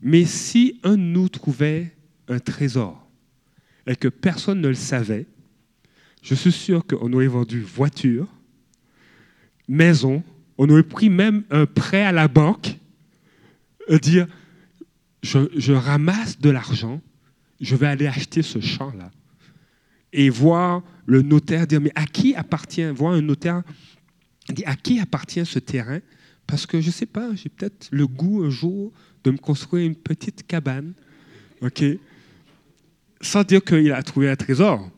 Mais 0.00 0.26
si 0.26 0.78
un 0.84 0.96
de 0.96 1.02
nous 1.02 1.28
trouvait 1.28 1.90
un 2.28 2.38
trésor 2.38 3.04
et 3.88 3.96
que 3.96 4.06
personne 4.06 4.60
ne 4.60 4.68
le 4.68 4.74
savait, 4.74 5.26
je 6.24 6.34
suis 6.34 6.52
sûr 6.52 6.86
qu'on 6.86 7.12
aurait 7.12 7.26
vendu 7.26 7.60
voiture, 7.60 8.26
maison, 9.68 10.24
on 10.56 10.68
aurait 10.70 10.82
pris 10.82 11.10
même 11.10 11.44
un 11.50 11.66
prêt 11.66 12.02
à 12.02 12.12
la 12.12 12.28
banque, 12.28 12.78
dire 14.02 14.26
je, 15.22 15.38
je 15.54 15.72
ramasse 15.74 16.40
de 16.40 16.48
l'argent, 16.48 17.02
je 17.60 17.76
vais 17.76 17.86
aller 17.86 18.06
acheter 18.06 18.40
ce 18.40 18.58
champ-là. 18.58 19.10
Et 20.14 20.30
voir 20.30 20.82
le 21.06 21.20
notaire 21.20 21.66
dire 21.66 21.80
mais 21.80 21.92
à 21.94 22.06
qui 22.06 22.34
appartient, 22.34 22.88
voir 22.90 23.12
un 23.12 23.20
notaire 23.20 23.62
dire 24.48 24.66
à 24.66 24.76
qui 24.76 25.00
appartient 25.00 25.44
ce 25.44 25.58
terrain? 25.58 26.00
Parce 26.46 26.64
que 26.64 26.80
je 26.80 26.86
ne 26.86 26.92
sais 26.92 27.06
pas, 27.06 27.34
j'ai 27.34 27.50
peut-être 27.50 27.88
le 27.90 28.06
goût 28.06 28.44
un 28.44 28.50
jour 28.50 28.92
de 29.24 29.30
me 29.30 29.36
construire 29.36 29.86
une 29.86 29.96
petite 29.96 30.46
cabane, 30.46 30.94
ok? 31.60 31.84
Sans 33.20 33.42
dire 33.44 33.62
qu'il 33.62 33.92
a 33.92 34.02
trouvé 34.02 34.30
un 34.30 34.36
trésor. 34.36 34.90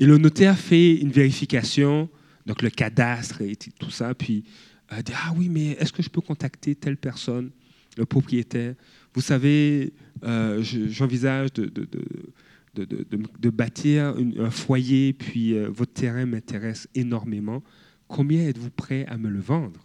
Et 0.00 0.06
le 0.06 0.16
notaire 0.18 0.56
fait 0.58 0.96
une 0.96 1.10
vérification, 1.10 2.08
donc 2.46 2.62
le 2.62 2.70
cadastre 2.70 3.42
et 3.42 3.56
tout 3.56 3.90
ça, 3.90 4.14
puis 4.14 4.44
euh, 4.92 5.02
dit 5.02 5.12
Ah 5.14 5.32
oui, 5.36 5.48
mais 5.48 5.72
est-ce 5.72 5.92
que 5.92 6.02
je 6.02 6.08
peux 6.08 6.20
contacter 6.20 6.74
telle 6.74 6.96
personne, 6.96 7.50
le 7.96 8.06
propriétaire? 8.06 8.74
Vous 9.14 9.20
savez, 9.20 9.92
euh, 10.24 10.62
je- 10.62 10.88
j'envisage 10.88 11.52
de, 11.52 13.50
bâtir 13.50 14.14
un 14.38 14.50
foyer, 14.50 15.12
puis 15.12 15.54
euh, 15.54 15.68
votre 15.68 15.92
terrain 15.92 16.26
m'intéresse 16.26 16.88
énormément. 16.94 17.62
Combien 18.06 18.46
êtes-vous 18.46 18.70
prêt 18.70 19.04
à 19.06 19.18
me 19.18 19.28
le 19.28 19.40
vendre? 19.40 19.80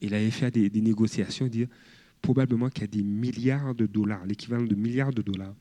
Il 0.00 0.14
avait 0.14 0.30
fait 0.30 0.50
des, 0.50 0.68
des 0.68 0.80
négociations, 0.80 1.46
dire 1.46 1.68
probablement 2.22 2.68
qu'il 2.68 2.82
y 2.82 2.84
a 2.84 2.88
des 2.88 3.02
milliards 3.02 3.74
de 3.74 3.86
dollars, 3.86 4.26
l'équivalent 4.26 4.64
de 4.64 4.74
milliards 4.74 5.12
de 5.12 5.22
dollars. 5.22 5.54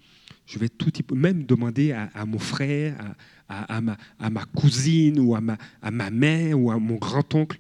Je 0.48 0.58
vais 0.58 0.70
tout 0.70 0.91
même 1.14 1.43
demander 1.43 1.91
à, 1.91 2.26
mon 2.26 2.39
frère, 2.39 3.16
à 3.48 3.82
ma 3.82 4.45
cousine 4.56 5.20
ou 5.20 5.36
à 5.36 5.41
ma, 5.41 5.58
à 5.82 5.91
ma 5.91 6.10
mère 6.10 6.60
ou 6.60 6.72
à 6.72 6.80
mon 6.80 6.95
grand-oncle, 6.95 7.60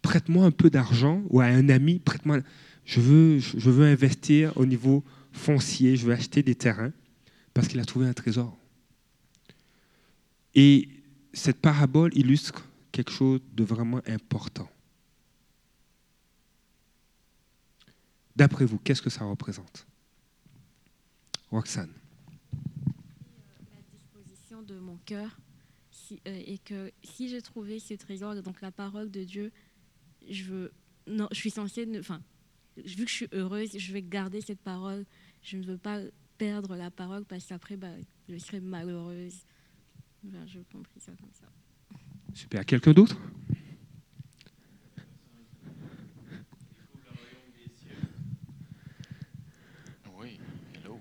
prête-moi 0.00 0.44
un 0.44 0.50
peu 0.50 0.68
d'argent 0.68 1.22
ou 1.30 1.40
à 1.40 1.44
un 1.44 1.68
ami, 1.68 2.00
prête-moi. 2.00 2.38
Je 2.84 3.00
veux, 3.00 3.38
je 3.38 3.70
veux 3.70 3.86
investir 3.86 4.52
au 4.56 4.66
niveau 4.66 5.04
foncier, 5.30 5.96
je 5.96 6.06
veux 6.06 6.12
acheter 6.12 6.42
des 6.42 6.54
terrains 6.54 6.92
parce 7.54 7.68
qu'il 7.68 7.78
a 7.80 7.84
trouvé 7.84 8.06
un 8.06 8.12
trésor. 8.12 8.56
Et 10.54 10.88
cette 11.32 11.60
parabole 11.60 12.16
illustre 12.16 12.64
quelque 12.90 13.12
chose 13.12 13.40
de 13.54 13.64
vraiment 13.64 14.00
important. 14.06 14.68
D'après 18.36 18.64
vous, 18.64 18.78
qu'est-ce 18.78 19.02
que 19.02 19.10
ça 19.10 19.24
représente? 19.24 19.86
Roxane. 21.50 21.92
la 23.70 23.82
disposition 23.90 24.62
de 24.62 24.78
mon 24.78 24.91
cœur 25.04 25.38
euh, 26.12 26.16
et 26.46 26.58
que 26.58 26.90
si 27.02 27.28
j'ai 27.28 27.42
trouvé 27.42 27.78
ce 27.78 27.94
trésor, 27.94 28.34
donc 28.42 28.60
la 28.60 28.70
parole 28.72 29.10
de 29.10 29.24
Dieu, 29.24 29.52
je 30.28 30.68
je 31.06 31.26
suis 31.34 31.50
censée, 31.50 31.86
enfin, 31.98 32.22
vu 32.76 33.04
que 33.04 33.10
je 33.10 33.14
suis 33.16 33.28
heureuse, 33.32 33.76
je 33.76 33.92
vais 33.92 34.02
garder 34.02 34.40
cette 34.40 34.60
parole. 34.60 35.04
Je 35.42 35.56
ne 35.56 35.64
veux 35.64 35.78
pas 35.78 36.00
perdre 36.38 36.76
la 36.76 36.90
parole 36.92 37.24
parce 37.24 37.44
qu'après, 37.46 37.76
bah, 37.76 37.90
je 38.28 38.36
serai 38.38 38.60
malheureuse. 38.60 39.34
Enfin, 40.26 40.46
je 40.46 40.60
compris 40.72 41.00
ça 41.00 41.10
comme 41.18 41.32
ça. 41.32 41.46
Super. 42.34 42.64
Quelqu'un 42.64 42.92
d'autre 42.92 43.16
Oui, 50.18 50.38
hello. 50.74 50.98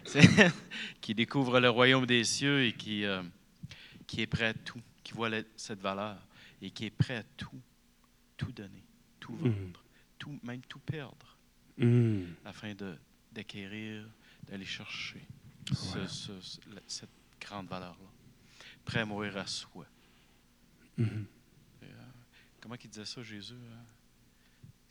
qui 1.01 1.13
découvre 1.15 1.59
le 1.59 1.69
royaume 1.69 2.05
des 2.05 2.23
cieux 2.23 2.65
et 2.65 2.73
qui, 2.73 3.05
euh, 3.05 3.23
qui 4.07 4.21
est 4.21 4.27
prêt 4.27 4.47
à 4.47 4.53
tout, 4.53 4.81
qui 5.03 5.13
voit 5.13 5.29
la- 5.29 5.43
cette 5.55 5.79
valeur 5.81 6.17
et 6.61 6.69
qui 6.71 6.85
est 6.85 6.89
prêt 6.91 7.17
à 7.17 7.23
tout, 7.23 7.61
tout 8.37 8.51
donner, 8.51 8.83
tout 9.19 9.35
vendre, 9.35 9.51
Mhm. 9.55 9.73
tout, 10.19 10.39
même 10.43 10.61
tout 10.61 10.79
perdre, 10.79 11.37
Hmm. 11.77 12.25
afin 12.45 12.73
d'acquérir, 13.31 14.05
d'aller 14.47 14.65
chercher 14.65 15.25
ce- 15.73 16.07
ce- 16.07 16.57
cette 16.87 17.09
grande 17.39 17.67
valeur-là. 17.67 18.09
Prêt 18.85 18.99
à 18.99 19.05
mourir 19.05 19.37
à 19.37 19.47
soi. 19.47 19.85
Mhm. 20.97 21.25
Et, 21.81 21.85
euh, 21.85 21.89
comment 22.59 22.75
il 22.75 22.89
disait 22.89 23.05
ça, 23.05 23.23
Jésus? 23.23 23.53
hein? 23.55 23.85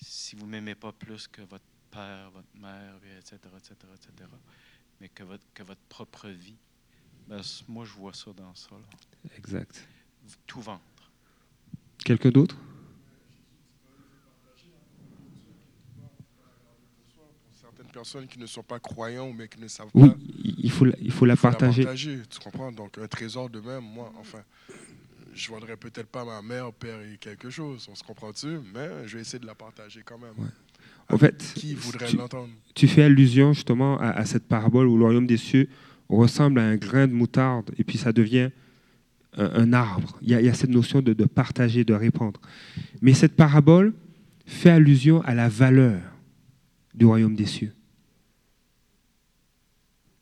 Si 0.00 0.34
vous 0.34 0.46
ne 0.46 0.50
m'aimez 0.52 0.74
pas 0.74 0.92
plus 0.92 1.28
que 1.28 1.42
votre 1.42 1.64
père, 1.90 2.30
votre 2.30 2.48
mère, 2.56 2.94
etc., 3.18 3.36
etc., 3.58 3.74
etc., 3.94 4.30
mais 5.00 5.08
que 5.08 5.22
votre, 5.22 5.44
que 5.54 5.62
votre 5.62 5.80
propre 5.88 6.28
vie, 6.28 6.56
ben, 7.26 7.40
moi, 7.68 7.84
je 7.84 7.92
vois 7.92 8.12
ça 8.12 8.32
dans 8.32 8.54
ça. 8.54 8.70
là. 8.72 9.30
Exact. 9.36 9.86
Tout 10.46 10.60
vendre. 10.60 10.80
Quelqu'un 12.04 12.30
d'autre? 12.30 12.56
Pour 17.16 17.56
certaines 17.60 17.90
personnes 17.92 18.26
qui 18.26 18.38
ne 18.38 18.46
sont 18.46 18.62
pas 18.62 18.80
croyants 18.80 19.32
mais 19.32 19.48
qui 19.48 19.60
ne 19.60 19.68
savent 19.68 19.90
Oui, 19.94 20.08
pas. 20.10 20.16
il 20.58 20.70
faut, 20.70 20.84
la- 20.84 20.96
il 20.98 21.10
faut 21.12 21.24
la 21.26 21.34
il 21.34 21.36
faut 21.36 21.48
partager. 21.48 21.84
tu 22.28 22.38
comprends? 22.42 22.72
Donc 22.72 22.98
un 22.98 23.06
trésor 23.06 23.48
de 23.50 23.60
même, 23.60 23.84
moi, 23.84 24.12
enfin, 24.18 24.42
je 25.32 25.48
ne 25.50 25.54
vendrai 25.54 25.76
peut-être 25.76 26.08
pas 26.08 26.24
ma 26.24 26.42
mère, 26.42 26.72
père 26.72 27.00
et 27.02 27.16
quelque 27.18 27.50
chose, 27.50 27.86
on 27.90 27.94
se 27.94 28.02
comprend-tu, 28.02 28.58
mais 28.74 29.06
je 29.06 29.16
vais 29.16 29.20
essayer 29.22 29.38
de 29.38 29.46
la 29.46 29.54
partager 29.54 30.02
quand 30.02 30.18
même. 30.18 30.34
Ouais. 30.38 30.48
En 31.12 31.18
fait, 31.18 31.52
qui 31.56 31.74
voudrait 31.74 32.06
tu- 32.06 32.16
l'entendre? 32.16 32.48
tu 32.74 32.86
fais 32.88 33.02
allusion 33.02 33.52
justement 33.52 33.98
à, 33.98 34.10
à 34.10 34.24
cette 34.24 34.44
parabole 34.46 34.86
où 34.86 34.96
le 34.96 35.04
royaume 35.04 35.26
des 35.26 35.36
cieux 35.36 35.68
ressemble 36.08 36.60
à 36.60 36.64
un 36.66 36.76
grain 36.76 37.06
de 37.06 37.12
moutarde 37.12 37.70
et 37.78 37.84
puis 37.84 37.98
ça 37.98 38.12
devient 38.12 38.50
un, 39.36 39.50
un 39.54 39.72
arbre. 39.72 40.18
Il 40.22 40.28
y, 40.30 40.34
a, 40.34 40.40
il 40.40 40.46
y 40.46 40.48
a 40.48 40.54
cette 40.54 40.70
notion 40.70 41.02
de, 41.02 41.12
de 41.12 41.24
partager, 41.24 41.84
de 41.84 41.94
répandre. 41.94 42.40
Mais 43.02 43.12
cette 43.14 43.34
parabole 43.36 43.92
fait 44.46 44.70
allusion 44.70 45.20
à 45.22 45.34
la 45.34 45.48
valeur 45.48 46.00
du 46.94 47.04
royaume 47.06 47.34
des 47.36 47.46
cieux. 47.46 47.72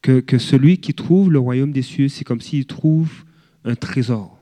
Que, 0.02 0.20
que 0.20 0.38
celui 0.38 0.78
qui 0.78 0.94
trouve 0.94 1.30
le 1.32 1.38
royaume 1.38 1.72
des 1.72 1.82
cieux, 1.82 2.08
c'est 2.08 2.24
comme 2.24 2.40
s'il 2.40 2.66
trouve 2.66 3.24
un 3.64 3.74
trésor 3.74 4.38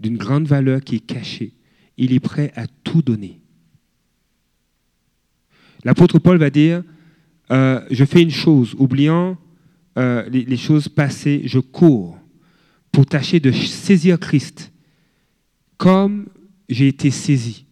d'une 0.00 0.16
grande 0.16 0.46
valeur 0.46 0.80
qui 0.80 0.96
est 0.96 1.00
caché. 1.06 1.54
Il 1.96 2.12
est 2.12 2.20
prêt 2.20 2.52
à 2.56 2.66
tout 2.84 3.02
donner. 3.02 3.40
L'apôtre 5.84 6.18
Paul 6.18 6.38
va 6.38 6.50
dire, 6.50 6.82
euh, 7.50 7.80
je 7.90 8.04
fais 8.04 8.22
une 8.22 8.30
chose, 8.30 8.74
oubliant 8.78 9.38
euh, 9.98 10.28
les, 10.28 10.56
choses 10.56 10.88
passées, 10.88 11.42
je 11.44 11.58
cours 11.58 12.18
pour 12.92 13.06
tâcher 13.06 13.40
de 13.40 13.50
saisir 13.50 14.18
Christ 14.18 14.72
comme 15.76 16.26
j'ai 16.68 16.88
été 16.88 17.10
saisi. 17.10 17.64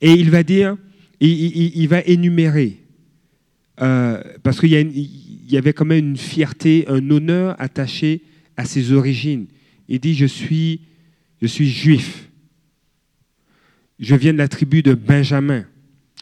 Et 0.00 0.12
il 0.12 0.30
va 0.30 0.42
dire, 0.42 0.76
il, 1.20 1.86
va 1.88 2.00
énumérer, 2.02 2.78
euh, 3.80 4.22
parce 4.42 4.60
qu'il 4.60 4.70
y 4.70 5.56
avait 5.56 5.72
quand 5.72 5.84
même 5.84 6.10
une 6.10 6.16
fierté, 6.16 6.84
un 6.88 7.10
honneur 7.10 7.56
attaché 7.60 8.22
à 8.56 8.64
ses 8.64 8.92
origines. 8.92 9.46
Il 9.88 9.98
dit, 9.98 10.14
je 10.14 10.26
suis, 10.26 10.82
je 11.42 11.46
suis 11.46 11.68
juif. 11.68 12.28
Je 13.98 14.14
viens 14.14 14.32
de 14.32 14.38
la 14.38 14.48
tribu 14.48 14.82
de 14.82 14.94
Benjamin. 14.94 15.64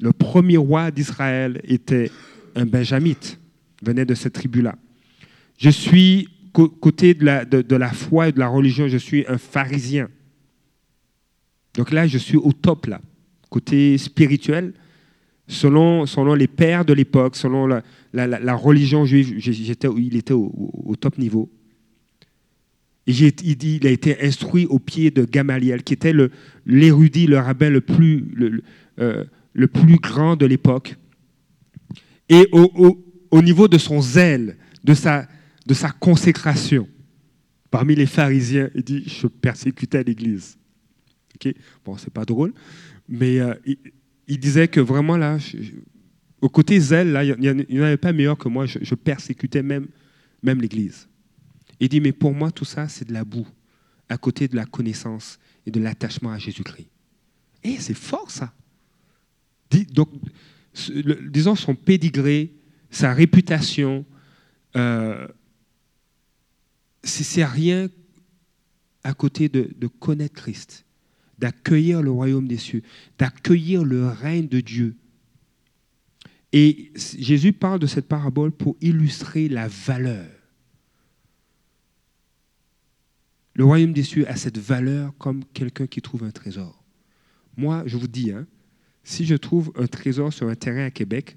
Le 0.01 0.12
premier 0.12 0.57
roi 0.57 0.90
d'Israël 0.90 1.61
était 1.64 2.11
un 2.55 2.66
benjamite, 2.66 3.38
venait 3.82 4.05
de 4.05 4.14
cette 4.14 4.34
tribu-là. 4.34 4.76
Je 5.59 5.70
suis 5.70 6.28
côté 6.53 7.14
de 7.14 7.76
la, 7.76 7.92
foi 7.92 8.28
et 8.28 8.32
de 8.32 8.38
la 8.38 8.49
religion, 8.49 8.88
je 8.88 8.97
suis 8.97 9.24
un 9.28 9.38
pharisien. 9.38 10.09
Donc 11.74 11.92
là, 11.92 12.07
je 12.07 12.18
suis 12.18 12.36
au 12.36 12.53
top, 12.53 12.86
là. 12.86 13.01
Côté 13.51 13.97
spirituel, 13.99 14.72
selon, 15.47 16.05
les 16.34 16.47
pères 16.47 16.84
de 16.84 16.92
l'époque, 16.92 17.36
selon 17.36 17.66
la, 17.66 18.55
religion 18.55 19.05
juive, 19.05 19.34
j'étais, 19.38 19.88
il 19.97 20.16
était 20.16 20.34
au, 20.34 20.94
top 20.99 21.18
niveau. 21.18 21.51
Et 23.07 23.12
il, 23.12 23.86
a 23.86 23.90
été 23.90 24.20
instruit 24.24 24.66
au 24.66 24.78
pied 24.78 25.11
de 25.11 25.24
Gamaliel, 25.24 25.84
qui 25.84 25.92
était 25.94 26.14
l'érudit, 26.64 27.26
le, 27.26 27.38
rabbin 27.38 27.70
le 27.70 27.80
plus, 27.80 28.24
euh, 28.99 29.24
le 29.57 29.67
plus 29.69 29.97
grand 29.97 30.37
de 30.37 30.45
l'époque. 30.47 30.97
Et 32.29 32.47
au, 32.53 32.71
au- 32.75 33.05
au 33.31 33.43
niveau 33.43 33.69
de 33.69 33.79
son 33.79 34.01
zèle, 34.01 34.57
de 34.85 34.95
sa, 34.95 35.27
consécration, 35.99 36.87
parmi 37.71 37.95
les 37.95 38.07
pharisiens, 38.07 38.71
il 38.75 38.83
dit 38.83 39.03
Je 39.07 39.27
persécutais 39.27 40.05
l'Église. 40.05 40.59
Ok? 41.35 41.53
Bon, 41.85 41.97
c'est 41.97 42.13
pas 42.13 42.25
drôle, 42.25 42.53
mais 43.09 43.41
euh, 43.41 43.55
il, 44.29 44.39
disait 44.39 44.69
que 44.69 44.81
vraiment 44.81 45.17
là, 45.17 45.39
au 46.41 46.49
côté 46.49 46.79
zèle, 46.79 47.13
là, 47.13 47.25
il 47.25 47.35
n'y 47.39 47.49
en, 47.81 47.83
avait 47.83 47.97
pas 47.97 48.13
meilleur 48.13 48.39
que 48.39 48.49
moi, 48.49 48.67
je, 48.67 48.95
persécutais 48.95 49.63
même, 49.63 49.89
même 50.43 50.61
l'Église. 50.61 51.09
Il 51.81 51.89
dit 51.89 52.01
Mais 52.01 52.13
pour 52.13 52.35
moi, 52.35 52.51
tout 52.51 52.65
ça, 52.65 52.89
c'est 52.89 53.09
de 53.09 53.13
la 53.13 53.25
boue, 53.25 53.49
à 54.09 54.19
côté 54.19 54.49
de 54.49 54.57
la 54.57 54.67
connaissance 54.67 55.39
et 55.67 55.71
de 55.71 55.81
l'attachement 55.81 56.31
à 56.31 56.39
Jésus-Christ. 56.39 56.89
Et 57.65 57.77
c'est 57.79 57.95
fort 57.95 58.31
ça. 58.31 58.53
Donc, 59.71 60.09
disons 61.29 61.55
son 61.55 61.75
pédigré, 61.75 62.53
sa 62.91 63.12
réputation, 63.12 64.05
euh, 64.77 65.27
c'est 67.03 67.45
rien 67.45 67.89
à 69.05 69.14
côté 69.14 69.49
de, 69.49 69.71
de 69.77 69.87
connaître 69.87 70.35
Christ, 70.35 70.85
d'accueillir 71.39 72.03
le 72.03 72.11
royaume 72.11 72.49
des 72.49 72.59
cieux, 72.59 72.83
d'accueillir 73.19 73.85
le 73.85 74.07
règne 74.09 74.49
de 74.49 74.61
Dieu. 74.61 74.97
Et 76.53 76.93
Jésus 76.97 77.53
parle 77.53 77.79
de 77.79 77.87
cette 77.87 78.09
parabole 78.09 78.53
pour 78.53 78.77
illustrer 78.81 79.49
la 79.49 79.69
valeur. 79.69 80.27
Le 83.55 83.64
royaume 83.64 83.93
des 83.93 84.03
cieux 84.03 84.29
a 84.29 84.37
cette 84.37 84.59
valeur 84.59 85.14
comme 85.19 85.45
quelqu'un 85.47 85.87
qui 85.87 86.03
trouve 86.03 86.25
un 86.25 86.31
trésor. 86.31 86.85
Moi, 87.57 87.83
je 87.87 87.97
vous 87.97 88.07
dis, 88.07 88.31
hein, 88.31 88.47
si 89.07 89.25
je 89.25 89.37
trouve 89.37 89.71
un 89.77 89.87
trésor 89.87 90.33
sur 90.33 90.49
un 90.49 90.57
terrain 90.57 90.87
à 90.87 90.91
Québec, 90.91 91.37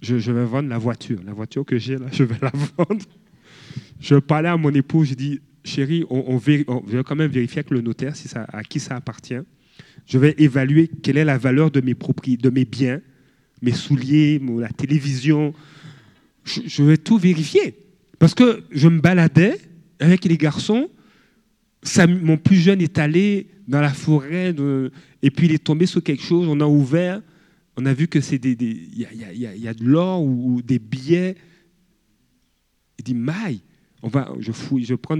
je, 0.00 0.14
vais 0.14 0.44
vendre 0.46 0.70
la 0.70 0.78
voiture. 0.78 1.20
La 1.26 1.34
voiture 1.34 1.66
que 1.66 1.76
j'ai 1.76 1.98
là, 1.98 2.06
je 2.12 2.24
vais 2.24 2.38
la 2.40 2.50
vendre. 2.78 3.04
Je 4.00 4.16
parlais 4.16 4.48
à 4.48 4.56
mon 4.56 4.70
épouse, 4.70 5.10
je 5.10 5.14
dis, 5.14 5.40
chérie, 5.62 6.04
on, 6.08 6.40
on, 6.40 7.02
quand 7.02 7.16
même 7.16 7.30
vérifier 7.30 7.58
avec 7.58 7.70
le 7.70 7.82
notaire 7.82 8.14
à 8.34 8.64
qui 8.64 8.80
ça 8.80 8.96
appartient. 8.96 9.42
Je 10.06 10.16
vais 10.18 10.34
évaluer 10.38 10.88
quelle 10.88 11.18
est 11.18 11.24
la 11.24 11.36
valeur 11.36 11.70
de 11.70 11.82
mes, 11.82 11.92
de 11.94 12.50
mes 12.50 12.64
biens, 12.64 13.02
mes 13.60 13.72
souliers, 13.72 14.40
la 14.58 14.70
télévision. 14.70 15.52
Je, 16.44 16.82
vais 16.82 16.96
tout 16.96 17.18
vérifier. 17.18 17.76
Parce 18.18 18.34
que 18.34 18.62
je 18.70 18.88
me 18.88 19.00
baladais 19.00 19.58
avec 20.00 20.24
les 20.24 20.38
garçons. 20.38 20.88
Mon 22.08 22.38
plus 22.38 22.56
jeune 22.56 22.80
est 22.80 22.98
allé 22.98 23.48
dans 23.66 23.80
la 23.80 23.92
forêt 23.92 24.54
et 25.22 25.30
puis 25.30 25.46
il 25.46 25.52
est 25.54 25.62
tombé 25.64 25.86
sur 25.86 26.02
quelque 26.02 26.22
chose. 26.22 26.46
On 26.48 26.60
a 26.60 26.66
ouvert, 26.66 27.20
on 27.76 27.84
a 27.86 27.92
vu 27.92 28.08
que 28.08 28.20
c'est 28.20 28.38
des, 28.38 28.52
il 28.60 28.98
y, 29.00 29.04
a, 29.04 29.12
y 29.12 29.46
a- 29.46 29.54
y 29.56 29.68
a- 29.68 29.74
de 29.74 29.84
l'or 29.84 30.22
ou, 30.22 30.62
des 30.62 30.78
billets. 30.78 31.34
Il 32.98 33.04
dit 33.04 33.14
maille. 33.14 33.60
On 34.02 34.08
va, 34.08 34.32
je 34.38 34.52
fouille, 34.52 34.84
je 34.84 34.94
prends, 34.94 35.18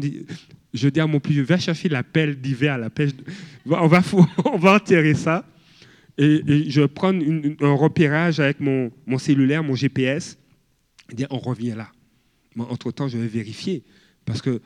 je 0.73 0.89
dis 0.89 1.01
à 1.01 1.07
mon 1.07 1.19
plus 1.19 1.35
vieux, 1.35 1.43
va 1.43 1.59
chercher 1.59 1.89
la 1.89 2.03
pelle 2.03 2.41
d'hiver, 2.41 2.79
la 2.79 2.91
pêche. 2.91 3.11
On 3.67 3.87
va, 3.89 4.01
fou- 4.03 4.27
on 4.45 4.59
va 4.59 4.75
enterrer 4.77 5.15
ça. 5.15 5.45
Et, 6.19 6.41
et 6.47 6.71
je 6.71 6.83
prends 6.83 7.13
une- 7.13 7.57
un 7.61 7.73
repérage 7.75 8.39
avec 8.41 8.61
mon, 8.61 8.91
mon 9.07 9.19
cellulaire, 9.19 9.63
mon 9.65 9.75
GPS. 9.75 10.39
Dit, 11.13 11.25
on 11.31 11.39
revient 11.39 11.75
là. 11.77 11.89
Moi, 12.55 12.67
entre-temps, 12.71 13.09
je 13.09 13.19
vais 13.19 13.27
vérifier. 13.29 13.83
Parce 14.25 14.41
que 14.43 14.61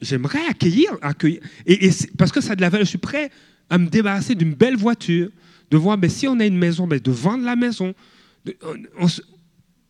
j'aimerais 0.00 0.46
accueillir. 0.48 0.96
accueillir 1.00 1.40
et, 1.66 1.90
parce 2.18 2.32
que 2.32 2.40
ça 2.40 2.52
a 2.52 2.56
de 2.56 2.60
la 2.60 2.68
valeur. 2.68 2.84
Je 2.84 2.90
suis 2.90 2.98
prêt 2.98 3.30
à 3.70 3.78
me 3.78 3.88
débarrasser 3.88 4.34
d'une 4.34 4.54
belle 4.54 4.76
voiture, 4.76 5.30
de 5.70 5.76
voir, 5.76 5.96
ben, 5.98 6.10
si 6.10 6.28
on 6.28 6.38
a 6.40 6.46
une 6.46 6.58
maison, 6.58 6.86
ben, 6.86 6.98
de 6.98 7.10
vendre 7.10 7.44
la 7.44 7.56
maison. 7.56 7.94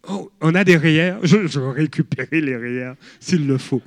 Oh, 0.09 0.33
on 0.41 0.55
a 0.55 0.65
des 0.65 0.77
rayères, 0.77 1.19
je, 1.23 1.47
je 1.47 1.61
vais 1.61 1.71
récupérer 1.71 2.41
les 2.41 2.57
rayères 2.57 2.97
s'il 3.21 3.47
le 3.47 3.57
faut. 3.57 3.83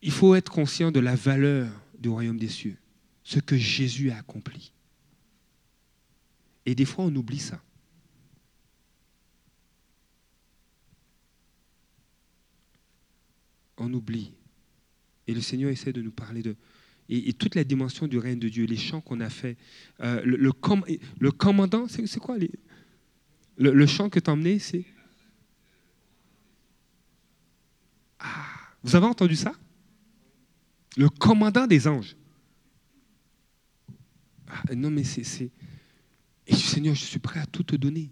Il 0.00 0.10
faut 0.10 0.34
être 0.34 0.50
conscient 0.50 0.90
de 0.90 1.00
la 1.00 1.14
valeur 1.14 1.68
du 1.98 2.08
royaume 2.08 2.38
des 2.38 2.48
cieux, 2.48 2.76
ce 3.24 3.40
que 3.40 3.56
Jésus 3.56 4.10
a 4.10 4.18
accompli. 4.18 4.72
Et 6.64 6.74
des 6.74 6.84
fois, 6.84 7.04
on 7.04 7.14
oublie 7.14 7.38
ça. 7.38 7.60
On 13.76 13.92
oublie. 13.92 14.32
Et 15.26 15.34
le 15.34 15.40
Seigneur 15.40 15.70
essaie 15.70 15.92
de 15.92 16.02
nous 16.02 16.12
parler 16.12 16.42
de... 16.42 16.56
Et, 17.08 17.32
toute 17.34 17.54
la 17.54 17.62
dimension 17.62 18.08
du 18.08 18.18
règne 18.18 18.40
de 18.40 18.48
Dieu, 18.48 18.64
les 18.64 18.76
chants 18.76 19.00
qu'on 19.00 19.20
a 19.20 19.30
fait, 19.30 19.56
euh, 20.00 20.20
le, 20.24 20.36
le, 20.36 20.52
com- 20.52 20.84
le 21.20 21.30
commandant, 21.30 21.86
c'est 21.88 22.18
quoi 22.18 22.36
les, 22.36 22.50
le, 23.56 23.86
chant 23.86 24.10
que 24.10 24.18
tu 24.18 24.28
as 24.28 24.32
emmené, 24.32 24.58
c'est... 24.58 24.84
Ah, 28.18 28.46
vous 28.82 28.96
avez 28.96 29.06
entendu 29.06 29.36
ça? 29.36 29.52
Le 30.96 31.08
commandant 31.08 31.66
des 31.66 31.86
anges. 31.86 32.16
Ah, 34.48 34.74
non, 34.74 34.90
mais 34.90 35.04
c'est... 35.04 35.50
Et 36.46 36.54
Seigneur, 36.54 36.94
je 36.94 37.04
suis 37.04 37.18
prêt 37.18 37.40
à 37.40 37.46
tout 37.46 37.62
te 37.62 37.76
donner. 37.76 38.10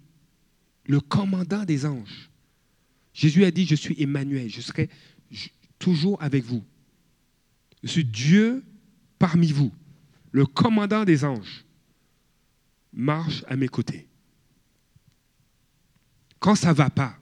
Le 0.87 1.01
commandant 1.01 1.65
des 1.65 1.87
anges. 1.87 2.31
Jésus 3.13 3.45
a 3.45 3.51
dit, 3.51 3.65
je 3.65 3.77
suis 3.77 4.01
Emmanuel, 4.03 4.49
je 4.49 4.61
serai 4.61 4.91
toujours 5.79 6.21
avec 6.23 6.45
vous. 6.45 6.65
Je 7.83 7.89
suis 7.89 8.05
Dieu 8.05 8.65
parmi 9.19 9.53
vous, 9.53 9.73
le 10.33 10.47
commandant 10.47 11.05
des 11.05 11.25
anges, 11.25 11.65
marche 12.93 13.45
à 13.49 13.57
mes 13.57 13.69
côtés. 13.69 14.09
Quand 16.39 16.55
ça 16.55 16.71
ne 16.71 16.75
va 16.75 16.91
pas, 16.91 17.19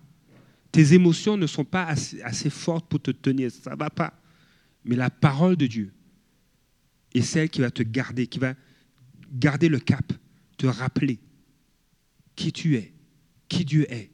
tes 0.71 0.95
émotions 0.95 1.37
ne 1.37 1.47
sont 1.47 1.65
pas 1.65 1.85
assez, 1.85 2.23
assez 2.23 2.51
fortes 2.51 2.89
pour 2.89 3.01
te 3.01 3.11
tenir, 3.11 3.51
ça 3.51 3.73
ne 3.73 3.77
va 3.77 3.91
pas. 3.91 4.15
Mais 4.85 4.97
la 4.97 5.11
parole 5.11 5.57
de 5.57 5.67
Dieu 5.67 5.93
est 7.15 7.23
celle 7.23 7.51
qui 7.51 7.61
va 7.61 7.71
te 7.71 7.83
garder, 7.83 8.27
qui 8.27 8.39
va 8.39 8.55
garder 9.33 9.69
le 9.69 9.79
cap, 9.79 10.13
te 10.57 10.67
rappeler 10.67 11.21
qui 12.37 12.53
tu 12.53 12.77
es, 12.77 12.93
qui 13.49 13.65
Dieu 13.65 13.91
est, 13.93 14.11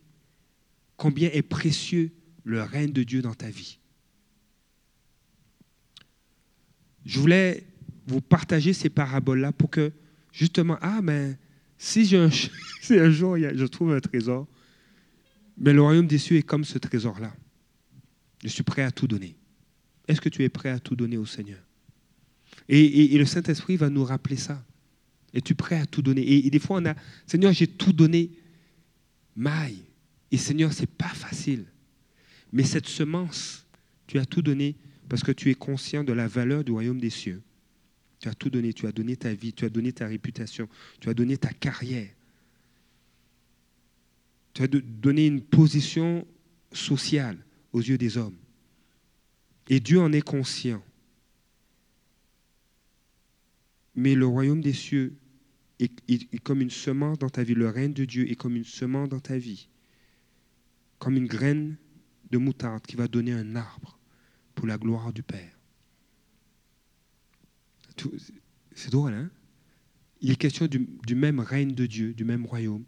combien 0.97 1.31
est 1.31 1.43
précieux 1.43 2.13
le 2.45 2.63
règne 2.63 2.93
de 2.93 3.03
Dieu 3.03 3.23
dans 3.23 3.35
ta 3.35 3.51
vie. 3.51 3.78
Je 7.09 7.19
voulais 7.19 7.65
vous 8.07 8.21
partager 8.21 8.75
ces 8.75 8.91
paraboles-là 8.91 9.51
pour 9.53 9.71
que, 9.71 9.93
justement, 10.31 10.77
ah, 10.83 11.01
mais 11.03 11.39
si, 11.79 12.05
j'ai 12.05 12.19
un, 12.19 12.29
si 12.83 12.99
un 12.99 13.11
jour 13.11 13.39
je 13.39 13.65
trouve 13.65 13.95
un 13.95 14.01
trésor, 14.01 14.47
mais 15.57 15.73
le 15.73 15.81
royaume 15.81 16.07
des 16.07 16.19
cieux 16.19 16.37
est 16.37 16.43
comme 16.43 16.65
ce 16.65 16.77
trésor-là. 16.77 17.35
Je 18.45 18.49
suis 18.49 18.63
prêt 18.63 18.83
à 18.83 18.91
tout 18.91 19.09
donner. 19.09 19.35
Est-ce 20.07 20.21
que 20.21 20.29
tu 20.29 20.45
es 20.45 20.51
prêt 20.51 20.69
à 20.69 20.79
tout 20.79 20.95
donner 20.95 21.17
au 21.17 21.25
Seigneur? 21.25 21.59
Et, 22.69 23.15
et- 23.15 23.19
le 23.19 23.25
Saint-Esprit 23.25 23.77
va 23.77 23.89
nous 23.89 24.05
rappeler 24.05 24.37
ça. 24.37 24.63
Es-tu 25.33 25.55
prêt 25.55 25.81
à 25.81 25.87
tout 25.87 26.03
donner? 26.03 26.21
Et, 26.21 26.47
et 26.47 26.51
des 26.51 26.59
fois, 26.59 26.79
on 26.79 26.85
a, 26.85 26.95
Seigneur, 27.27 27.53
j'ai 27.55 27.67
tout 27.67 27.95
donné. 27.95 28.31
Maille. 29.35 29.83
Et 30.31 30.37
Seigneur, 30.37 30.75
c'est 30.75 30.91
pas 30.91 31.09
facile. 31.09 31.65
Mais 32.53 32.65
cette 32.65 32.87
semence, 32.87 33.67
tu 34.07 34.19
as 34.19 34.27
tout 34.27 34.43
donné 34.43 34.77
parce 35.09 35.23
que 35.23 35.33
tu 35.33 35.51
es 35.51 35.55
conscient 35.55 36.05
de 36.05 36.13
la 36.13 36.29
valeur 36.29 36.65
du 36.65 36.73
royaume 36.73 37.01
des 37.01 37.11
cieux. 37.11 37.43
Tu 38.21 38.29
as 38.29 38.35
tout 38.35 38.51
donné, 38.51 38.73
tu 38.73 38.87
as 38.87 38.93
donné 38.93 39.17
ta 39.17 39.33
vie, 39.33 39.53
tu 39.53 39.65
as 39.65 39.71
donné 39.71 39.93
ta 39.93 40.07
réputation, 40.07 40.69
tu 41.01 41.09
as 41.09 41.15
donné 41.15 41.37
ta 41.39 41.53
carrière. 41.53 42.11
Tu 44.53 44.63
as 44.63 44.69
donné 44.69 45.27
une 45.27 45.41
position 45.41 46.27
sociale 46.73 47.39
aux 47.73 47.81
yeux 47.81 47.97
des 47.97 48.19
hommes. 48.19 48.37
Et 49.69 49.81
Dieu 49.81 50.01
en 50.01 50.13
est 50.13 50.23
conscient. 50.23 50.83
Mais 53.95 54.15
le 54.15 54.27
royaume 54.27 54.61
des 54.61 54.73
cieux 54.73 55.17
est 55.79 56.39
comme 56.43 56.61
une 56.61 56.71
semence 56.71 57.19
dans 57.19 57.29
ta 57.29 57.45
vie. 57.45 57.55
Le 57.55 57.69
règne 57.69 57.93
de 57.93 58.05
Dieu 58.05 58.29
est 58.31 58.35
comme 58.35 58.57
une 58.57 58.65
semence 58.65 59.09
dans 59.09 59.21
ta 59.21 59.39
vie. 59.39 59.69
Comme 60.99 61.17
une 61.17 61.27
graine 61.27 61.77
de 62.31 62.39
moutarde 62.39 62.85
qui 62.85 62.97
va 62.97 63.07
donner 63.07 63.33
un 63.33 63.55
arbre 63.55 63.98
pour 64.59 64.67
la 64.67 64.77
gloire 64.77 65.13
du 65.13 65.23
Père. 65.23 65.57
C'est 68.75 68.91
drôle, 68.91 69.15
hein? 69.15 69.31
Il 70.21 70.33
est 70.33 70.37
question 70.37 70.67
du, 70.67 71.15
même 71.15 71.39
règne 71.39 71.77
de 71.77 71.87
Dieu, 71.87 72.13
du 72.13 72.25
même 72.25 72.45
royaume, 72.45 72.85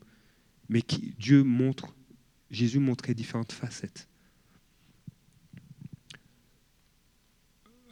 mais 0.68 0.82
qui, 0.82 1.14
Dieu 1.16 1.44
montre, 1.44 1.94
Jésus 2.50 2.80
montrait 2.80 3.14
différentes 3.14 3.52
facettes. 3.52 4.08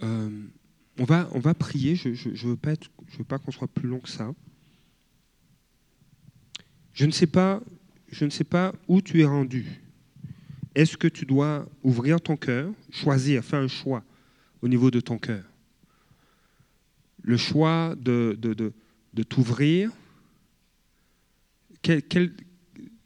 Euh, 0.03 0.49
on, 0.99 1.05
va, 1.05 1.29
on 1.31 1.39
va 1.39 1.55
prier, 1.55 1.95
je 1.95 2.09
ne 2.09 2.49
veux 2.49 2.57
pas, 2.57 2.72
être- 2.72 2.91
je 3.07 3.18
veux 3.18 3.24
pas 3.24 3.39
qu'on 3.39 3.53
soit 3.53 3.68
plus 3.68 3.87
long 3.87 4.01
que 4.01 4.09
ça. 4.09 4.35
Je 6.95 7.07
ne 7.07 7.12
sais 7.12 7.29
pas, 7.29 7.62
je 8.09 8.24
ne 8.24 8.31
sais 8.31 8.43
pas 8.43 8.74
où 8.89 9.01
tu 9.01 9.20
es 9.20 9.24
rendu. 9.24 9.81
Est-ce 10.79 10.97
que 10.97 11.09
tu 11.09 11.26
dois 11.26 11.68
ouvrir 11.83 12.20
ton 12.20 12.37
cœur, 12.37 12.72
choisir, 12.93 13.45
faire 13.45 13.59
un 13.59 13.66
choix 13.66 14.05
au 14.62 14.68
niveau 14.68 14.93
de 14.93 15.01
ton 15.01 15.18
cœur? 15.18 15.43
Le 17.20 17.37
choix 17.37 17.97
de, 17.97 18.39
t'ouvrir. 19.29 19.91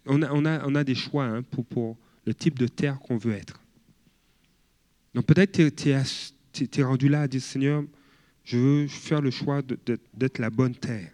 On, 0.04 0.22
a, 0.22 0.84
des 0.84 0.94
choix 0.94 1.24
hein, 1.24 1.42
pour, 1.70 1.96
le 2.26 2.34
type 2.34 2.58
de 2.58 2.66
terre 2.66 2.98
qu'on 2.98 3.16
veut 3.16 3.32
être. 3.32 3.58
Donc 5.14 5.24
peut-être 5.24 5.52
tu 5.72 5.88
es, 5.88 6.82
rendu 6.82 7.08
là 7.08 7.22
à 7.22 7.26
dire 7.26 7.40
Seigneur, 7.40 7.84
je 8.44 8.58
veux 8.58 8.86
faire 8.86 9.22
le 9.22 9.30
choix 9.30 9.62
d'être 9.62 10.38
la 10.38 10.50
bonne 10.50 10.74
terre. 10.74 11.10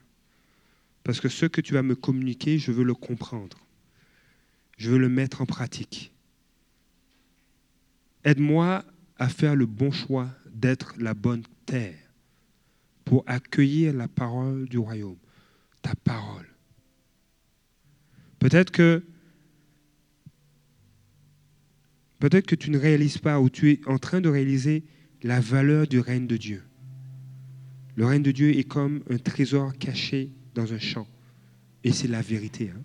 Parce 1.05 1.21
que 1.21 1.29
ce 1.29 1.47
que 1.47 1.61
tu 1.61 1.73
vas 1.73 1.85
me 1.85 1.95
communiquer, 1.95 2.59
je 2.59 2.73
veux 2.73 2.83
le 2.83 2.95
comprendre. 2.95 3.65
Je 4.77 4.91
veux 4.91 4.99
le 4.99 5.09
mettre 5.09 5.41
en 5.41 5.47
pratique. 5.47 6.13
Aide-moi 8.25 8.85
à 9.17 9.29
faire 9.29 9.57
le 9.57 9.67
bon 9.67 9.91
choix 9.91 10.31
d'être 10.53 10.95
la 10.99 11.15
bonne 11.15 11.45
terre 11.67 11.99
pour 13.05 13.25
accueillir 13.27 13.95
la 13.95 14.09
parole 14.09 14.69
du 14.69 14.79
royaume, 14.79 15.19
ta 15.83 15.95
parole. 15.95 16.47
Peut-être 18.39 18.71
que 18.71 19.05
peut-être 22.19 22.47
que 22.47 22.55
tu 22.55 22.71
ne 22.71 22.79
réalises 22.79 23.19
pas 23.19 23.41
ou 23.41 23.49
tu 23.49 23.71
es 23.73 23.81
en 23.87 23.99
train 23.99 24.21
de 24.21 24.29
réaliser 24.29 24.85
la 25.23 25.41
valeur 25.41 25.87
du 25.87 26.01
règne 26.01 26.27
de 26.27 26.37
Dieu. 26.37 26.63
Le 27.97 28.07
règne 28.07 28.23
de 28.23 28.31
Dieu 28.31 28.57
est 28.57 28.65
comme 28.65 29.03
un 29.11 29.19
trésor 29.19 29.77
caché 29.79 30.31
dans 30.55 30.73
un 30.73 30.79
champ. 30.79 31.07
Et 31.83 31.93
c'est 31.93 32.09
la 32.09 32.23
vérité. 32.23 32.71
hein. 32.71 32.83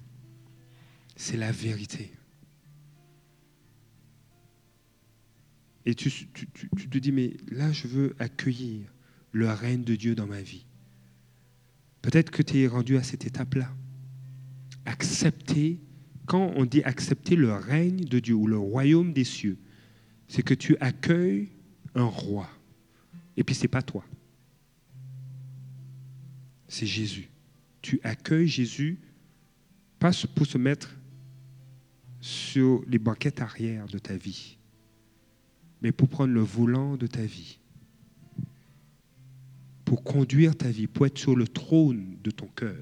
C'est 1.15 1.37
la 1.37 1.51
vérité. 1.51 2.11
Et 5.85 5.95
tu, 5.95 6.09
te 6.09 6.97
dis, 6.97 7.11
mais 7.11 7.35
là, 7.51 7.71
je 7.71 7.87
veux 7.87 8.15
accueillir 8.19 8.93
le 9.31 9.49
règne 9.49 9.83
de 9.83 9.95
Dieu 9.95 10.15
dans 10.15 10.27
ma 10.27 10.41
vie. 10.41 10.65
Peut-être 12.01 12.31
que 12.31 12.41
tu 12.41 12.59
es 12.59 12.67
rendu 12.67 12.97
à 12.97 13.03
cette 13.03 13.25
étape-là. 13.25 13.69
Accepter, 14.85 15.79
quand 16.25 16.53
on 16.55 16.65
dit 16.65 16.83
accepter 16.83 17.35
le 17.35 17.53
règne 17.53 18.05
de 18.05 18.19
Dieu 18.19 18.35
ou 18.35 18.47
le 18.47 18.57
royaume 18.57 19.13
des 19.13 19.23
cieux, 19.23 19.57
c'est 20.27 20.43
que 20.43 20.53
tu 20.53 20.77
accueilles 20.77 21.49
un 21.95 22.05
roi. 22.05 22.49
Et 23.35 23.43
puis, 23.43 23.55
ce 23.55 23.63
n'est 23.63 23.69
pas 23.69 23.81
toi. 23.81 24.05
C'est 26.67 26.85
Jésus. 26.85 27.29
Tu 27.81 27.99
accueilles 28.03 28.47
Jésus, 28.47 28.99
pas 29.99 30.11
pour 30.35 30.45
se 30.45 30.57
mettre 30.57 30.95
sur 32.21 32.83
les 32.87 32.99
banquettes 32.99 33.41
arrière 33.41 33.85
de 33.87 33.97
ta 33.97 34.15
vie, 34.15 34.57
mais 35.83 35.91
pour 35.91 36.07
prendre 36.07 36.33
le 36.33 36.41
volant 36.41 36.95
de 36.95 37.05
ta 37.07 37.21
vie, 37.21 37.59
pour 39.83 40.01
conduire 40.03 40.55
ta 40.55 40.69
vie, 40.69 40.87
pour 40.87 41.05
être 41.05 41.17
sur 41.17 41.35
le 41.35 41.45
trône 41.45 42.17
de 42.23 42.31
ton 42.31 42.47
cœur. 42.47 42.81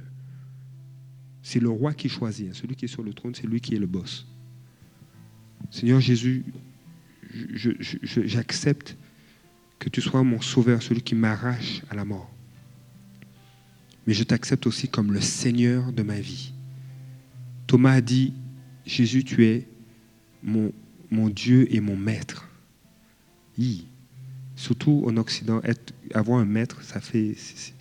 C'est 1.42 1.60
le 1.60 1.70
roi 1.70 1.96
qui 1.96 2.08
choisit. 2.08 2.50
hein. 2.50 2.54
Celui 2.54 2.76
qui 2.76 2.86
est 2.86 2.88
sur 2.88 3.02
le 3.02 3.14
trône, 3.14 3.34
c'est 3.34 3.48
lui 3.48 3.60
qui 3.60 3.74
est 3.74 3.80
le 3.80 3.88
boss. 3.88 4.28
Seigneur 5.72 6.00
Jésus, 6.00 6.46
j'accepte 8.04 8.96
que 9.80 9.90
tu 9.90 10.00
sois 10.00 10.24
mon 10.24 10.40
sauveur, 10.40 10.84
celui 10.84 11.02
qui 11.02 11.16
m'arrache 11.16 11.82
à 11.90 11.96
la 11.96 12.06
mort. 12.06 12.32
Mais 14.06 14.14
je 14.14 14.24
t'accepte 14.24 14.68
aussi 14.68 14.88
comme 14.88 15.12
le 15.12 15.22
Seigneur 15.22 15.92
de 15.92 16.04
ma 16.04 16.20
vie. 16.20 16.54
Thomas 17.66 17.94
a 17.94 18.02
dit, 18.02 18.34
Jésus, 18.86 19.24
tu 19.24 19.46
es 19.46 19.68
mon 20.44 21.30
Dieu 21.30 21.74
et 21.74 21.80
mon 21.80 21.98
Maître. 21.98 22.51
Surtout 24.56 25.04
en 25.08 25.18
Occident, 25.18 25.62
avoir 26.14 26.40
un 26.40 26.46
maître, 26.46 26.82
ça 26.84 27.00
fait, 27.02 27.36
c'est- 27.38 27.74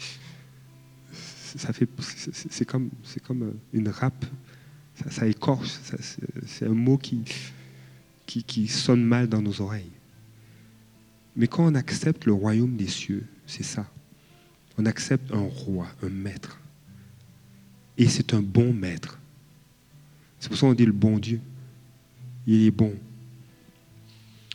comme, 2.65 2.91
comme 3.27 3.55
une 3.73 3.89
râpe. 3.89 4.25
Ça, 4.97 5.11
ça 5.11 5.27
écorche. 5.27 5.69
c'est 6.47 6.67
un 6.67 6.75
mot 6.75 6.99
qui 6.99 8.69
sonne 8.69 9.03
mal 9.03 9.29
dans 9.29 9.43
nos 9.43 9.61
oreilles. 9.61 9.91
Mais 11.37 11.47
quand 11.47 11.65
on 11.67 11.75
accepte 11.75 12.27
le 12.27 12.33
royaume 12.33 12.77
des 12.77 12.89
cieux, 12.89 13.27
c'est 13.47 13.63
ça. 13.63 13.87
On 14.79 14.87
accepte 14.87 15.33
un 15.33 15.41
roi, 15.41 15.87
un 16.03 16.09
maître. 16.09 16.59
Et 17.97 18.09
c'est 18.09 18.35
un 18.35 18.43
bon 18.43 18.73
maître. 18.73 19.19
C'est 20.39 20.49
pour 20.49 20.57
ça 20.59 20.67
qu'on 20.67 20.75
dit 20.75 20.87
le 20.87 20.93
bon 20.93 21.19
Dieu. 21.19 21.41
Il 22.47 22.63
est 22.67 22.71
bon. 22.71 22.95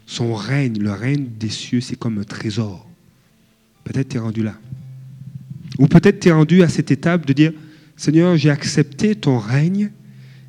Son 0.06 0.34
règne, 0.36 0.78
le 0.80 0.92
règne 0.92 1.26
des 1.40 1.50
cieux, 1.50 1.82
c'est 1.82 1.96
comme 1.98 2.20
un 2.20 2.24
trésor. 2.24 2.88
Peut-être 3.84 4.10
tu 4.10 4.18
es 4.18 4.20
rendu 4.20 4.44
là. 4.44 4.56
Ou 5.80 5.88
peut-être 5.88 6.20
tu 6.20 6.30
es 6.30 6.32
rendu 6.32 6.64
à 6.64 6.70
cette 6.70 6.92
étape 6.92 7.26
de 7.26 7.34
dire, 7.34 7.52
Seigneur, 7.98 8.38
j'ai 8.38 8.50
accepté 8.50 9.16
ton 9.16 9.38
règne 9.40 9.92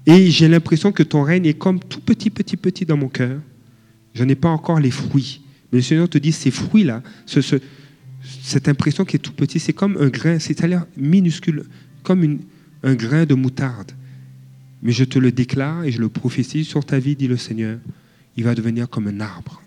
et 0.04 0.30
j'ai 0.30 0.48
l'impression 0.48 0.92
que 0.92 1.02
ton 1.02 1.22
règne 1.22 1.46
est 1.46 1.54
comme 1.58 1.80
tout 1.80 2.00
petit, 2.00 2.30
petit, 2.30 2.56
petit 2.56 2.84
dans 2.84 2.96
mon 2.96 3.08
cœur. 3.08 3.40
Je 4.14 4.24
n'ai 4.24 4.34
pas 4.34 4.48
encore 4.48 4.78
les 4.80 4.90
fruits. 4.90 5.42
Mais 5.72 5.78
le 5.78 5.82
Seigneur 5.82 6.08
te 6.08 6.18
dit, 6.18 6.32
ces 6.32 6.50
fruits-là, 6.50 7.02
ce- 7.26 7.40
ce- 7.40 7.56
cette 8.42 8.68
impression 8.68 9.04
qui 9.04 9.16
est 9.16 9.20
tout 9.20 9.32
petit, 9.32 9.58
c'est 9.58 9.72
comme 9.72 9.96
un 10.00 10.08
grain, 10.08 10.38
c'est 10.38 10.62
à 10.62 10.66
l'air 10.66 10.86
minuscule, 10.96 11.64
comme 12.02 12.38
un 12.82 12.94
grain 12.94 13.24
de 13.26 13.34
moutarde. 13.34 13.92
Mais 14.82 14.92
je 14.92 15.04
te 15.04 15.18
le 15.18 15.32
déclare 15.32 15.84
et 15.84 15.90
je 15.92 16.00
le 16.00 16.08
prophétise 16.08 16.66
sur 16.66 16.84
ta 16.84 16.98
vie, 16.98 17.16
dit 17.16 17.26
le 17.28 17.36
Seigneur. 17.36 17.78
Il 18.36 18.44
va 18.44 18.54
devenir 18.54 18.88
comme 18.88 19.08
un 19.08 19.20
arbre. 19.20 19.62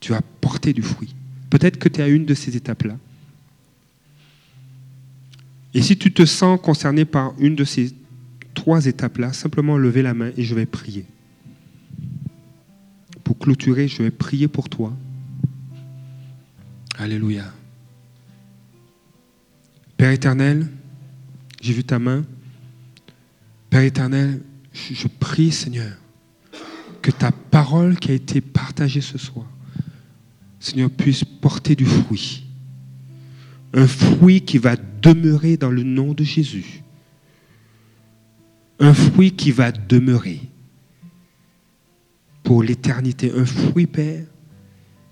Tu 0.00 0.12
vas 0.12 0.22
porter 0.22 0.72
du 0.72 0.82
fruit. 0.82 1.14
Peut-être 1.50 1.78
que 1.78 1.88
tu 1.88 2.00
es 2.00 2.04
à 2.04 2.08
une 2.08 2.24
de 2.24 2.34
ces 2.34 2.56
étapes-là. 2.56 2.96
Et 5.74 5.82
si 5.82 5.96
tu 5.96 6.12
te 6.12 6.24
sens 6.24 6.58
concerné 6.60 7.04
par 7.04 7.34
une 7.38 7.54
de 7.54 7.64
ces 7.64 7.92
trois 8.54 8.86
étapes-là, 8.86 9.32
simplement 9.32 9.76
lever 9.76 10.02
la 10.02 10.14
main 10.14 10.32
et 10.36 10.42
je 10.42 10.54
vais 10.54 10.66
prier. 10.66 11.06
Pour 13.22 13.38
clôturer, 13.38 13.86
je 13.88 14.02
vais 14.02 14.10
prier 14.10 14.48
pour 14.48 14.68
toi. 14.68 14.92
Alléluia. 16.98 17.44
Père 19.96 20.10
éternel, 20.10 20.66
j'ai 21.60 21.72
vu 21.72 21.84
ta 21.84 21.98
main. 21.98 22.24
Père 23.68 23.82
éternel, 23.82 24.42
je 24.72 24.94
je 24.94 25.06
prie, 25.08 25.52
Seigneur, 25.52 25.92
que 27.02 27.10
ta 27.10 27.30
parole 27.32 27.96
qui 27.96 28.10
a 28.10 28.14
été 28.14 28.40
partagée 28.40 29.00
ce 29.00 29.18
soir, 29.18 29.46
Seigneur, 30.58 30.90
puisse 30.90 31.24
porter 31.24 31.74
du 31.74 31.86
fruit. 31.86 32.44
Un 33.72 33.86
fruit 33.86 34.42
qui 34.42 34.58
va 34.58 34.76
demeurer 34.76 35.56
dans 35.56 35.70
le 35.70 35.82
nom 35.82 36.12
de 36.12 36.24
Jésus. 36.24 36.82
Un 38.78 38.92
fruit 38.92 39.32
qui 39.32 39.52
va 39.52 39.72
demeurer 39.72 40.40
pour 42.42 42.62
l'éternité. 42.62 43.32
Un 43.34 43.44
fruit, 43.44 43.86
Père, 43.86 44.24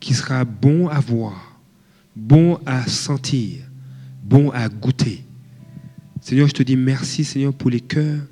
qui 0.01 0.14
sera 0.14 0.45
bon 0.45 0.89
à 0.89 1.01
voir, 1.01 1.61
bon 2.14 2.59
à 2.66 2.86
sentir, 2.86 3.64
bon 4.22 4.51
à 4.51 4.68
goûter. 4.68 5.24
Seigneur, 6.20 6.49
je 6.49 6.53
te 6.53 6.62
dis 6.62 6.76
merci, 6.76 7.24
Seigneur, 7.24 7.55
pour 7.55 7.70
les 7.70 7.80
cœurs, 7.80 8.22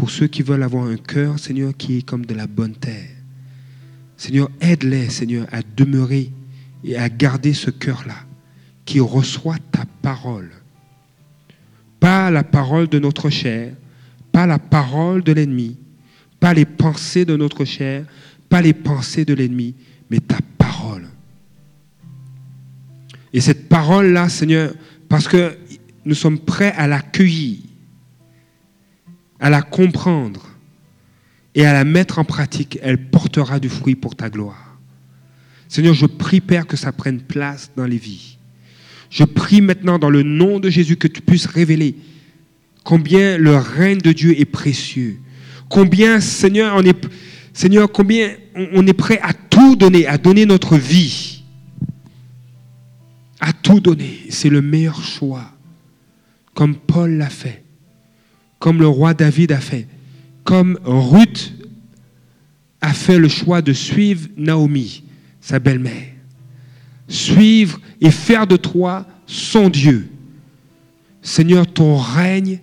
pour 0.00 0.10
ceux 0.10 0.28
qui 0.28 0.42
veulent 0.42 0.62
avoir 0.62 0.86
un 0.86 0.96
cœur, 0.96 1.38
Seigneur, 1.38 1.76
qui 1.76 1.98
est 1.98 2.02
comme 2.02 2.24
de 2.24 2.32
la 2.32 2.46
bonne 2.46 2.74
terre. 2.74 3.10
Seigneur, 4.16 4.50
aide-les, 4.62 5.10
Seigneur, 5.10 5.46
à 5.52 5.60
demeurer 5.76 6.30
et 6.82 6.96
à 6.96 7.10
garder 7.10 7.52
ce 7.52 7.70
cœur-là, 7.70 8.14
qui 8.86 8.98
reçoit 8.98 9.58
ta 9.70 9.84
parole. 10.00 10.52
Pas 12.00 12.30
la 12.30 12.42
parole 12.42 12.88
de 12.88 12.98
notre 12.98 13.28
chair, 13.28 13.74
pas 14.32 14.46
la 14.46 14.58
parole 14.58 15.22
de 15.22 15.32
l'ennemi, 15.32 15.76
pas 16.40 16.54
les 16.54 16.64
pensées 16.64 17.26
de 17.26 17.36
notre 17.36 17.66
chair, 17.66 18.06
pas 18.48 18.62
les 18.62 18.72
pensées 18.72 19.26
de 19.26 19.34
l'ennemi, 19.34 19.74
mais 20.10 20.20
ta 20.20 20.38
parole. 20.56 21.08
Et 23.34 23.42
cette 23.42 23.68
parole-là, 23.68 24.30
Seigneur, 24.30 24.72
parce 25.10 25.28
que 25.28 25.58
nous 26.06 26.14
sommes 26.14 26.38
prêts 26.38 26.72
à 26.78 26.86
l'accueillir, 26.86 27.58
à 29.40 29.50
la 29.50 29.62
comprendre 29.62 30.46
et 31.54 31.66
à 31.66 31.72
la 31.72 31.84
mettre 31.84 32.18
en 32.18 32.24
pratique, 32.24 32.78
elle 32.82 33.10
portera 33.10 33.58
du 33.58 33.68
fruit 33.68 33.96
pour 33.96 34.14
ta 34.14 34.30
gloire. 34.30 34.76
Seigneur, 35.68 35.94
je 35.94 36.06
prie, 36.06 36.40
Père, 36.40 36.66
que 36.66 36.76
ça 36.76 36.92
prenne 36.92 37.20
place 37.20 37.70
dans 37.76 37.86
les 37.86 37.96
vies. 37.96 38.38
Je 39.08 39.24
prie 39.24 39.60
maintenant 39.60 39.98
dans 39.98 40.10
le 40.10 40.22
nom 40.22 40.60
de 40.60 40.70
Jésus 40.70 40.96
que 40.96 41.08
tu 41.08 41.20
puisses 41.20 41.46
révéler 41.46 41.96
combien 42.84 43.38
le 43.38 43.56
règne 43.56 43.98
de 43.98 44.12
Dieu 44.12 44.38
est 44.38 44.44
précieux. 44.44 45.18
Combien, 45.68 46.20
Seigneur, 46.20 46.74
on 46.76 46.82
est, 46.82 46.96
Seigneur, 47.52 47.90
combien 47.90 48.32
on 48.54 48.86
est 48.86 48.92
prêt 48.92 49.20
à 49.22 49.32
tout 49.32 49.76
donner, 49.76 50.06
à 50.06 50.18
donner 50.18 50.46
notre 50.46 50.76
vie. 50.76 51.42
À 53.40 53.52
tout 53.52 53.80
donner. 53.80 54.26
C'est 54.28 54.50
le 54.50 54.60
meilleur 54.60 55.02
choix. 55.02 55.52
Comme 56.54 56.76
Paul 56.76 57.12
l'a 57.12 57.30
fait. 57.30 57.59
Comme 58.60 58.78
le 58.78 58.86
roi 58.86 59.14
David 59.14 59.50
a 59.50 59.58
fait. 59.58 59.88
Comme 60.44 60.78
Ruth 60.84 61.52
a 62.80 62.92
fait 62.92 63.18
le 63.18 63.28
choix 63.28 63.62
de 63.62 63.72
suivre 63.72 64.28
Naomi, 64.36 65.02
sa 65.40 65.58
belle-mère. 65.58 66.12
Suivre 67.08 67.80
et 68.00 68.12
faire 68.12 68.46
de 68.46 68.56
toi 68.56 69.06
son 69.26 69.68
Dieu. 69.68 70.08
Seigneur, 71.22 71.66
ton 71.66 71.96
règne 71.96 72.60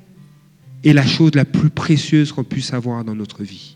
est 0.84 0.94
la 0.94 1.06
chose 1.06 1.32
la 1.34 1.46
plus 1.46 1.70
précieuse 1.70 2.32
qu'on 2.32 2.44
puisse 2.44 2.74
avoir 2.74 3.04
dans 3.04 3.16
notre 3.16 3.44
vie. 3.44 3.76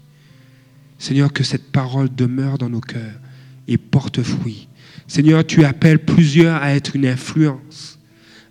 Seigneur, 0.97 1.33
que 1.33 1.43
cette 1.43 1.71
parole 1.71 2.13
demeure 2.13 2.57
dans 2.57 2.69
nos 2.69 2.79
cœurs 2.79 3.19
et 3.67 3.77
porte 3.77 4.21
fruit. 4.21 4.67
Seigneur, 5.07 5.45
tu 5.45 5.65
appelles 5.65 6.05
plusieurs 6.05 6.61
à 6.61 6.73
être 6.73 6.95
une 6.95 7.07
influence 7.07 7.97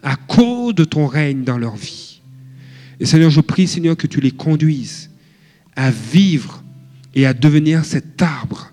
à 0.02 0.16
cause 0.16 0.74
de 0.74 0.84
ton 0.84 1.06
règne 1.06 1.44
dans 1.44 1.58
leur 1.58 1.76
vie. 1.76 2.09
Et 3.00 3.06
Seigneur, 3.06 3.30
je 3.30 3.40
prie, 3.40 3.66
Seigneur, 3.66 3.96
que 3.96 4.06
tu 4.06 4.20
les 4.20 4.30
conduises 4.30 5.10
à 5.74 5.90
vivre 5.90 6.62
et 7.14 7.26
à 7.26 7.32
devenir 7.32 7.84
cet 7.84 8.20
arbre, 8.20 8.72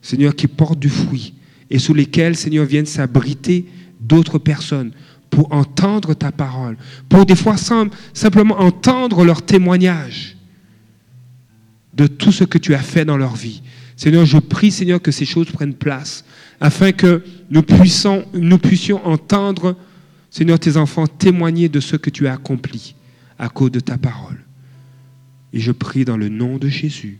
Seigneur, 0.00 0.36
qui 0.36 0.46
porte 0.46 0.78
du 0.78 0.88
fruit 0.88 1.34
et 1.68 1.80
sous 1.80 1.94
lesquels, 1.94 2.36
Seigneur, 2.36 2.64
viennent 2.64 2.86
s'abriter 2.86 3.66
d'autres 4.00 4.38
personnes 4.38 4.92
pour 5.30 5.52
entendre 5.52 6.14
ta 6.14 6.30
parole, 6.30 6.76
pour 7.08 7.26
des 7.26 7.34
fois 7.34 7.56
simplement 8.12 8.60
entendre 8.60 9.24
leur 9.24 9.42
témoignage 9.42 10.36
de 11.92 12.06
tout 12.06 12.30
ce 12.30 12.44
que 12.44 12.58
tu 12.58 12.74
as 12.74 12.82
fait 12.82 13.04
dans 13.04 13.16
leur 13.16 13.34
vie. 13.34 13.62
Seigneur, 13.96 14.26
je 14.26 14.38
prie, 14.38 14.70
Seigneur, 14.70 15.02
que 15.02 15.10
ces 15.10 15.24
choses 15.24 15.50
prennent 15.50 15.74
place, 15.74 16.24
afin 16.60 16.92
que 16.92 17.24
nous 17.50 17.62
puissions, 17.62 18.26
nous 18.32 18.58
puissions 18.58 19.04
entendre, 19.04 19.76
Seigneur, 20.30 20.60
tes 20.60 20.76
enfants 20.76 21.08
témoigner 21.08 21.68
de 21.68 21.80
ce 21.80 21.96
que 21.96 22.10
tu 22.10 22.28
as 22.28 22.34
accompli 22.34 22.94
à 23.38 23.48
cause 23.48 23.70
de 23.70 23.80
ta 23.80 23.98
parole. 23.98 24.38
Et 25.52 25.60
je 25.60 25.72
prie 25.72 26.04
dans 26.04 26.16
le 26.16 26.28
nom 26.28 26.58
de 26.58 26.68
Jésus. 26.68 27.18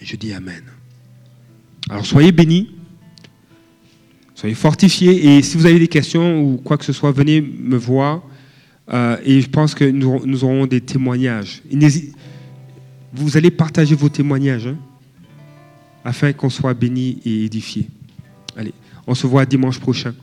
je 0.00 0.16
dis 0.16 0.32
Amen. 0.32 0.62
Alors 1.90 2.06
soyez 2.06 2.32
bénis, 2.32 2.70
soyez 4.34 4.54
fortifiés, 4.54 5.36
et 5.36 5.42
si 5.42 5.56
vous 5.56 5.66
avez 5.66 5.78
des 5.78 5.88
questions 5.88 6.42
ou 6.42 6.56
quoi 6.58 6.78
que 6.78 6.84
ce 6.84 6.92
soit, 6.92 7.12
venez 7.12 7.40
me 7.40 7.76
voir. 7.76 8.22
Euh, 8.92 9.16
et 9.24 9.40
je 9.40 9.48
pense 9.48 9.74
que 9.74 9.84
nous, 9.84 10.44
aurons 10.44 10.66
des 10.66 10.80
témoignages 10.80 11.62
vous 13.12 13.36
allez 13.36 13.50
partager 13.50 13.94
vos 13.94 14.08
témoignages 14.08 14.66
hein, 14.66 14.78
afin 16.04 16.32
qu'on 16.32 16.50
soit 16.50 16.74
béni 16.74 17.20
et 17.24 17.44
édifié. 17.44 17.88
Allez, 18.56 18.72
on 19.06 19.14
se 19.14 19.26
voit 19.26 19.44
dimanche 19.44 19.78
prochain. 19.78 20.14